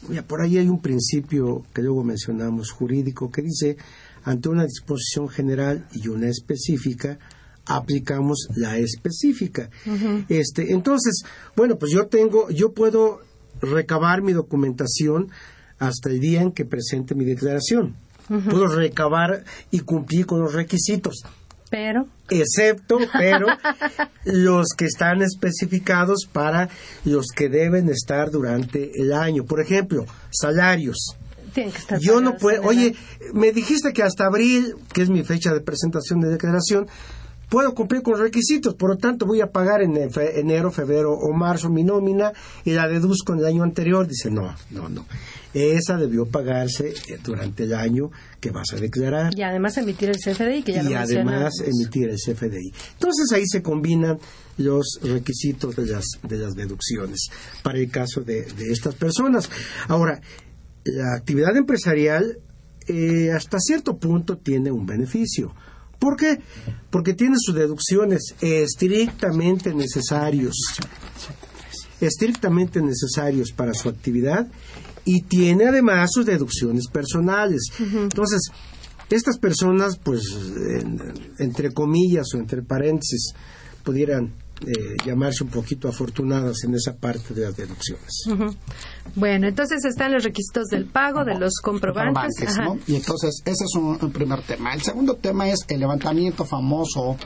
Mira, 0.07 0.21
por 0.21 0.41
ahí 0.41 0.57
hay 0.57 0.69
un 0.69 0.81
principio 0.81 1.65
que 1.73 1.81
luego 1.81 2.03
mencionamos 2.03 2.71
jurídico 2.71 3.31
que 3.31 3.41
dice, 3.41 3.75
ante 4.23 4.49
una 4.49 4.63
disposición 4.63 5.27
general 5.27 5.87
y 5.91 6.07
una 6.07 6.29
específica, 6.29 7.17
aplicamos 7.65 8.47
la 8.55 8.77
específica. 8.77 9.69
Este, 10.29 10.71
entonces, 10.71 11.23
bueno, 11.55 11.77
pues 11.77 11.91
yo 11.91 12.05
tengo, 12.05 12.49
yo 12.51 12.71
puedo 12.71 13.19
recabar 13.61 14.21
mi 14.21 14.33
documentación 14.33 15.29
hasta 15.79 16.09
el 16.09 16.19
día 16.19 16.43
en 16.43 16.51
que 16.51 16.65
presente 16.65 17.15
mi 17.15 17.25
declaración. 17.25 17.95
Puedo 18.27 18.67
recabar 18.67 19.43
y 19.71 19.79
cumplir 19.79 20.27
con 20.27 20.41
los 20.41 20.53
requisitos 20.53 21.23
Pero, 21.69 22.07
excepto, 22.29 22.97
pero 23.13 23.47
los 24.23 24.67
que 24.77 24.85
están 24.85 25.21
especificados 25.21 26.27
para 26.31 26.69
los 27.05 27.27
que 27.35 27.49
deben 27.49 27.89
estar 27.89 28.31
durante 28.31 28.91
el 28.95 29.13
año. 29.13 29.45
Por 29.45 29.61
ejemplo, 29.61 30.05
salarios. 30.31 31.15
tienen 31.53 31.71
que 31.71 31.79
estar 31.79 31.99
Yo 31.99 32.21
no 32.21 32.37
puedo, 32.37 32.63
oye, 32.63 32.95
me 33.33 33.51
dijiste 33.51 33.93
que 33.93 34.03
hasta 34.03 34.25
abril, 34.25 34.75
que 34.93 35.01
es 35.01 35.09
mi 35.09 35.23
fecha 35.23 35.53
de 35.53 35.61
presentación 35.61 36.19
de 36.21 36.29
declaración, 36.29 36.87
puedo 37.49 37.73
cumplir 37.73 38.01
con 38.01 38.13
los 38.13 38.21
requisitos, 38.21 38.75
por 38.75 38.89
lo 38.89 38.97
tanto 38.97 39.25
voy 39.25 39.41
a 39.41 39.51
pagar 39.51 39.81
en 39.81 39.95
enero, 39.95 40.71
febrero 40.71 41.13
o 41.13 41.33
marzo 41.33 41.69
mi 41.69 41.83
nómina 41.83 42.33
y 42.65 42.71
la 42.71 42.87
deduzco 42.87 43.33
en 43.33 43.39
el 43.39 43.45
año 43.45 43.63
anterior. 43.63 44.07
Dice, 44.07 44.29
no, 44.29 44.55
no, 44.71 44.89
no. 44.89 45.05
Esa 45.53 45.97
debió 45.97 46.25
pagarse 46.25 46.89
eh, 46.89 47.17
durante 47.23 47.63
el 47.63 47.73
año 47.73 48.11
que 48.39 48.51
vas 48.51 48.73
a 48.73 48.75
declarar 48.75 49.33
Y 49.35 49.41
además 49.41 49.77
emitir 49.77 50.09
el 50.09 50.17
CFDI, 50.17 50.61
que 50.61 50.73
ya 50.73 50.83
lo 50.83 50.91
y 50.91 50.93
además 50.93 51.53
emitir 51.65 52.09
el 52.09 52.17
CFDI. 52.17 52.73
Entonces 52.93 53.31
ahí 53.33 53.43
se 53.47 53.61
combinan 53.61 54.19
los 54.57 54.99
requisitos 55.01 55.75
de 55.75 55.85
las, 55.87 56.05
de 56.23 56.37
las 56.37 56.53
deducciones 56.53 57.29
para 57.63 57.79
el 57.79 57.89
caso 57.89 58.21
de, 58.21 58.43
de 58.43 58.71
estas 58.71 58.95
personas. 58.95 59.49
Ahora, 59.87 60.21
la 60.83 61.15
actividad 61.15 61.55
empresarial 61.55 62.39
eh, 62.87 63.31
hasta 63.31 63.59
cierto 63.59 63.97
punto 63.97 64.37
tiene 64.37 64.71
un 64.71 64.85
beneficio 64.85 65.53
¿Por 65.99 66.15
qué? 66.15 66.39
Porque 66.89 67.13
tiene 67.13 67.35
sus 67.39 67.55
deducciones 67.55 68.35
estrictamente 68.41 69.73
necesarios, 69.73 70.55
estrictamente 71.99 72.81
necesarios 72.81 73.51
para 73.51 73.73
su 73.73 73.89
actividad 73.89 74.47
y 75.05 75.21
tiene 75.21 75.65
además 75.65 76.11
sus 76.13 76.25
deducciones 76.25 76.87
personales. 76.87 77.61
Entonces, 77.79 78.41
estas 79.09 79.37
personas, 79.39 79.97
pues, 79.97 80.21
entre 81.39 81.71
comillas 81.73 82.27
o 82.33 82.37
entre 82.37 82.61
paréntesis, 82.61 83.33
pudieran 83.83 84.33
eh, 84.65 84.97
llamarse 85.05 85.43
un 85.43 85.51
poquito 85.51 85.87
afortunadas 85.87 86.63
en 86.63 86.73
esa 86.73 86.95
parte 86.95 87.33
de 87.33 87.43
las 87.43 87.55
deducciones. 87.55 88.27
Bueno, 89.15 89.47
entonces 89.47 89.85
están 89.85 90.11
los 90.11 90.23
requisitos 90.23 90.65
del 90.71 90.85
pago, 90.85 91.23
de 91.23 91.37
los 91.37 91.59
comprobantes. 91.61 92.57
Y 92.87 92.95
entonces, 92.95 93.41
ese 93.45 93.65
es 93.65 93.75
un, 93.75 94.11
primer 94.11 94.41
tema. 94.41 94.73
El 94.73 94.81
segundo 94.81 95.15
tema 95.15 95.47
es 95.47 95.59
el 95.67 95.79
levantamiento 95.79 96.43
famoso 96.43 97.17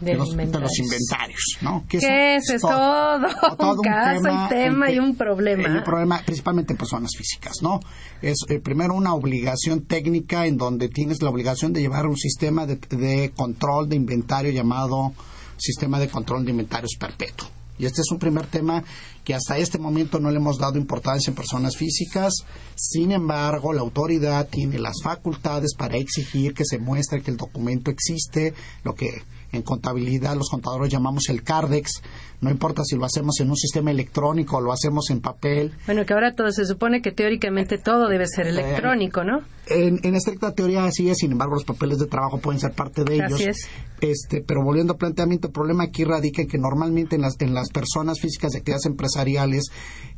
de, 0.00 0.14
los, 0.14 0.30
inventarios, 0.30 1.58
¿no? 1.60 1.84
Que 1.88 1.98
es, 1.98 2.48
es 2.48 2.60
todo, 2.62 3.16
un 3.16 3.82
caso 3.82 4.22
tema, 4.22 4.46
y 4.46 4.48
tema 4.48 4.90
y 4.92 4.98
un 5.00 5.16
problema. 5.16 5.68
Un 5.68 5.84
problema 5.84 6.22
principalmente 6.24 6.72
en 6.72 6.78
personas 6.78 7.10
físicas, 7.18 7.54
¿no? 7.62 7.80
Es 8.22 8.38
eh, 8.48 8.60
primero 8.60 8.94
una 8.94 9.12
obligación 9.12 9.82
técnica 9.82 10.46
en 10.46 10.56
donde 10.56 10.88
tienes 10.88 11.20
la 11.20 11.30
obligación 11.30 11.72
de 11.72 11.80
llevar 11.80 12.06
un 12.06 12.16
sistema 12.16 12.64
de 12.64 13.32
control 13.36 13.88
de 13.88 13.96
inventario 13.96 14.52
llamado 14.52 15.12
sistema 15.60 15.98
de 15.98 16.08
control 16.08 16.44
de 16.44 16.50
inventarios 16.50 16.96
perpetuo. 16.98 17.48
Y 17.78 17.86
este 17.86 18.02
es 18.02 18.10
un 18.10 18.18
primer 18.18 18.46
tema 18.46 18.84
que 19.24 19.34
hasta 19.34 19.56
este 19.56 19.78
momento 19.78 20.20
no 20.20 20.30
le 20.30 20.36
hemos 20.36 20.58
dado 20.58 20.76
importancia 20.76 21.30
en 21.30 21.34
personas 21.34 21.76
físicas. 21.78 22.34
Sin 22.74 23.10
embargo, 23.10 23.72
la 23.72 23.80
autoridad 23.80 24.48
tiene 24.48 24.78
las 24.78 24.96
facultades 25.02 25.74
para 25.78 25.96
exigir 25.96 26.52
que 26.52 26.66
se 26.66 26.78
muestre 26.78 27.22
que 27.22 27.30
el 27.30 27.38
documento 27.38 27.90
existe, 27.90 28.52
lo 28.84 28.94
que 28.94 29.22
en 29.52 29.62
contabilidad 29.62 30.36
los 30.36 30.48
contadores 30.48 30.92
llamamos 30.92 31.28
el 31.28 31.42
CARDEX, 31.42 32.02
no 32.40 32.50
importa 32.50 32.82
si 32.84 32.96
lo 32.96 33.04
hacemos 33.04 33.38
en 33.40 33.50
un 33.50 33.56
sistema 33.56 33.90
electrónico 33.90 34.56
o 34.56 34.60
lo 34.60 34.72
hacemos 34.72 35.10
en 35.10 35.20
papel. 35.20 35.72
Bueno, 35.86 36.06
que 36.06 36.14
ahora 36.14 36.34
todo 36.34 36.50
se 36.52 36.64
supone 36.64 37.02
que 37.02 37.12
teóricamente 37.12 37.78
todo 37.78 38.08
debe 38.08 38.26
ser 38.26 38.46
eh, 38.46 38.50
electrónico, 38.50 39.24
¿no? 39.24 39.40
En, 39.66 40.00
en 40.02 40.14
estricta 40.14 40.54
teoría 40.54 40.84
así 40.84 41.10
es, 41.10 41.18
sin 41.18 41.32
embargo 41.32 41.54
los 41.54 41.64
papeles 41.64 41.98
de 41.98 42.06
trabajo 42.06 42.38
pueden 42.38 42.60
ser 42.60 42.72
parte 42.72 43.04
de 43.04 43.16
ellos. 43.16 43.34
Así 43.34 43.44
es. 43.44 43.68
Este, 44.00 44.40
pero 44.40 44.62
volviendo 44.64 44.94
al 44.94 44.98
planteamiento, 44.98 45.48
el 45.48 45.52
problema 45.52 45.84
aquí 45.84 46.04
radica 46.04 46.42
en 46.42 46.48
que 46.48 46.58
normalmente 46.58 47.16
en 47.16 47.22
las, 47.22 47.40
en 47.40 47.54
las 47.54 47.68
personas 47.70 48.20
físicas 48.20 48.52
de 48.52 48.58
actividades 48.58 48.86
empresariales 48.86 49.66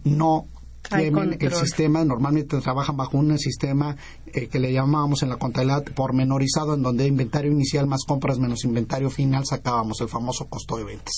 no 0.05 0.47
tienen 0.89 1.37
el 1.41 1.55
sistema, 1.55 2.05
normalmente 2.05 2.59
trabajan 2.61 2.97
bajo 2.97 3.17
un 3.17 3.39
sistema 3.39 3.97
eh, 4.27 4.49
que 4.49 4.59
le 4.59 4.73
llamábamos 4.73 5.23
en 5.23 5.29
la 5.29 5.37
contabilidad 5.37 5.85
pormenorizado, 5.85 6.75
en 6.75 6.83
donde 6.83 7.07
inventario 7.07 7.53
inicial 7.53 7.87
más 7.87 8.05
compras 8.07 8.39
menos 8.39 8.65
inventario 8.65 9.11
final 9.11 9.45
sacábamos 9.47 10.01
el 10.01 10.09
famoso 10.09 10.47
costo 10.47 10.77
de 10.77 10.85
ventas. 10.85 11.15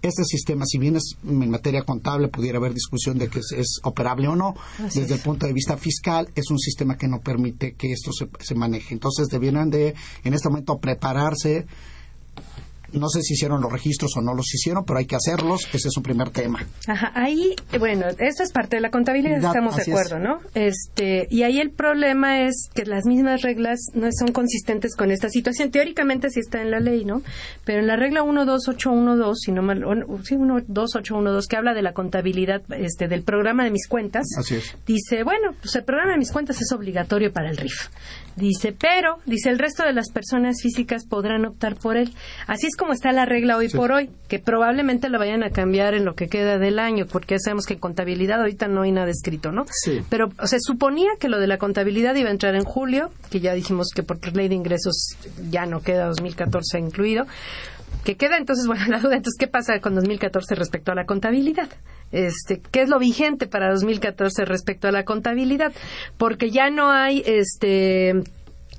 Este 0.00 0.24
sistema, 0.24 0.64
si 0.64 0.78
bien 0.78 0.96
es 0.96 1.16
en 1.26 1.50
materia 1.50 1.82
contable, 1.82 2.28
pudiera 2.28 2.58
haber 2.58 2.72
discusión 2.72 3.18
de 3.18 3.28
que 3.28 3.40
es, 3.40 3.80
operable 3.82 4.28
o 4.28 4.36
no, 4.36 4.54
desde 4.78 5.14
el 5.14 5.20
punto 5.20 5.46
de 5.46 5.52
vista 5.52 5.76
fiscal, 5.76 6.28
es 6.34 6.50
un 6.50 6.58
sistema 6.58 6.96
que 6.96 7.08
no 7.08 7.20
permite 7.20 7.74
que 7.74 7.92
esto 7.92 8.12
se, 8.12 8.28
se 8.40 8.54
maneje. 8.54 8.94
Entonces, 8.94 9.28
debieran 9.28 9.70
de, 9.70 9.94
en 10.24 10.34
este 10.34 10.48
momento, 10.48 10.78
prepararse 10.78 11.66
no 12.92 13.08
sé 13.08 13.22
si 13.22 13.34
hicieron 13.34 13.60
los 13.60 13.72
registros 13.72 14.16
o 14.16 14.20
no 14.20 14.34
los 14.34 14.52
hicieron, 14.54 14.84
pero 14.84 14.98
hay 14.98 15.06
que 15.06 15.16
hacerlos. 15.16 15.68
Ese 15.72 15.88
es 15.88 15.96
un 15.96 16.02
primer 16.02 16.30
tema. 16.30 16.64
Ajá, 16.86 17.12
ahí, 17.14 17.54
bueno, 17.78 18.06
esto 18.18 18.42
es 18.42 18.52
parte 18.52 18.76
de 18.76 18.82
la 18.82 18.90
contabilidad, 18.90 19.38
estamos 19.38 19.76
de 19.76 19.82
acuerdo, 19.82 20.18
¿no? 20.18 20.38
Este, 20.54 21.26
y 21.30 21.42
ahí 21.42 21.58
el 21.58 21.70
problema 21.70 22.42
es 22.42 22.68
que 22.74 22.84
las 22.84 23.04
mismas 23.06 23.42
reglas 23.42 23.80
no 23.94 24.08
son 24.16 24.32
consistentes 24.32 24.96
con 24.96 25.10
esta 25.10 25.28
situación. 25.28 25.70
Teóricamente 25.70 26.30
sí 26.30 26.40
está 26.40 26.62
en 26.62 26.70
la 26.70 26.80
ley, 26.80 27.04
¿no? 27.04 27.22
Pero 27.64 27.80
en 27.80 27.86
la 27.86 27.96
regla 27.96 28.22
12812, 28.22 29.40
si 29.40 29.52
no 29.52 29.62
mal, 29.62 29.84
sí, 30.24 30.36
12812, 30.36 31.48
que 31.48 31.56
habla 31.56 31.74
de 31.74 31.82
la 31.82 31.92
contabilidad 31.92 32.62
este, 32.70 33.08
del 33.08 33.22
programa 33.22 33.64
de 33.64 33.70
mis 33.70 33.86
cuentas, 33.88 34.26
dice, 34.86 35.24
bueno, 35.24 35.52
pues 35.60 35.74
el 35.76 35.84
programa 35.84 36.12
de 36.12 36.18
mis 36.18 36.32
cuentas 36.32 36.60
es 36.60 36.72
obligatorio 36.72 37.32
para 37.32 37.50
el 37.50 37.56
RIF. 37.56 37.88
Dice, 38.36 38.72
pero, 38.72 39.18
dice, 39.26 39.50
el 39.50 39.58
resto 39.58 39.84
de 39.84 39.92
las 39.92 40.10
personas 40.10 40.62
físicas 40.62 41.04
podrán 41.06 41.44
optar 41.44 41.76
por 41.76 41.96
él. 41.96 42.12
Así 42.46 42.66
es 42.66 42.76
como 42.76 42.92
está 42.92 43.12
la 43.12 43.26
regla 43.26 43.56
hoy 43.56 43.68
por 43.68 43.92
hoy, 43.92 44.10
que 44.28 44.38
probablemente 44.38 45.08
la 45.08 45.18
vayan 45.18 45.42
a 45.42 45.50
cambiar 45.50 45.94
en 45.94 46.04
lo 46.04 46.14
que 46.14 46.28
queda 46.28 46.58
del 46.58 46.78
año, 46.78 47.06
porque 47.06 47.34
ya 47.34 47.40
sabemos 47.40 47.66
que 47.66 47.74
en 47.74 47.80
contabilidad 47.80 48.40
ahorita 48.40 48.68
no 48.68 48.82
hay 48.82 48.92
nada 48.92 49.10
escrito, 49.10 49.52
¿no? 49.52 49.64
Sí. 49.70 50.00
Pero 50.08 50.28
se 50.44 50.58
suponía 50.60 51.10
que 51.18 51.28
lo 51.28 51.38
de 51.38 51.46
la 51.46 51.58
contabilidad 51.58 52.14
iba 52.14 52.28
a 52.28 52.32
entrar 52.32 52.54
en 52.54 52.64
julio, 52.64 53.10
que 53.30 53.40
ya 53.40 53.54
dijimos 53.54 53.88
que 53.94 54.02
por 54.02 54.18
ley 54.34 54.48
de 54.48 54.54
ingresos 54.54 55.16
ya 55.50 55.66
no 55.66 55.80
queda 55.80 56.06
2014 56.06 56.78
incluido 56.78 57.26
que 58.04 58.16
queda 58.16 58.36
entonces, 58.36 58.66
bueno, 58.68 58.86
la 58.86 58.98
duda, 58.98 59.16
entonces, 59.16 59.38
¿qué 59.38 59.46
pasa 59.46 59.80
con 59.80 59.94
2014 59.94 60.54
respecto 60.54 60.92
a 60.92 60.94
la 60.94 61.04
contabilidad? 61.04 61.68
Este, 62.12 62.60
¿qué 62.70 62.82
es 62.82 62.88
lo 62.88 62.98
vigente 62.98 63.46
para 63.46 63.70
2014 63.70 64.44
respecto 64.44 64.88
a 64.88 64.92
la 64.92 65.04
contabilidad? 65.04 65.72
Porque 66.16 66.50
ya 66.50 66.70
no 66.70 66.90
hay, 66.90 67.22
este, 67.26 68.22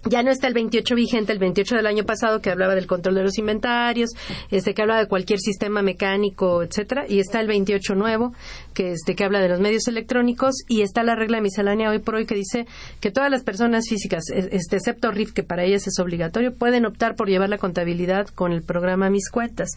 ya 0.06 0.24
no 0.24 0.32
está 0.32 0.48
el 0.48 0.54
28 0.54 0.96
vigente, 0.96 1.32
el 1.32 1.40
28 1.40 1.76
del 1.76 1.86
año 1.86 2.04
pasado 2.04 2.42
que 2.42 2.50
hablaba 2.50 2.76
del 2.76 2.88
control 2.88 3.16
de 3.16 3.24
los 3.24 3.38
inventarios, 3.38 4.12
este 4.50 4.74
que 4.74 4.82
habla 4.82 4.98
de 4.98 5.08
cualquier 5.08 5.40
sistema 5.40 5.82
mecánico, 5.82 6.64
etcétera, 6.64 7.06
y 7.08 7.20
está 7.20 7.40
el 7.40 7.48
28 7.48 7.96
nuevo 7.96 8.34
que 8.74 8.92
este 8.92 9.16
que 9.16 9.24
habla 9.24 9.40
de 9.40 9.50
los 9.50 9.60
medios 9.60 9.88
electrónicos 9.88 10.56
y 10.68 10.82
está 10.82 11.04
la 11.04 11.16
regla 11.16 11.42
miscelánea 11.42 11.90
hoy 11.90 12.00
por 12.00 12.16
hoy 12.16 12.26
que 12.26 12.36
dice 12.36 12.66
que 13.00 13.12
todas 13.12 13.30
las 13.30 13.44
personas 13.44 13.88
físicas, 13.88 14.24
este 14.30 14.78
excepto 14.78 15.12
RIF 15.12 15.34
que 15.34 15.44
para 15.44 15.64
ellas 15.64 15.86
es 15.88 16.00
obligatorio, 16.00 16.54
pueden 16.54 16.86
optar 16.86 17.16
por 17.16 17.28
llevar 17.28 17.50
la 17.50 17.58
contabilidad 17.58 18.28
con 18.28 18.54
el 18.54 18.64
programa 18.64 19.10
Mis 19.10 19.30
Cuentas. 19.30 19.70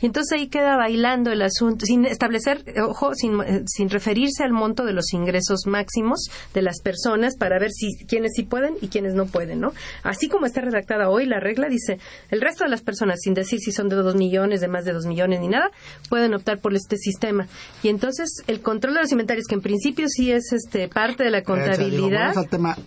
Y 0.00 0.06
entonces 0.06 0.38
ahí 0.38 0.48
queda 0.48 0.76
bailando 0.76 1.30
el 1.30 1.42
asunto 1.42 1.86
sin 1.86 2.04
establecer, 2.04 2.64
ojo, 2.86 3.14
sin, 3.14 3.40
eh, 3.40 3.62
sin 3.66 3.88
referirse 3.88 4.42
al 4.42 4.52
monto 4.52 4.84
de 4.84 4.92
los 4.92 5.12
ingresos 5.12 5.66
máximos 5.66 6.28
de 6.52 6.62
las 6.62 6.80
personas 6.80 7.36
para 7.36 7.58
ver 7.58 7.70
si 7.70 8.04
quienes 8.06 8.32
sí 8.34 8.42
pueden 8.42 8.74
y 8.80 8.88
quienes 8.88 9.14
no 9.14 9.26
pueden, 9.26 9.60
¿no? 9.60 9.69
Así 10.02 10.28
como 10.28 10.46
está 10.46 10.60
redactada 10.60 11.08
hoy, 11.08 11.26
la 11.26 11.40
regla 11.40 11.68
dice, 11.68 11.98
el 12.30 12.40
resto 12.40 12.64
de 12.64 12.70
las 12.70 12.82
personas, 12.82 13.18
sin 13.20 13.34
decir 13.34 13.58
si 13.60 13.72
son 13.72 13.88
de 13.88 13.96
dos 13.96 14.14
millones, 14.14 14.60
de 14.60 14.68
más 14.68 14.84
de 14.84 14.92
dos 14.92 15.06
millones 15.06 15.40
ni 15.40 15.48
nada, 15.48 15.70
pueden 16.08 16.34
optar 16.34 16.60
por 16.60 16.74
este 16.74 16.96
sistema. 16.96 17.46
Y 17.82 17.88
entonces, 17.88 18.42
el 18.46 18.60
control 18.60 18.94
de 18.94 19.00
los 19.02 19.12
inventarios, 19.12 19.46
que 19.46 19.54
en 19.54 19.62
principio 19.62 20.06
sí 20.08 20.32
es 20.32 20.52
este 20.52 20.88
parte 20.88 21.24
de 21.24 21.30
la 21.30 21.42
contabilidad, 21.42 22.34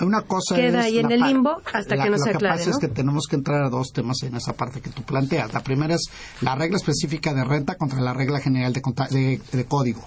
Una 0.01 0.21
cosa 0.21 0.55
queda 0.55 0.83
ahí 0.83 0.99
en 0.99 1.11
el 1.11 1.21
limbo 1.21 1.61
hasta 1.71 2.01
que 2.01 2.09
no 2.09 2.17
se 2.17 2.31
aclare. 2.31 2.55
Lo 2.55 2.63
que 2.63 2.65
pasa 2.65 2.69
es 2.69 2.77
que 2.77 2.87
tenemos 2.87 3.27
que 3.27 3.35
entrar 3.35 3.63
a 3.63 3.69
dos 3.69 3.91
temas 3.91 4.21
en 4.23 4.35
esa 4.35 4.53
parte 4.53 4.81
que 4.81 4.89
tú 4.89 5.03
planteas. 5.03 5.53
La 5.53 5.61
primera 5.61 5.95
es 5.95 6.09
la 6.41 6.55
regla 6.55 6.77
específica 6.77 7.33
de 7.33 7.43
renta 7.43 7.75
contra 7.75 8.01
la 8.01 8.13
regla 8.13 8.39
general 8.39 8.73
de 8.73 9.65
código 9.67 10.03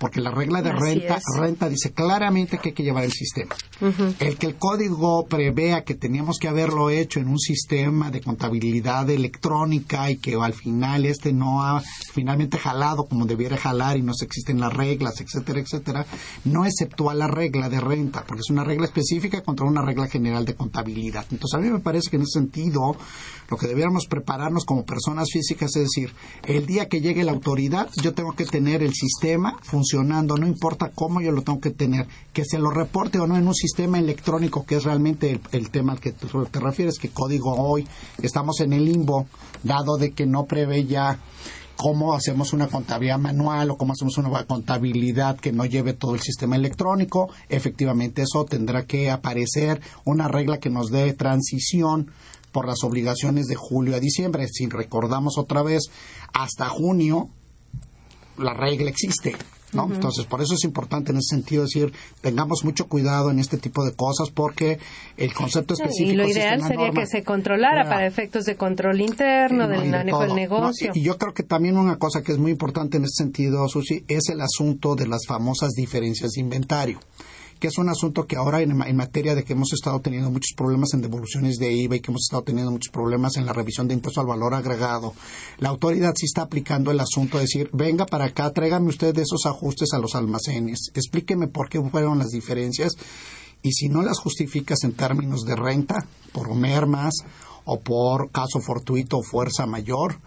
porque 0.00 0.22
la 0.22 0.30
regla 0.30 0.62
de 0.62 0.72
renta, 0.72 1.20
renta 1.36 1.68
dice 1.68 1.92
claramente 1.92 2.56
que 2.56 2.70
hay 2.70 2.74
que 2.74 2.82
llevar 2.82 3.04
el 3.04 3.12
sistema. 3.12 3.54
El 4.18 4.38
que 4.38 4.46
el 4.46 4.56
código 4.56 5.26
prevea 5.26 5.84
que 5.84 5.94
teníamos 5.94 6.38
que 6.38 6.48
haberlo 6.48 6.88
hecho 6.88 7.20
en 7.20 7.28
un 7.28 7.38
sistema 7.38 8.10
de 8.10 8.22
contabilidad 8.22 9.08
electrónica 9.10 10.10
y 10.10 10.16
que 10.16 10.36
al 10.36 10.54
final 10.54 11.04
este 11.04 11.34
no 11.34 11.62
ha 11.62 11.82
finalmente 12.14 12.56
jalado 12.56 13.04
como 13.04 13.26
debiera 13.26 13.58
jalar 13.58 13.98
y 13.98 14.02
no 14.02 14.14
se 14.14 14.24
existen 14.24 14.58
las 14.58 14.72
reglas, 14.72 15.20
etcétera, 15.20 15.60
etcétera, 15.60 16.06
no 16.44 16.64
exceptúa 16.64 17.12
la 17.12 17.26
regla 17.26 17.68
de 17.68 17.80
renta, 17.80 18.24
porque 18.26 18.40
es 18.40 18.50
una 18.50 18.64
regla 18.64 18.86
específica 18.86 19.42
contra 19.42 19.66
una 19.66 19.82
regla 19.82 20.08
general 20.08 20.46
de 20.46 20.54
contabilidad. 20.54 21.26
Entonces 21.30 21.58
a 21.58 21.60
mí 21.60 21.68
me 21.68 21.80
parece 21.80 22.08
que 22.08 22.16
en 22.16 22.22
ese 22.22 22.38
sentido 22.40 22.96
lo 23.50 23.56
que 23.56 23.66
debiéramos 23.66 24.06
prepararnos 24.06 24.64
como 24.64 24.84
personas 24.84 25.28
físicas 25.32 25.74
es 25.76 25.82
decir, 25.82 26.12
el 26.46 26.66
día 26.66 26.88
que 26.88 27.00
llegue 27.00 27.24
la 27.24 27.32
autoridad 27.32 27.88
yo 28.02 28.14
tengo 28.14 28.32
que 28.32 28.46
tener 28.46 28.82
el 28.82 28.94
sistema 28.94 29.58
funcionando 29.62 30.36
no 30.36 30.46
importa 30.46 30.90
cómo 30.94 31.20
yo 31.20 31.32
lo 31.32 31.42
tengo 31.42 31.60
que 31.60 31.70
tener, 31.70 32.06
que 32.32 32.44
se 32.44 32.58
lo 32.58 32.70
reporte 32.70 33.18
o 33.18 33.26
no 33.26 33.36
en 33.36 33.46
un 33.46 33.54
sistema 33.54 33.98
electrónico, 33.98 34.64
que 34.64 34.76
es 34.76 34.84
realmente 34.84 35.40
el, 35.52 35.70
tema 35.70 35.92
al 35.92 36.00
que 36.00 36.12
te, 36.12 36.60
refieres, 36.60 36.98
que 36.98 37.10
código 37.10 37.54
hoy 37.54 37.86
estamos 38.22 38.60
en 38.60 38.72
el 38.72 38.84
limbo, 38.84 39.26
dado 39.62 39.96
de 39.96 40.12
que 40.12 40.26
no 40.26 40.44
prevé 40.46 40.86
ya 40.86 41.18
cómo 41.76 42.12
hacemos 42.14 42.52
una 42.52 42.66
contabilidad 42.66 43.18
manual 43.18 43.70
o 43.70 43.76
cómo 43.76 43.94
hacemos 43.94 44.18
una 44.18 44.44
contabilidad 44.44 45.38
que 45.38 45.52
no 45.52 45.64
lleve 45.64 45.94
todo 45.94 46.14
el 46.14 46.20
sistema 46.20 46.56
electrónico, 46.56 47.30
efectivamente 47.48 48.22
eso 48.22 48.44
tendrá 48.44 48.84
que 48.84 49.10
aparecer 49.10 49.80
una 50.04 50.28
regla 50.28 50.58
que 50.58 50.68
nos 50.68 50.90
dé 50.90 51.14
transición 51.14 52.10
por 52.52 52.66
las 52.66 52.82
obligaciones 52.84 53.46
de 53.46 53.54
julio 53.54 53.96
a 53.96 54.00
diciembre. 54.00 54.46
Si 54.48 54.66
recordamos 54.66 55.38
otra 55.38 55.62
vez, 55.62 55.90
hasta 56.32 56.68
junio 56.68 57.28
la 58.38 58.54
regla 58.54 58.90
existe. 58.90 59.36
¿no? 59.72 59.88
Entonces, 59.92 60.26
por 60.26 60.42
eso 60.42 60.54
es 60.54 60.64
importante 60.64 61.12
en 61.12 61.18
ese 61.18 61.36
sentido 61.36 61.62
decir, 61.62 61.92
tengamos 62.20 62.64
mucho 62.64 62.88
cuidado 62.88 63.30
en 63.30 63.38
este 63.38 63.56
tipo 63.56 63.84
de 63.84 63.94
cosas 63.94 64.30
porque 64.30 64.78
el 65.16 65.32
concepto 65.32 65.74
específico... 65.74 66.10
y 66.10 66.16
lo 66.16 66.28
ideal 66.28 66.62
sería 66.62 66.90
que 66.90 67.06
se 67.06 67.22
controlara 67.22 67.84
para 67.84 68.06
efectos 68.06 68.44
de 68.44 68.56
control 68.56 69.00
interno, 69.00 69.68
del 69.68 69.88
manejo 69.88 70.22
del 70.22 70.34
negocio. 70.34 70.92
y, 70.94 71.02
yo 71.02 71.18
creo 71.18 71.34
que 71.34 71.42
también 71.42 71.76
una 71.76 71.98
cosa 71.98 72.22
que 72.22 72.32
es 72.32 72.38
muy 72.38 72.52
importante 72.52 72.96
en 72.96 73.04
ese 73.04 73.22
sentido, 73.22 73.68
Susi, 73.68 74.04
es 74.08 74.28
el 74.28 74.40
asunto 74.40 74.96
de 74.96 75.06
las 75.06 75.26
famosas 75.26 75.70
diferencias 75.70 76.32
de 76.32 76.40
inventario 76.40 76.98
que 77.60 77.68
es 77.68 77.76
un 77.78 77.90
asunto 77.90 78.26
que 78.26 78.36
ahora 78.36 78.62
en, 78.62 78.74
materia 78.96 79.34
de 79.34 79.44
que 79.44 79.52
hemos 79.52 79.72
estado 79.74 80.00
teniendo 80.00 80.30
muchos 80.30 80.54
problemas 80.56 80.94
en 80.94 81.02
devoluciones 81.02 81.58
de 81.58 81.70
IVA 81.70 81.96
y 81.96 82.00
que 82.00 82.10
hemos 82.10 82.22
estado 82.22 82.42
teniendo 82.42 82.72
muchos 82.72 82.90
problemas 82.90 83.36
en 83.36 83.44
la 83.44 83.52
revisión 83.52 83.86
de 83.86 83.94
impuesto 83.94 84.22
al 84.22 84.26
valor 84.26 84.54
agregado, 84.54 85.12
la 85.58 85.68
autoridad 85.68 86.14
sí 86.16 86.24
está 86.24 86.42
aplicando 86.42 86.90
el 86.90 86.98
asunto 86.98 87.36
de 87.36 87.44
decir, 87.44 87.68
venga 87.74 88.06
para 88.06 88.24
acá, 88.24 88.50
tráigame 88.50 88.88
usted 88.88 89.16
esos 89.18 89.44
ajustes 89.44 89.92
a 89.92 89.98
los 89.98 90.14
almacenes, 90.14 90.90
explíqueme 90.94 91.48
por 91.48 91.68
qué 91.68 91.80
fueron 91.82 92.18
las 92.18 92.30
diferencias 92.30 92.92
y 93.62 93.72
si 93.72 93.90
no 93.90 94.00
las 94.02 94.18
justificas 94.18 94.82
en 94.84 94.94
términos 94.94 95.44
de 95.44 95.54
renta, 95.54 96.06
por 96.32 96.54
mermas 96.54 97.12
o 97.66 97.78
por 97.78 98.30
caso 98.30 98.60
fortuito 98.60 99.18
o 99.18 99.22
fuerza 99.22 99.66
mayor, 99.66 100.18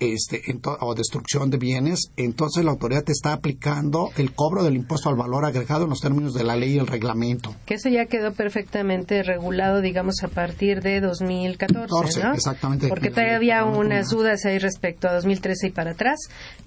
este, 0.00 0.42
o 0.80 0.94
destrucción 0.94 1.50
de 1.50 1.58
bienes, 1.58 2.10
entonces 2.16 2.64
la 2.64 2.70
autoridad 2.70 3.04
te 3.04 3.12
está 3.12 3.34
aplicando 3.34 4.10
el 4.16 4.32
cobro 4.32 4.64
del 4.64 4.76
impuesto 4.76 5.10
al 5.10 5.16
valor 5.16 5.44
agregado 5.44 5.84
en 5.84 5.90
los 5.90 6.00
términos 6.00 6.32
de 6.34 6.42
la 6.42 6.56
ley 6.56 6.74
y 6.74 6.78
el 6.78 6.86
reglamento. 6.86 7.54
Que 7.66 7.74
eso 7.74 7.90
ya 7.90 8.06
quedó 8.06 8.32
perfectamente 8.32 9.22
regulado, 9.22 9.80
digamos, 9.80 10.22
a 10.22 10.28
partir 10.28 10.80
de 10.80 11.00
2014, 11.00 12.22
¿no? 12.24 12.34
Exactamente. 12.34 12.88
Porque 12.88 13.10
todavía 13.10 13.36
había 13.36 13.64
unas 13.64 14.08
dudas 14.08 14.44
ahí 14.46 14.58
respecto 14.58 15.08
a 15.08 15.12
2013 15.14 15.68
y 15.68 15.70
para 15.70 15.92
atrás, 15.92 16.18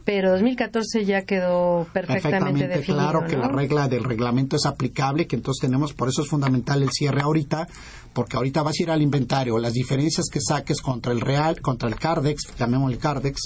pero 0.06 0.32
2014 0.32 1.06
ya 1.06 1.24
quedó 1.24 1.88
perfectamente, 1.92 2.68
definido. 2.68 3.10
claro 3.10 3.28
que 3.28 3.36
la 3.36 3.48
regla 3.48 3.88
del 3.88 4.04
reglamento 4.04 4.56
es 4.58 4.66
aplicable, 4.66 5.26
que 5.26 5.36
entonces 5.36 5.62
tenemos, 5.62 5.94
por 5.94 6.08
eso 6.08 6.22
es 6.22 6.28
fundamental 6.28 6.84
el 6.84 6.92
cierre 6.92 7.22
ahorita, 7.22 7.68
porque 8.14 8.38
ahorita 8.38 8.62
vas 8.62 8.76
a 8.80 8.84
ir 8.84 8.92
al 8.92 9.02
inventario, 9.02 9.58
las 9.58 9.74
diferencias 9.74 10.28
que 10.32 10.40
saques 10.40 10.82
contra 10.82 11.12
el 11.12 11.22
real, 11.22 11.62
contra 11.62 11.90
el 11.90 11.96
Cardex, 11.96 12.44
llamémosle 12.58 12.98
Cardex, 12.98 13.42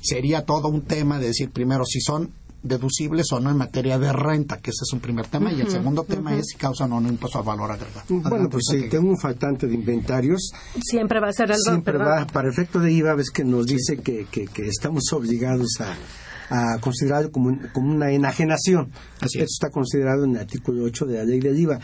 sería 0.00 0.44
todo 0.44 0.68
un 0.68 0.82
tema 0.82 1.18
de 1.18 1.28
decir 1.28 1.50
primero 1.50 1.84
si 1.84 2.00
son 2.00 2.30
deducibles 2.62 3.32
o 3.32 3.40
no 3.40 3.50
en 3.50 3.56
materia 3.56 3.98
de 3.98 4.12
renta, 4.12 4.58
que 4.58 4.70
ese 4.70 4.82
es 4.82 4.92
un 4.92 5.00
primer 5.00 5.26
tema, 5.26 5.52
y 5.52 5.60
el 5.60 5.70
segundo 5.70 6.04
tema 6.04 6.34
es 6.36 6.46
si 6.48 6.56
causan 6.56 6.92
o 6.92 7.00
no 7.00 7.08
impuesto 7.08 7.38
al 7.38 7.44
valor 7.44 7.70
agregado. 7.70 8.02
Bueno, 8.08 8.48
pues 8.50 8.64
si 8.70 8.88
tengo 8.88 9.08
un 9.08 9.18
faltante 9.18 9.66
de 9.66 9.74
inventarios. 9.74 10.50
Siempre 10.82 11.20
va 11.20 11.28
a 11.28 11.32
ser 11.32 11.52
algo. 11.52 11.62
Siempre 11.62 11.96
va, 11.98 12.26
para 12.26 12.48
efecto 12.48 12.80
de 12.80 12.92
IVA, 12.92 13.14
ves 13.14 13.30
que 13.30 13.44
nos 13.44 13.66
dice 13.66 13.98
que, 13.98 14.26
que, 14.26 14.48
estamos 14.66 15.04
obligados 15.12 15.80
a, 15.80 16.74
a 16.74 16.78
considerarlo 16.80 17.30
como, 17.30 17.56
como 17.72 17.92
una 17.92 18.10
enajenación. 18.10 18.90
Así 19.20 19.38
Esto 19.38 19.66
está 19.66 19.70
considerado 19.70 20.24
en 20.24 20.32
el 20.32 20.38
artículo 20.38 20.84
8 20.84 21.06
de 21.06 21.18
la 21.18 21.24
ley 21.24 21.40
del 21.40 21.58
IVA. 21.58 21.78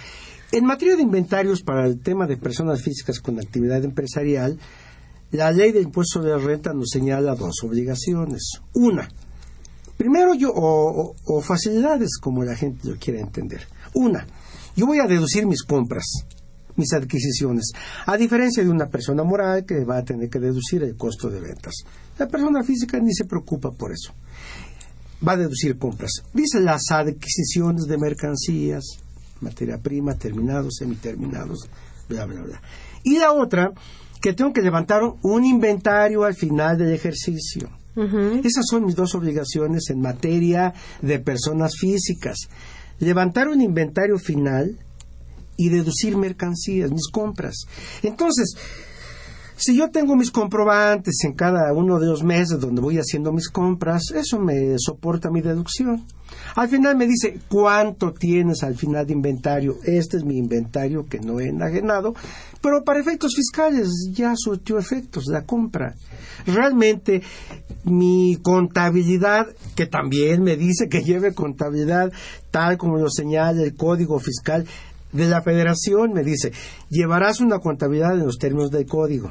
En 0.55 0.67
materia 0.67 0.97
de 0.97 1.03
inventarios 1.03 1.63
para 1.63 1.87
el 1.87 2.01
tema 2.01 2.27
de 2.27 2.37
personas 2.37 2.83
físicas 2.83 3.21
con 3.21 3.39
actividad 3.39 3.83
empresarial, 3.85 4.59
la 5.31 5.51
ley 5.51 5.73
de 5.73 5.81
impuesto 5.81 6.21
de 6.21 6.37
renta 6.37 6.75
nos 6.75 6.91
señala 6.91 7.35
dos 7.35 7.65
obligaciones. 7.65 8.61
Una, 8.75 9.09
primero 9.97 10.35
yo, 10.35 10.53
o, 10.55 11.41
facilidades 11.41 12.19
como 12.21 12.45
la 12.45 12.55
gente 12.55 12.87
lo 12.87 12.99
quiere 12.99 13.21
entender. 13.21 13.67
Una, 13.95 14.27
yo 14.77 14.85
voy 14.85 14.99
a 14.99 15.07
deducir 15.07 15.47
mis 15.47 15.63
compras, 15.63 16.05
mis 16.77 16.93
adquisiciones, 16.93 17.73
a 18.05 18.19
diferencia 18.19 18.63
de 18.63 18.69
una 18.69 18.91
persona 18.91 19.25
moral 19.25 19.65
que 19.65 19.87
va 19.87 19.97
a 19.97 20.05
tener 20.05 20.29
que 20.29 20.39
deducir 20.39 20.83
el 20.83 20.99
costo 20.99 21.31
de 21.31 21.41
ventas. 21.41 21.77
La 22.19 22.29
persona 22.29 22.63
física 22.63 22.99
ni 23.01 23.15
se 23.15 23.25
preocupa 23.25 23.71
por 23.71 23.91
eso. 23.91 24.13
Va 25.27 25.33
a 25.33 25.39
deducir 25.39 25.79
compras. 25.79 26.11
Dice 26.35 26.61
las 26.61 26.91
adquisiciones 26.91 27.85
de 27.85 27.97
mercancías, 27.97 28.85
materia 29.43 29.79
prima, 29.79 30.15
terminados, 30.15 30.77
semiterminados, 30.79 31.69
bla, 32.09 32.25
bla, 32.27 32.43
bla. 32.43 32.63
Y 33.03 33.19
la 33.19 33.33
otra, 33.33 33.73
que 34.21 34.33
tengo 34.33 34.53
que 34.53 34.63
levantar 34.63 35.03
un 35.23 35.45
inventario 35.45 36.25
al 36.25 36.35
final 36.35 36.79
del 36.79 36.93
ejercicio. 36.93 37.71
Esas 37.95 38.65
son 38.71 38.87
mis 38.87 38.97
dos 38.97 39.15
obligaciones 39.15 39.91
en 39.91 40.01
materia 40.01 40.73
de 41.03 41.19
personas 41.19 41.73
físicas. 41.79 42.49
Levantar 43.01 43.49
un 43.49 43.61
inventario 43.61 44.19
final 44.19 44.79
y 45.59 45.69
deducir 45.69 46.17
mercancías, 46.17 46.91
mis 46.91 47.09
compras. 47.09 47.67
Entonces, 48.03 48.57
si 49.57 49.77
yo 49.77 49.91
tengo 49.91 50.17
mis 50.17 50.31
comprobantes 50.31 51.17
en 51.25 51.35
cada 51.35 51.73
uno 51.73 51.99
de 51.99 52.07
los 52.07 52.23
meses 52.23 52.61
donde 52.61 52.81
voy 52.81 52.99
haciendo 52.99 53.33
mis 53.33 53.49
compras, 53.49 54.11
eso 54.15 54.39
me 54.39 54.75
soporta 54.79 55.31
mi 55.31 55.41
deducción. 55.41 56.05
Al 56.55 56.69
final 56.69 56.97
me 56.97 57.07
dice, 57.07 57.39
¿cuánto 57.49 58.13
tienes 58.13 58.63
al 58.63 58.75
final 58.75 59.07
de 59.07 59.13
inventario? 59.13 59.77
Este 59.85 60.17
es 60.17 60.25
mi 60.25 60.39
inventario 60.39 61.07
que 61.07 61.21
no 61.21 61.41
he 61.41 61.49
enajenado, 61.49 62.15
pero 62.61 62.85
para 62.85 63.01
efectos 63.01 63.35
fiscales 63.35 63.89
ya 64.13 64.33
surtió 64.37 64.79
efectos 64.79 65.27
la 65.27 65.45
compra. 65.45 65.95
Realmente 66.47 67.23
mi 67.85 68.39
contabilidad, 68.43 69.47
que 69.75 69.87
también 69.87 70.43
me 70.43 70.57
dice 70.57 70.89
que 70.89 71.03
lleve 71.05 71.35
contabilidad 71.35 72.13
tal 72.51 72.77
como 72.77 72.99
lo 72.99 73.09
señala 73.09 73.63
el 73.63 73.75
Código 73.75 74.19
Fiscal 74.19 74.67
de 75.13 75.27
la 75.29 75.43
Federación, 75.43 76.13
me 76.13 76.23
dice, 76.23 76.53
llevarás 76.89 77.41
una 77.41 77.59
contabilidad 77.59 78.15
en 78.15 78.27
los 78.27 78.39
términos 78.39 78.71
del 78.71 78.87
código 78.87 79.31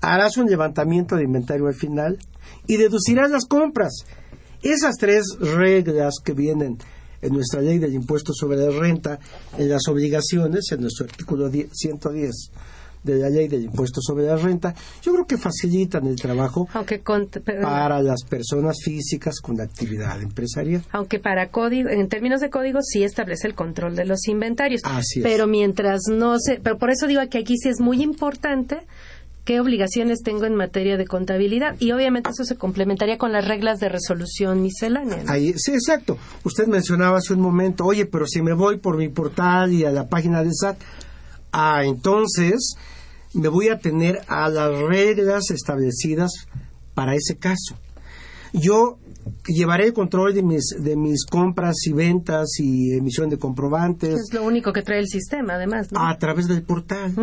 harás 0.00 0.36
un 0.36 0.46
levantamiento 0.46 1.16
de 1.16 1.24
inventario 1.24 1.66
al 1.66 1.74
final 1.74 2.18
y 2.66 2.76
deducirás 2.76 3.30
las 3.30 3.46
compras. 3.46 4.04
Esas 4.62 4.96
tres 4.98 5.24
reglas 5.40 6.16
que 6.24 6.32
vienen 6.32 6.78
en 7.20 7.32
nuestra 7.32 7.60
ley 7.60 7.78
del 7.78 7.94
impuesto 7.94 8.32
sobre 8.32 8.58
la 8.58 8.70
renta, 8.70 9.18
en 9.56 9.68
las 9.68 9.88
obligaciones, 9.88 10.70
en 10.70 10.82
nuestro 10.82 11.06
artículo 11.06 11.50
110 11.50 12.50
de 13.02 13.16
la 13.16 13.28
ley 13.28 13.48
del 13.48 13.64
impuesto 13.64 14.00
sobre 14.00 14.24
la 14.24 14.36
renta, 14.36 14.74
yo 15.02 15.12
creo 15.12 15.26
que 15.26 15.36
facilitan 15.36 16.06
el 16.06 16.16
trabajo 16.16 16.68
para 17.62 18.02
las 18.02 18.24
personas 18.24 18.78
físicas 18.82 19.40
con 19.40 19.60
actividad 19.60 20.20
empresarial. 20.20 20.82
Aunque 20.92 21.18
para 21.18 21.48
código, 21.48 21.88
en 21.88 22.08
términos 22.08 22.40
de 22.40 22.50
código 22.50 22.80
sí 22.82 23.02
establece 23.02 23.46
el 23.48 23.54
control 23.54 23.96
de 23.96 24.04
los 24.04 24.26
inventarios. 24.28 24.82
Así 24.84 25.20
Pero 25.22 25.46
mientras 25.46 26.02
no 26.10 26.38
se, 26.38 26.60
pero 26.60 26.78
por 26.78 26.90
eso 26.90 27.06
digo 27.06 27.20
que 27.30 27.38
aquí 27.38 27.56
sí 27.56 27.68
es 27.68 27.80
muy 27.80 28.02
importante 28.02 28.86
qué 29.48 29.60
obligaciones 29.60 30.22
tengo 30.22 30.44
en 30.44 30.54
materia 30.54 30.98
de 30.98 31.06
contabilidad 31.06 31.74
y 31.78 31.92
obviamente 31.92 32.28
eso 32.28 32.44
se 32.44 32.56
complementaría 32.56 33.16
con 33.16 33.32
las 33.32 33.48
reglas 33.48 33.80
de 33.80 33.88
resolución 33.88 34.60
miscelánea. 34.60 35.24
sí, 35.56 35.72
exacto. 35.72 36.18
Usted 36.44 36.66
mencionaba 36.66 37.16
hace 37.16 37.32
un 37.32 37.40
momento, 37.40 37.86
oye, 37.86 38.04
pero 38.04 38.26
si 38.26 38.42
me 38.42 38.52
voy 38.52 38.76
por 38.76 38.98
mi 38.98 39.08
portal 39.08 39.72
y 39.72 39.86
a 39.86 39.90
la 39.90 40.06
página 40.06 40.42
del 40.42 40.52
SAT, 40.52 40.76
ah, 41.52 41.82
entonces 41.84 42.76
me 43.34 43.48
voy 43.48 43.68
a 43.68 43.78
tener 43.78 44.20
a 44.28 44.48
las 44.48 44.76
reglas 44.78 45.50
establecidas 45.50 46.30
para 46.94 47.14
ese 47.14 47.36
caso. 47.36 47.76
Yo 48.52 48.98
llevaré 49.46 49.86
el 49.86 49.92
control 49.92 50.34
de 50.34 50.42
mis, 50.42 50.74
de 50.78 50.96
mis 50.96 51.24
compras 51.26 51.74
y 51.86 51.92
ventas 51.92 52.48
y 52.58 52.94
emisión 52.96 53.28
de 53.28 53.38
comprobantes. 53.38 54.14
Es 54.14 54.34
lo 54.34 54.44
único 54.44 54.72
que 54.72 54.82
trae 54.82 55.00
el 55.00 55.08
sistema, 55.08 55.54
además. 55.54 55.88
A 55.94 56.16
través 56.18 56.48
del 56.48 56.62
portal. 56.62 57.14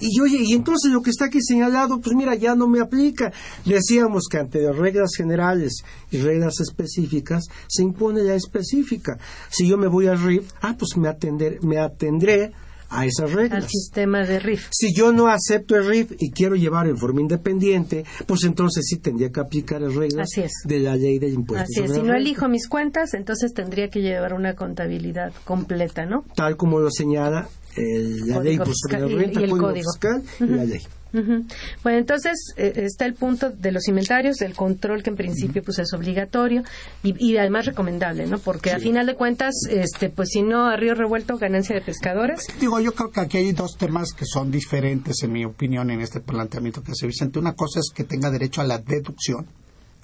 Y 0.00 0.20
oye, 0.20 0.38
y 0.42 0.52
entonces 0.54 0.90
lo 0.92 1.00
que 1.02 1.10
está 1.10 1.26
aquí 1.26 1.40
señalado, 1.40 2.00
pues 2.00 2.16
mira, 2.16 2.34
ya 2.34 2.54
no 2.54 2.68
me 2.68 2.80
aplica. 2.80 3.32
Decíamos 3.64 4.24
que 4.30 4.38
ante 4.38 4.72
reglas 4.72 5.10
generales 5.16 5.84
y 6.10 6.18
reglas 6.18 6.60
específicas 6.60 7.44
se 7.68 7.82
impone 7.82 8.22
la 8.22 8.34
específica. 8.34 9.18
Si 9.50 9.68
yo 9.68 9.78
me 9.78 9.86
voy 9.86 10.06
a 10.06 10.14
RIF, 10.14 10.52
ah, 10.60 10.74
pues 10.78 10.96
me, 10.96 11.08
atender, 11.08 11.62
me 11.62 11.78
atendré 11.78 12.52
a 12.88 13.06
esas 13.06 13.32
reglas. 13.32 13.64
Al 13.64 13.68
sistema 13.68 14.24
de 14.24 14.38
RIF. 14.38 14.68
Si 14.70 14.94
yo 14.94 15.12
no 15.12 15.28
acepto 15.28 15.76
el 15.76 15.86
RIF 15.86 16.12
y 16.18 16.30
quiero 16.30 16.56
llevar 16.56 16.86
en 16.86 16.96
forma 16.96 17.20
independiente, 17.20 18.04
pues 18.26 18.44
entonces 18.44 18.86
sí 18.86 18.98
tendría 18.98 19.30
que 19.30 19.40
aplicar 19.40 19.80
las 19.80 19.94
reglas 19.94 20.28
de 20.64 20.78
la 20.80 20.96
ley 20.96 21.18
de 21.18 21.28
impuestos. 21.28 21.68
Así 21.70 21.84
es. 21.84 21.94
Si 21.94 22.02
no 22.02 22.14
elijo 22.14 22.48
mis 22.48 22.68
cuentas, 22.68 23.14
entonces 23.14 23.52
tendría 23.52 23.88
que 23.88 24.00
llevar 24.00 24.34
una 24.34 24.54
contabilidad 24.54 25.32
completa, 25.44 26.06
¿no? 26.06 26.24
Tal 26.34 26.56
como 26.56 26.78
lo 26.78 26.90
señala 26.90 27.48
la 27.76 28.40
ley 28.40 28.58
renta, 28.58 29.40
y 29.40 29.44
el 29.44 29.50
código. 29.50 29.92
fiscal 29.92 30.22
y 30.40 30.46
la 30.46 30.64
ley. 30.64 30.80
Bueno, 31.12 31.98
entonces 31.98 32.54
eh, 32.56 32.72
está 32.76 33.06
el 33.06 33.14
punto 33.14 33.50
de 33.50 33.72
los 33.72 33.88
inventarios, 33.88 34.36
del 34.36 34.54
control 34.54 35.02
que 35.02 35.10
en 35.10 35.16
principio 35.16 35.62
pues 35.62 35.78
es 35.78 35.92
obligatorio 35.94 36.62
y, 37.02 37.36
además 37.36 37.66
recomendable, 37.66 38.26
¿no? 38.26 38.38
Porque 38.38 38.72
a 38.72 38.78
final 38.78 39.06
de 39.06 39.14
cuentas, 39.14 39.54
este, 39.70 40.10
pues 40.10 40.30
si 40.30 40.42
no 40.42 40.66
a 40.66 40.76
río 40.76 40.94
revuelto 40.94 41.38
ganancia 41.38 41.74
de 41.74 41.80
pescadores. 41.80 42.46
Digo, 42.60 42.80
yo 42.80 42.92
creo 42.92 43.10
que 43.10 43.20
aquí 43.20 43.36
hay 43.38 43.52
dos 43.52 43.76
temas 43.76 44.12
que 44.12 44.24
son 44.26 44.50
diferentes 44.50 45.22
en 45.22 45.32
mi 45.32 45.44
opinión 45.44 45.90
en 45.90 46.00
este 46.00 46.20
planteamiento 46.20 46.82
que 46.82 46.92
hace 46.92 47.06
Vicente. 47.06 47.38
Una 47.38 47.54
cosa 47.54 47.80
es 47.80 47.90
que 47.94 48.04
tenga 48.04 48.30
derecho 48.30 48.60
a 48.60 48.64
la 48.64 48.78
deducción, 48.78 49.46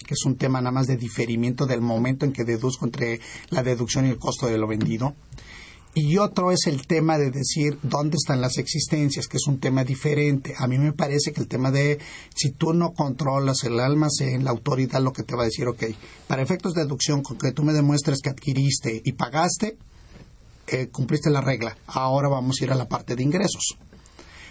que 0.07 0.15
es 0.15 0.25
un 0.25 0.37
tema 0.37 0.61
nada 0.61 0.73
más 0.73 0.87
de 0.87 0.97
diferimiento 0.97 1.67
del 1.67 1.81
momento 1.81 2.25
en 2.25 2.33
que 2.33 2.45
deduzco 2.45 2.85
entre 2.87 3.21
la 3.51 3.63
deducción 3.63 4.07
y 4.07 4.11
el 4.11 4.19
costo 4.19 4.47
de 4.47 4.59
lo 4.59 4.67
vendido. 4.67 5.15
Y 5.97 6.19
otro 6.19 6.51
es 6.51 6.67
el 6.67 6.89
tema 6.89 7.19
de 7.19 7.31
decir 7.31 7.79
dónde 7.85 8.17
están 8.17 8.41
las 8.41 8.59
existencias, 8.59 9.29
que 9.29 9.37
es 9.37 9.47
un 9.47 9.61
tema 9.61 9.85
diferente. 9.85 10.53
A 10.59 10.67
mí 10.67 10.77
me 10.77 10.93
parece 10.93 11.33
que 11.33 11.41
el 11.41 11.47
tema 11.47 11.71
de 11.71 12.01
si 12.35 12.51
tú 12.51 12.73
no 12.73 12.95
controlas 12.95 13.63
el 13.63 13.79
almacén, 13.79 14.43
la 14.43 14.51
autoridad 14.51 15.01
lo 15.01 15.13
que 15.13 15.23
te 15.23 15.37
va 15.37 15.43
a 15.43 15.47
decir, 15.47 15.69
ok, 15.69 15.85
para 16.27 16.43
efectos 16.43 16.75
de 16.75 16.83
deducción, 16.83 17.23
con 17.23 17.39
que 17.39 17.53
tú 17.53 17.63
me 17.63 17.73
demuestres 17.73 18.21
que 18.21 18.31
adquiriste 18.31 19.03
y 19.05 19.13
pagaste, 19.13 19.77
eh, 20.67 20.89
cumpliste 20.89 21.31
la 21.31 21.41
regla. 21.41 21.77
Ahora 21.87 22.29
vamos 22.29 22.61
a 22.61 22.65
ir 22.65 22.73
a 22.73 22.77
la 22.77 22.89
parte 22.89 23.15
de 23.15 23.23
ingresos. 23.23 23.77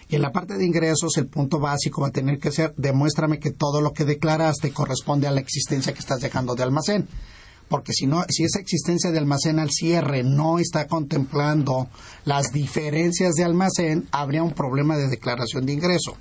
Y 0.07 0.15
en 0.15 0.21
la 0.21 0.31
parte 0.31 0.57
de 0.57 0.65
ingresos, 0.65 1.17
el 1.17 1.27
punto 1.27 1.59
básico 1.59 2.01
va 2.01 2.07
a 2.07 2.11
tener 2.11 2.39
que 2.39 2.51
ser, 2.51 2.73
demuéstrame 2.77 3.39
que 3.39 3.51
todo 3.51 3.81
lo 3.81 3.91
que 3.91 4.05
declaraste 4.05 4.71
corresponde 4.71 5.27
a 5.27 5.31
la 5.31 5.41
existencia 5.41 5.91
que 5.91 5.99
estás 5.99 6.21
dejando 6.21 6.55
de 6.55 6.63
almacén 6.63 7.07
porque 7.67 7.93
si 7.93 8.07
no, 8.07 8.23
si 8.29 8.43
esa 8.43 8.59
existencia 8.59 9.11
de 9.11 9.17
almacén 9.17 9.59
al 9.59 9.71
cierre 9.71 10.23
no 10.23 10.59
está 10.59 10.87
contemplando 10.87 11.87
las 12.25 12.51
diferencias 12.51 13.33
de 13.33 13.43
almacén, 13.43 14.07
habría 14.11 14.43
un 14.43 14.53
problema 14.53 14.97
de 14.97 15.07
declaración 15.07 15.65
de 15.65 15.73
ingreso. 15.73 16.15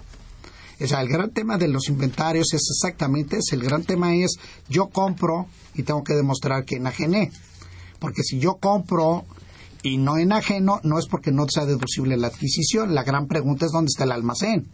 O 0.81 1.01
el 1.01 1.09
gran 1.09 1.31
tema 1.31 1.59
de 1.59 1.69
los 1.69 1.89
inventarios 1.89 2.53
es 2.55 2.63
exactamente 2.71 3.37
ese. 3.37 3.55
El 3.55 3.63
gran 3.63 3.85
tema 3.85 4.17
es 4.17 4.33
yo 4.69 4.89
compro 4.89 5.47
y 5.75 5.85
tengo 5.85 6.03
que 6.03 6.15
demostrar 6.15 6.65
que 6.65 6.77
enajené. 6.77 7.31
Porque 8.01 8.25
si 8.25 8.41
yo 8.41 8.55
compro 8.57 9.25
y 9.85 9.99
no 9.99 10.17
enajeno, 10.17 10.81
no 10.83 10.99
es 10.99 11.07
porque 11.07 11.31
no 11.31 11.47
sea 11.49 11.67
deducible 11.67 12.17
la 12.17 12.29
adquisición. 12.29 12.95
La 12.95 13.05
gran 13.05 13.29
pregunta 13.29 13.67
es 13.67 13.73
dónde 13.73 13.91
está 13.91 14.05
el 14.05 14.13
almacén. 14.13 14.67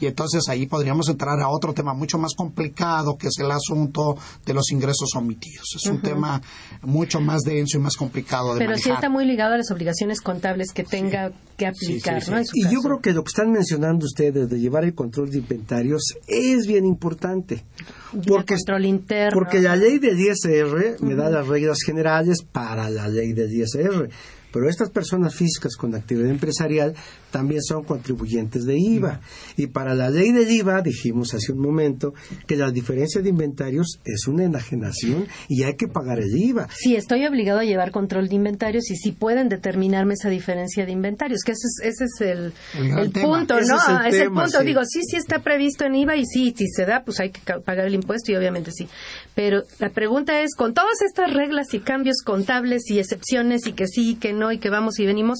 Y 0.00 0.06
entonces 0.06 0.48
ahí 0.48 0.66
podríamos 0.66 1.08
entrar 1.08 1.40
a 1.40 1.48
otro 1.48 1.74
tema 1.74 1.94
mucho 1.94 2.18
más 2.18 2.34
complicado, 2.34 3.16
que 3.16 3.26
es 3.26 3.38
el 3.38 3.50
asunto 3.50 4.16
de 4.46 4.54
los 4.54 4.70
ingresos 4.70 5.10
omitidos. 5.16 5.74
Es 5.76 5.86
un 5.86 6.00
tema 6.00 6.40
mucho 6.82 7.20
más 7.20 7.42
denso 7.42 7.78
y 7.78 7.80
más 7.80 7.96
complicado 7.96 8.54
de 8.54 8.58
Pero 8.58 8.70
manejar. 8.70 8.84
sí 8.84 8.94
está 8.94 9.08
muy 9.08 9.24
ligado 9.24 9.54
a 9.54 9.56
las 9.56 9.70
obligaciones 9.70 10.20
contables 10.20 10.72
que 10.72 10.84
tenga 10.84 11.32
que 11.56 11.66
aplicar, 11.66 12.28
¿no? 12.28 12.38
En 12.38 12.46
su 12.46 12.52
Y 12.54 12.72
yo 12.72 12.80
creo 12.80 13.00
que 13.00 13.12
lo 13.12 13.22
que 13.24 13.28
están 13.28 13.50
mencionando 13.50 14.06
ustedes 14.06 14.48
de 14.48 14.60
llevar 14.60 14.84
el 14.84 14.94
control 14.94 15.30
de 15.30 15.38
inventarios 15.38 16.02
es 16.26 16.66
bien 16.66 16.84
importante. 16.86 17.64
Porque, 18.26 18.54
control 18.54 18.86
interno. 18.86 19.34
porque 19.34 19.60
la 19.60 19.76
ley 19.76 19.98
del 19.98 20.18
ISR 20.18 20.96
me 21.00 21.14
da 21.14 21.28
las 21.30 21.46
reglas 21.46 21.78
generales 21.84 22.42
para 22.42 22.88
la 22.90 23.08
ley 23.08 23.32
del 23.32 23.52
ISR. 23.52 24.08
Pero 24.50 24.68
estas 24.68 24.90
personas 24.90 25.34
físicas 25.34 25.76
con 25.76 25.94
actividad 25.94 26.30
empresarial 26.30 26.94
también 27.30 27.62
son 27.62 27.84
contribuyentes 27.84 28.64
de 28.64 28.78
IVA. 28.78 29.20
Y 29.56 29.68
para 29.68 29.94
la 29.94 30.10
ley 30.10 30.32
del 30.32 30.50
IVA, 30.50 30.82
dijimos 30.82 31.34
hace 31.34 31.52
un 31.52 31.60
momento, 31.60 32.14
que 32.46 32.56
la 32.56 32.70
diferencia 32.70 33.20
de 33.22 33.28
inventarios 33.28 34.00
es 34.04 34.26
una 34.26 34.44
enajenación 34.44 35.26
y 35.48 35.62
hay 35.62 35.74
que 35.76 35.88
pagar 35.88 36.18
el 36.18 36.36
IVA. 36.36 36.68
Sí, 36.74 36.96
estoy 36.96 37.26
obligado 37.26 37.60
a 37.60 37.64
llevar 37.64 37.90
control 37.90 38.28
de 38.28 38.34
inventarios 38.34 38.90
y 38.90 38.96
sí 38.96 39.12
pueden 39.12 39.48
determinarme 39.48 40.14
esa 40.14 40.28
diferencia 40.28 40.86
de 40.86 40.92
inventarios, 40.92 41.42
que 41.44 41.52
ese 41.52 41.66
es, 41.66 41.94
ese 41.94 42.04
es 42.04 42.20
el, 42.20 42.52
El 42.74 43.10
punto, 43.10 43.58
Ese 43.58 43.72
¿no? 43.72 43.76
es 43.78 43.88
el 43.88 44.10
tema, 44.10 44.44
el 44.44 44.50
punto. 44.50 44.60
sí. 44.60 44.66
Digo, 44.66 44.80
sí, 44.84 45.00
sí 45.02 45.16
está 45.16 45.40
previsto 45.40 45.84
en 45.84 45.94
IVA 45.94 46.16
y 46.16 46.24
sí, 46.26 46.54
si 46.56 46.68
se 46.68 46.84
da, 46.84 47.02
pues 47.04 47.20
hay 47.20 47.30
que 47.30 47.40
pagar 47.60 47.86
el 47.86 47.94
impuesto 47.94 48.32
y 48.32 48.36
obviamente 48.36 48.70
sí. 48.72 48.88
Pero 49.34 49.62
la 49.78 49.90
pregunta 49.90 50.42
es, 50.42 50.54
con 50.54 50.74
todas 50.74 51.00
estas 51.06 51.32
reglas 51.32 51.72
y 51.74 51.80
cambios 51.80 52.22
contables 52.24 52.90
y 52.90 52.98
excepciones 52.98 53.66
y 53.66 53.72
que 53.72 53.86
sí, 53.86 54.16
que 54.16 54.32
no 54.32 54.52
y 54.52 54.58
que 54.58 54.70
vamos 54.70 54.98
y 54.98 55.06
venimos, 55.06 55.38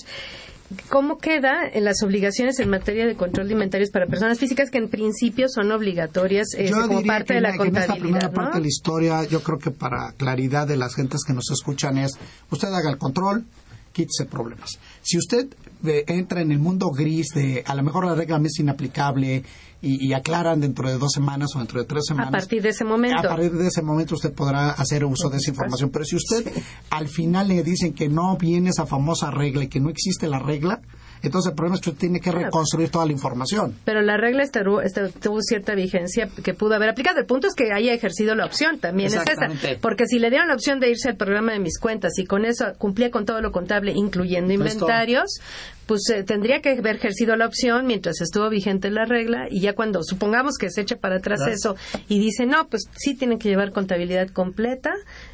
¿Cómo 0.90 1.16
queda 1.18 1.66
en 1.72 1.84
las 1.84 2.02
obligaciones 2.02 2.58
en 2.58 2.68
materia 2.68 3.06
de 3.06 3.16
control 3.16 3.48
de 3.48 3.54
inventarios 3.54 3.90
para 3.90 4.06
personas 4.06 4.38
físicas 4.38 4.70
que 4.70 4.78
en 4.78 4.90
principio 4.90 5.46
son 5.48 5.72
obligatorias 5.72 6.48
eh, 6.56 6.70
como 6.70 7.02
parte 7.04 7.34
de 7.34 7.40
la 7.40 7.52
que 7.52 7.62
en 7.62 7.68
esta 7.68 7.86
contabilidad? 7.86 8.00
primera 8.00 8.30
parte 8.30 8.58
de 8.58 8.60
la 8.60 8.68
historia, 8.68 9.24
yo 9.24 9.42
creo 9.42 9.58
que 9.58 9.70
para 9.70 10.12
claridad 10.12 10.66
de 10.68 10.76
las 10.76 10.94
gentes 10.94 11.22
que 11.26 11.32
nos 11.32 11.50
escuchan 11.50 11.96
es, 11.96 12.12
usted 12.50 12.68
haga 12.68 12.90
el 12.90 12.98
control, 12.98 13.46
quítese 13.92 14.26
problemas. 14.26 14.78
Si 15.02 15.16
usted 15.16 15.48
eh, 15.86 16.04
entra 16.06 16.42
en 16.42 16.52
el 16.52 16.58
mundo 16.58 16.90
gris 16.90 17.28
de, 17.34 17.64
a 17.66 17.74
lo 17.74 17.82
mejor 17.82 18.04
la 18.04 18.14
regla 18.14 18.38
me 18.38 18.48
es 18.48 18.58
inaplicable 18.58 19.44
y, 19.80 20.06
y 20.08 20.12
aclaran 20.12 20.60
dentro 20.60 20.88
de 20.88 20.98
dos 20.98 21.12
semanas 21.12 21.50
o 21.54 21.58
dentro 21.58 21.80
de 21.80 21.86
tres 21.86 22.02
A 22.08 22.14
semanas. 22.14 22.30
partir 22.32 22.62
de 22.62 22.70
ese 22.70 22.84
momento. 22.84 23.18
A 23.18 23.22
partir 23.22 23.52
de 23.52 23.66
ese 23.68 23.82
momento 23.82 24.14
usted 24.16 24.32
podrá 24.32 24.70
hacer 24.70 25.04
uso 25.04 25.28
de 25.30 25.36
esa 25.38 25.50
información. 25.50 25.90
Pero 25.90 26.04
si 26.04 26.16
usted 26.16 26.50
al 26.90 27.08
final 27.08 27.48
le 27.48 27.62
dicen 27.62 27.92
que 27.94 28.08
no 28.08 28.36
viene 28.36 28.70
esa 28.70 28.86
famosa 28.86 29.30
regla 29.30 29.64
y 29.64 29.68
que 29.68 29.80
no 29.80 29.88
existe 29.90 30.26
la 30.26 30.38
regla, 30.40 30.80
entonces 31.22 31.50
el 31.50 31.56
problema 31.56 31.74
es 31.76 31.80
que 31.82 31.90
usted 31.90 32.00
tiene 32.00 32.20
que 32.20 32.30
reconstruir 32.30 32.90
toda 32.90 33.04
la 33.06 33.10
información. 33.12 33.74
Pero 33.84 34.02
la 34.02 34.16
regla 34.16 34.44
estaru- 34.44 34.82
esta- 34.84 35.08
tuvo 35.08 35.40
cierta 35.42 35.74
vigencia 35.74 36.28
que 36.44 36.54
pudo 36.54 36.74
haber 36.74 36.88
aplicado. 36.90 37.18
El 37.18 37.26
punto 37.26 37.48
es 37.48 37.54
que 37.54 37.72
haya 37.72 37.92
ejercido 37.92 38.34
la 38.36 38.46
opción, 38.46 38.78
también 38.78 39.08
es 39.08 39.14
esa. 39.14 39.48
Porque 39.80 40.06
si 40.06 40.18
le 40.20 40.30
dieron 40.30 40.46
la 40.48 40.54
opción 40.54 40.78
de 40.80 40.90
irse 40.90 41.08
al 41.08 41.16
programa 41.16 41.52
de 41.52 41.58
mis 41.60 41.78
cuentas 41.80 42.12
y 42.18 42.24
con 42.24 42.44
eso 42.44 42.66
cumplía 42.78 43.10
con 43.10 43.26
todo 43.26 43.40
lo 43.40 43.50
contable, 43.52 43.92
incluyendo 43.96 44.52
inventarios, 44.52 45.40
pues 45.88 46.08
eh, 46.10 46.22
tendría 46.22 46.60
que 46.60 46.70
haber 46.78 46.96
ejercido 46.96 47.34
la 47.34 47.46
opción 47.46 47.86
mientras 47.86 48.20
estuvo 48.20 48.48
vigente 48.48 48.90
la 48.90 49.06
regla 49.06 49.48
y 49.50 49.60
ya 49.60 49.72
cuando 49.74 50.04
supongamos 50.04 50.56
que 50.58 50.70
se 50.70 50.82
eche 50.82 50.94
para 50.94 51.16
atrás 51.16 51.40
eso 51.48 51.74
y 52.08 52.20
dice, 52.20 52.46
no, 52.46 52.68
pues 52.68 52.84
sí 52.96 53.16
tienen 53.16 53.38
que 53.40 53.48
llevar 53.48 53.72
contabilidad 53.72 54.28
completa, 54.28 54.92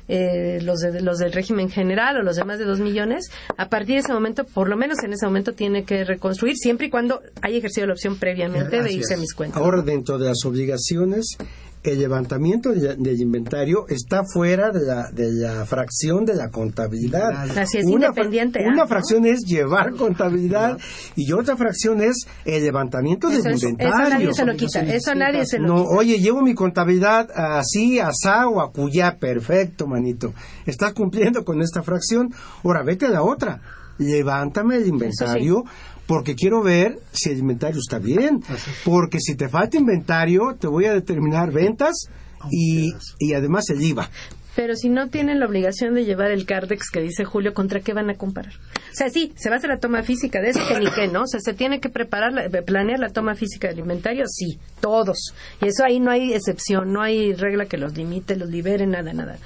eh, 0.09 0.61
los, 0.63 0.79
de- 0.81 1.01
los 1.03 1.19
del 1.19 1.33
régimen 1.33 1.69
general 1.69 2.17
o 2.19 2.23
los 2.23 2.37
de 2.37 2.45
más 2.45 2.59
de 2.59 2.65
dos 2.65 2.79
millones, 2.81 3.31
a 3.59 3.69
partir 3.69 3.97
de 3.97 4.01
ese 4.01 4.13
momento, 4.13 4.45
por 4.45 4.69
lo 4.69 4.77
menos 4.77 5.03
en 5.03 5.13
ese 5.13 5.27
momento, 5.27 5.53
tiene 5.53 5.85
que 5.85 6.05
reconstruir 6.05 6.57
siempre 6.57 6.87
y 6.87 6.91
cuando 6.91 7.21
haya 7.43 7.59
ejercido 7.59 7.87
la 7.89 7.95
opción 7.95 8.17
previamente 8.17 8.81
de 8.83 8.93
irse 8.93 9.15
a 9.15 9.17
mis 9.17 9.35
cuentas. 9.35 9.61
Ahora, 9.61 9.83
dentro 9.83 10.19
de 10.19 10.27
las 10.29 10.45
obligaciones, 10.45 11.37
el 11.85 11.99
levantamiento 12.01 12.73
de- 12.73 12.97
del 12.97 13.21
inventario 13.21 13.87
está 13.89 14.23
fuera 14.25 14.71
de 14.73 14.85
la, 14.87 15.11
de 15.13 15.31
la 15.33 15.65
fracción 15.67 16.25
de 16.25 16.35
la 16.35 16.49
contabilidad. 16.51 17.31
Así 17.59 17.79
es, 17.79 17.85
una, 17.85 18.07
independiente, 18.07 18.59
fra- 18.61 18.69
¿ah, 18.71 18.73
una 18.73 18.87
fracción 18.87 19.27
es 19.27 19.41
llevar 19.47 19.93
contabilidad 19.95 20.79
y 21.15 21.31
otra 21.33 21.57
fracción 21.57 22.01
es 22.01 22.27
el 22.47 22.65
levantamiento 22.65 23.29
Eso, 23.29 23.43
del 23.43 23.53
es- 23.53 23.59
eso 23.59 23.69
inventario. 23.69 24.09
nadie 24.09 24.35
se 24.35 24.45
lo 24.47 24.57
quita, 24.57 24.81
eso 24.81 25.15
nadie 25.15 25.47
se 25.47 25.59
lo 25.59 25.69
No, 25.69 25.77
quita. 25.83 25.97
oye, 25.99 26.19
llevo 26.21 26.43
mi 26.43 26.55
contabilidad 26.55 27.29
así, 27.35 27.99
asá 28.01 28.49
o 28.49 28.61
acuyá. 28.63 29.19
Perfecto, 29.19 29.87
manito. 29.87 30.33
Estás 30.67 30.93
cumpliendo 30.95 31.45
con 31.45 31.61
esta 31.61 31.83
fracción. 31.83 32.33
Ahora, 32.65 32.83
vete 32.83 33.07
a 33.07 33.11
la 33.11 33.23
otra. 33.23 33.61
Levántame 33.99 34.77
el 34.77 34.89
inventario 34.89 35.65
porque 36.07 36.35
quiero 36.35 36.63
ver 36.63 36.99
si 37.13 37.31
el 37.31 37.39
inventario 37.39 37.79
está 37.79 37.99
bien. 37.99 38.43
Porque 38.85 39.19
si 39.21 39.35
te 39.37 39.49
falta 39.49 39.77
inventario, 39.77 40.57
te 40.59 40.67
voy 40.67 40.87
a 40.87 40.93
determinar 40.93 41.51
ventas 41.53 42.09
y, 42.51 42.93
y 43.19 43.35
además 43.35 43.69
el 43.71 43.83
IVA. 43.83 44.11
Pero 44.57 44.77
si 44.77 44.89
no 44.89 45.09
tienen 45.09 45.41
la 45.41 45.47
obligación 45.47 45.95
de 45.95 46.05
llevar 46.05 46.31
el 46.31 46.47
CARDEX 46.47 46.91
que 46.93 47.01
dice 47.01 47.25
Julio, 47.25 47.55
¿contra 47.55 47.81
qué 47.81 47.93
van 47.93 48.09
a 48.09 48.15
comparar? 48.15 48.53
O 48.55 48.97
sea, 48.97 49.11
sí, 49.11 49.33
se 49.35 49.49
va 49.49 49.57
a 49.57 49.59
hacer 49.59 49.69
la 49.69 49.79
toma 49.81 50.05
física 50.05 50.41
de 50.41 50.51
eso, 50.51 50.61
que 50.69 50.79
ni 50.79 50.87
qué, 50.93 51.09
¿no? 51.09 51.23
O 51.23 51.27
sea, 51.27 51.41
se 51.41 51.55
tiene 51.55 51.81
que 51.81 51.89
preparar, 51.89 52.33
la- 52.33 52.49
planear 52.63 53.01
la 53.01 53.09
toma 53.09 53.35
física 53.35 53.67
del 53.67 53.81
inventario, 53.81 54.27
sí, 54.29 54.61
todos. 54.81 55.35
Y 55.61 55.67
eso 55.67 55.83
ahí 55.85 55.99
no 55.99 56.13
hay 56.13 56.33
excepción, 56.35 56.93
no 56.93 57.03
hay 57.03 57.33
regla 57.35 57.67
que 57.67 57.79
los 57.79 57.97
limite, 57.97 58.37
los 58.37 58.49
libere, 58.49 58.87
nada, 58.87 59.13
nada. 59.13 59.39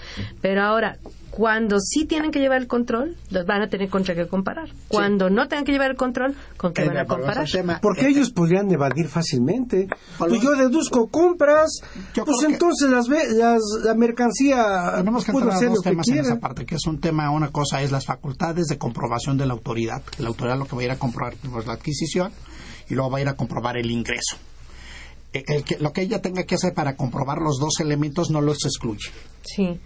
Pero 0.43 0.61
ahora, 0.63 0.99
cuando 1.31 1.79
sí 1.81 2.05
tienen 2.07 2.31
que 2.31 2.41
llevar 2.41 2.61
el 2.61 2.67
control, 2.67 3.17
los 3.31 3.47
van 3.47 3.63
a 3.63 3.69
tener 3.69 3.89
contra 3.89 4.15
qué 4.15 4.27
comparar. 4.27 4.69
Cuando 4.89 5.31
no 5.31 5.47
tengan 5.49 5.65
que 5.65 5.73
llevar 5.73 5.91
el 5.91 5.97
control, 5.97 6.35
¿con 6.57 6.73
qué 6.73 6.83
Eh, 6.83 6.89
van 6.89 6.97
a 6.99 7.07
comparar? 7.07 7.47
Porque 7.81 8.09
ellos 8.09 8.31
podrían 8.31 8.71
evadir 8.71 9.07
fácilmente. 9.09 9.89
Pues 10.19 10.41
yo 10.43 10.51
deduzco 10.57 11.07
compras, 11.09 11.81
Yo 12.15 12.25
pues 12.25 12.39
entonces 12.49 12.91
las, 12.91 13.09
ve- 13.09 13.29
las, 13.35 13.61
la 13.85 13.95
mercancía 13.95 14.93
Tenemos 14.97 15.25
que 15.25 15.31
entrar 15.33 15.51
a 15.53 15.57
hacer 15.57 15.69
dos 15.69 15.77
lo 15.79 15.83
que 15.83 15.91
temas 15.91 16.09
en 16.09 16.19
esa 16.19 16.41
parte, 16.41 16.67
que 16.67 16.75
es 16.75 16.87
un 16.87 17.01
tema, 17.01 17.31
una 17.31 17.49
cosa 17.51 17.83
es 17.83 17.93
las 17.93 18.05
facultades 18.07 18.67
de 18.67 18.79
comprobación 18.79 19.37
de 19.39 19.47
la 19.47 19.53
autoridad. 19.53 20.03
La 20.19 20.29
autoridad 20.29 20.59
lo 20.59 20.67
que 20.67 20.75
va 20.77 20.83
a 20.83 20.85
ir 20.87 20.91
a 20.91 20.97
comprobar 20.99 21.35
pues, 21.53 21.67
la 21.67 21.75
adquisición 21.75 22.33
y 22.89 22.95
luego 22.95 23.11
va 23.11 23.19
a 23.19 23.21
ir 23.21 23.29
a 23.29 23.35
comprobar 23.35 23.77
el 23.77 23.91
ingreso. 23.91 24.37
El 25.33 25.63
que- 25.63 25.77
lo 25.79 25.93
que 25.93 26.01
ella 26.01 26.23
tenga 26.23 26.45
que 26.45 26.55
hacer 26.55 26.73
para 26.73 26.97
comprobar 26.97 27.39
los 27.39 27.59
dos 27.61 27.81
elementos 27.81 28.31
no 28.31 28.41
los 28.41 28.65
excluye. 28.65 29.11
Sí. 29.43 29.79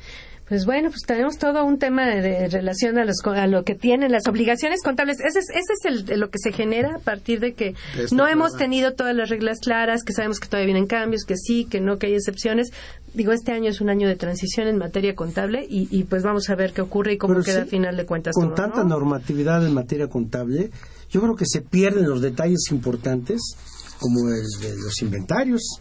Pues 0.52 0.66
bueno, 0.66 0.90
pues 0.90 1.04
tenemos 1.06 1.38
todo 1.38 1.64
un 1.64 1.78
tema 1.78 2.06
de, 2.06 2.20
de 2.20 2.46
relación 2.46 2.98
a, 2.98 3.06
los, 3.06 3.24
a 3.24 3.46
lo 3.46 3.64
que 3.64 3.74
tienen 3.74 4.12
las 4.12 4.28
obligaciones 4.28 4.82
contables. 4.84 5.16
Ese 5.20 5.38
es, 5.38 5.46
ese 5.48 5.72
es 5.72 6.10
el, 6.10 6.20
lo 6.20 6.28
que 6.28 6.38
se 6.38 6.52
genera 6.52 6.96
a 6.96 6.98
partir 6.98 7.40
de 7.40 7.54
que 7.54 7.74
no 8.10 8.28
hemos 8.28 8.54
tenido 8.58 8.92
todas 8.92 9.16
las 9.16 9.30
reglas 9.30 9.60
claras, 9.60 10.02
que 10.02 10.12
sabemos 10.12 10.40
que 10.40 10.48
todavía 10.48 10.66
vienen 10.66 10.86
cambios, 10.86 11.24
que 11.24 11.38
sí, 11.38 11.64
que 11.64 11.80
no, 11.80 11.96
que 11.96 12.08
hay 12.08 12.16
excepciones. 12.16 12.68
Digo, 13.14 13.32
este 13.32 13.52
año 13.52 13.70
es 13.70 13.80
un 13.80 13.88
año 13.88 14.06
de 14.06 14.16
transición 14.16 14.66
en 14.68 14.76
materia 14.76 15.14
contable 15.14 15.64
y, 15.66 15.88
y 15.90 16.04
pues 16.04 16.22
vamos 16.22 16.50
a 16.50 16.54
ver 16.54 16.74
qué 16.74 16.82
ocurre 16.82 17.14
y 17.14 17.16
cómo 17.16 17.32
Pero 17.32 17.44
queda 17.44 17.62
sí, 17.62 17.68
a 17.68 17.70
final 17.70 17.96
de 17.96 18.04
cuentas. 18.04 18.34
Con 18.34 18.48
todo, 18.48 18.56
tanta 18.56 18.82
¿no? 18.82 18.90
normatividad 18.90 19.66
en 19.66 19.72
materia 19.72 20.08
contable, 20.08 20.70
yo 21.08 21.22
creo 21.22 21.34
que 21.34 21.46
se 21.46 21.62
pierden 21.62 22.06
los 22.06 22.20
detalles 22.20 22.70
importantes, 22.72 23.40
como 23.98 24.28
el 24.28 24.60
de 24.60 24.76
los 24.76 25.00
inventarios. 25.00 25.80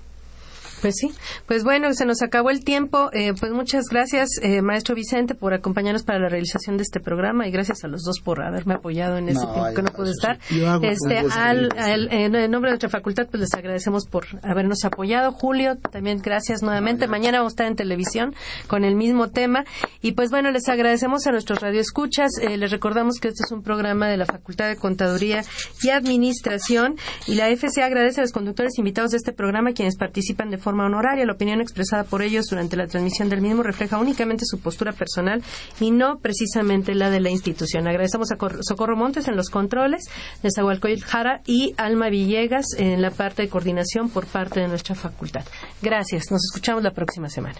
Pues 0.81 0.95
sí, 0.97 1.11
pues 1.45 1.63
bueno, 1.63 1.93
se 1.93 2.05
nos 2.05 2.21
acabó 2.21 2.49
el 2.49 2.63
tiempo. 2.63 3.09
Eh, 3.13 3.33
pues 3.39 3.51
muchas 3.51 3.85
gracias, 3.89 4.29
eh, 4.41 4.61
maestro 4.61 4.95
Vicente, 4.95 5.35
por 5.35 5.53
acompañarnos 5.53 6.03
para 6.03 6.19
la 6.19 6.27
realización 6.29 6.77
de 6.77 6.83
este 6.83 6.99
programa 6.99 7.47
y 7.47 7.51
gracias 7.51 7.83
a 7.83 7.87
los 7.87 8.03
dos 8.03 8.19
por 8.23 8.41
haberme 8.43 8.73
apoyado 8.75 9.17
en 9.17 9.29
ese 9.29 9.41
No, 9.45 9.53
tiempo 9.53 9.73
que 9.75 9.81
no 9.83 9.91
pude 9.91 10.11
estar. 10.11 10.39
Este, 10.81 11.17
al, 11.33 11.69
al- 11.77 12.11
en 12.11 12.31
nombre 12.51 12.69
de 12.69 12.73
nuestra 12.73 12.89
facultad, 12.89 13.27
pues 13.29 13.41
les 13.41 13.53
agradecemos 13.53 14.07
por 14.07 14.25
habernos 14.43 14.83
apoyado. 14.85 15.31
Julio, 15.31 15.77
también 15.77 16.19
gracias 16.21 16.63
nuevamente. 16.63 17.07
Mañana 17.07 17.37
vamos 17.39 17.51
a 17.51 17.53
estar 17.53 17.67
en 17.67 17.75
televisión 17.75 18.33
con 18.67 18.83
el 18.83 18.95
mismo 18.95 19.29
tema. 19.29 19.63
Y 20.01 20.13
pues 20.13 20.31
bueno, 20.31 20.49
les 20.51 20.67
agradecemos 20.67 21.27
a 21.27 21.31
nuestros 21.31 21.59
radioescuchas. 21.61 22.31
Eh, 22.41 22.57
les 22.57 22.71
recordamos 22.71 23.19
que 23.19 23.27
este 23.27 23.43
es 23.45 23.51
un 23.51 23.61
programa 23.61 24.07
de 24.07 24.17
la 24.17 24.25
Facultad 24.25 24.67
de 24.67 24.77
Contaduría 24.77 25.43
y 25.83 25.89
Administración 25.89 26.95
y 27.27 27.35
la 27.35 27.47
FCA 27.55 27.85
agradece 27.85 28.21
a 28.21 28.23
los 28.23 28.31
conductores 28.31 28.77
invitados 28.77 29.11
de 29.11 29.17
este 29.17 29.33
programa 29.33 29.73
quienes 29.73 29.97
participan 29.97 30.49
de 30.49 30.57
forma 30.57 30.70
honoraria. 30.79 31.25
La 31.25 31.33
opinión 31.33 31.61
expresada 31.61 32.03
por 32.03 32.21
ellos 32.21 32.45
durante 32.49 32.75
la 32.77 32.87
transmisión 32.87 33.29
del 33.29 33.41
mismo 33.41 33.63
refleja 33.63 33.97
únicamente 33.97 34.45
su 34.45 34.59
postura 34.59 34.91
personal 34.93 35.43
y 35.79 35.91
no 35.91 36.17
precisamente 36.19 36.95
la 36.95 37.09
de 37.09 37.19
la 37.19 37.29
institución. 37.29 37.87
Agradecemos 37.87 38.31
a 38.31 38.37
Cor- 38.37 38.59
Socorro 38.61 38.95
Montes 38.95 39.27
en 39.27 39.35
los 39.35 39.49
controles, 39.49 40.03
Nezahualcóyotl 40.43 41.03
Jara 41.03 41.41
y 41.45 41.73
Alma 41.77 42.09
Villegas 42.09 42.65
en 42.77 43.01
la 43.01 43.11
parte 43.11 43.41
de 43.43 43.49
coordinación 43.49 44.09
por 44.09 44.25
parte 44.25 44.59
de 44.59 44.67
nuestra 44.67 44.95
facultad. 44.95 45.43
Gracias. 45.81 46.31
Nos 46.31 46.41
escuchamos 46.45 46.83
la 46.83 46.91
próxima 46.91 47.29
semana. 47.29 47.59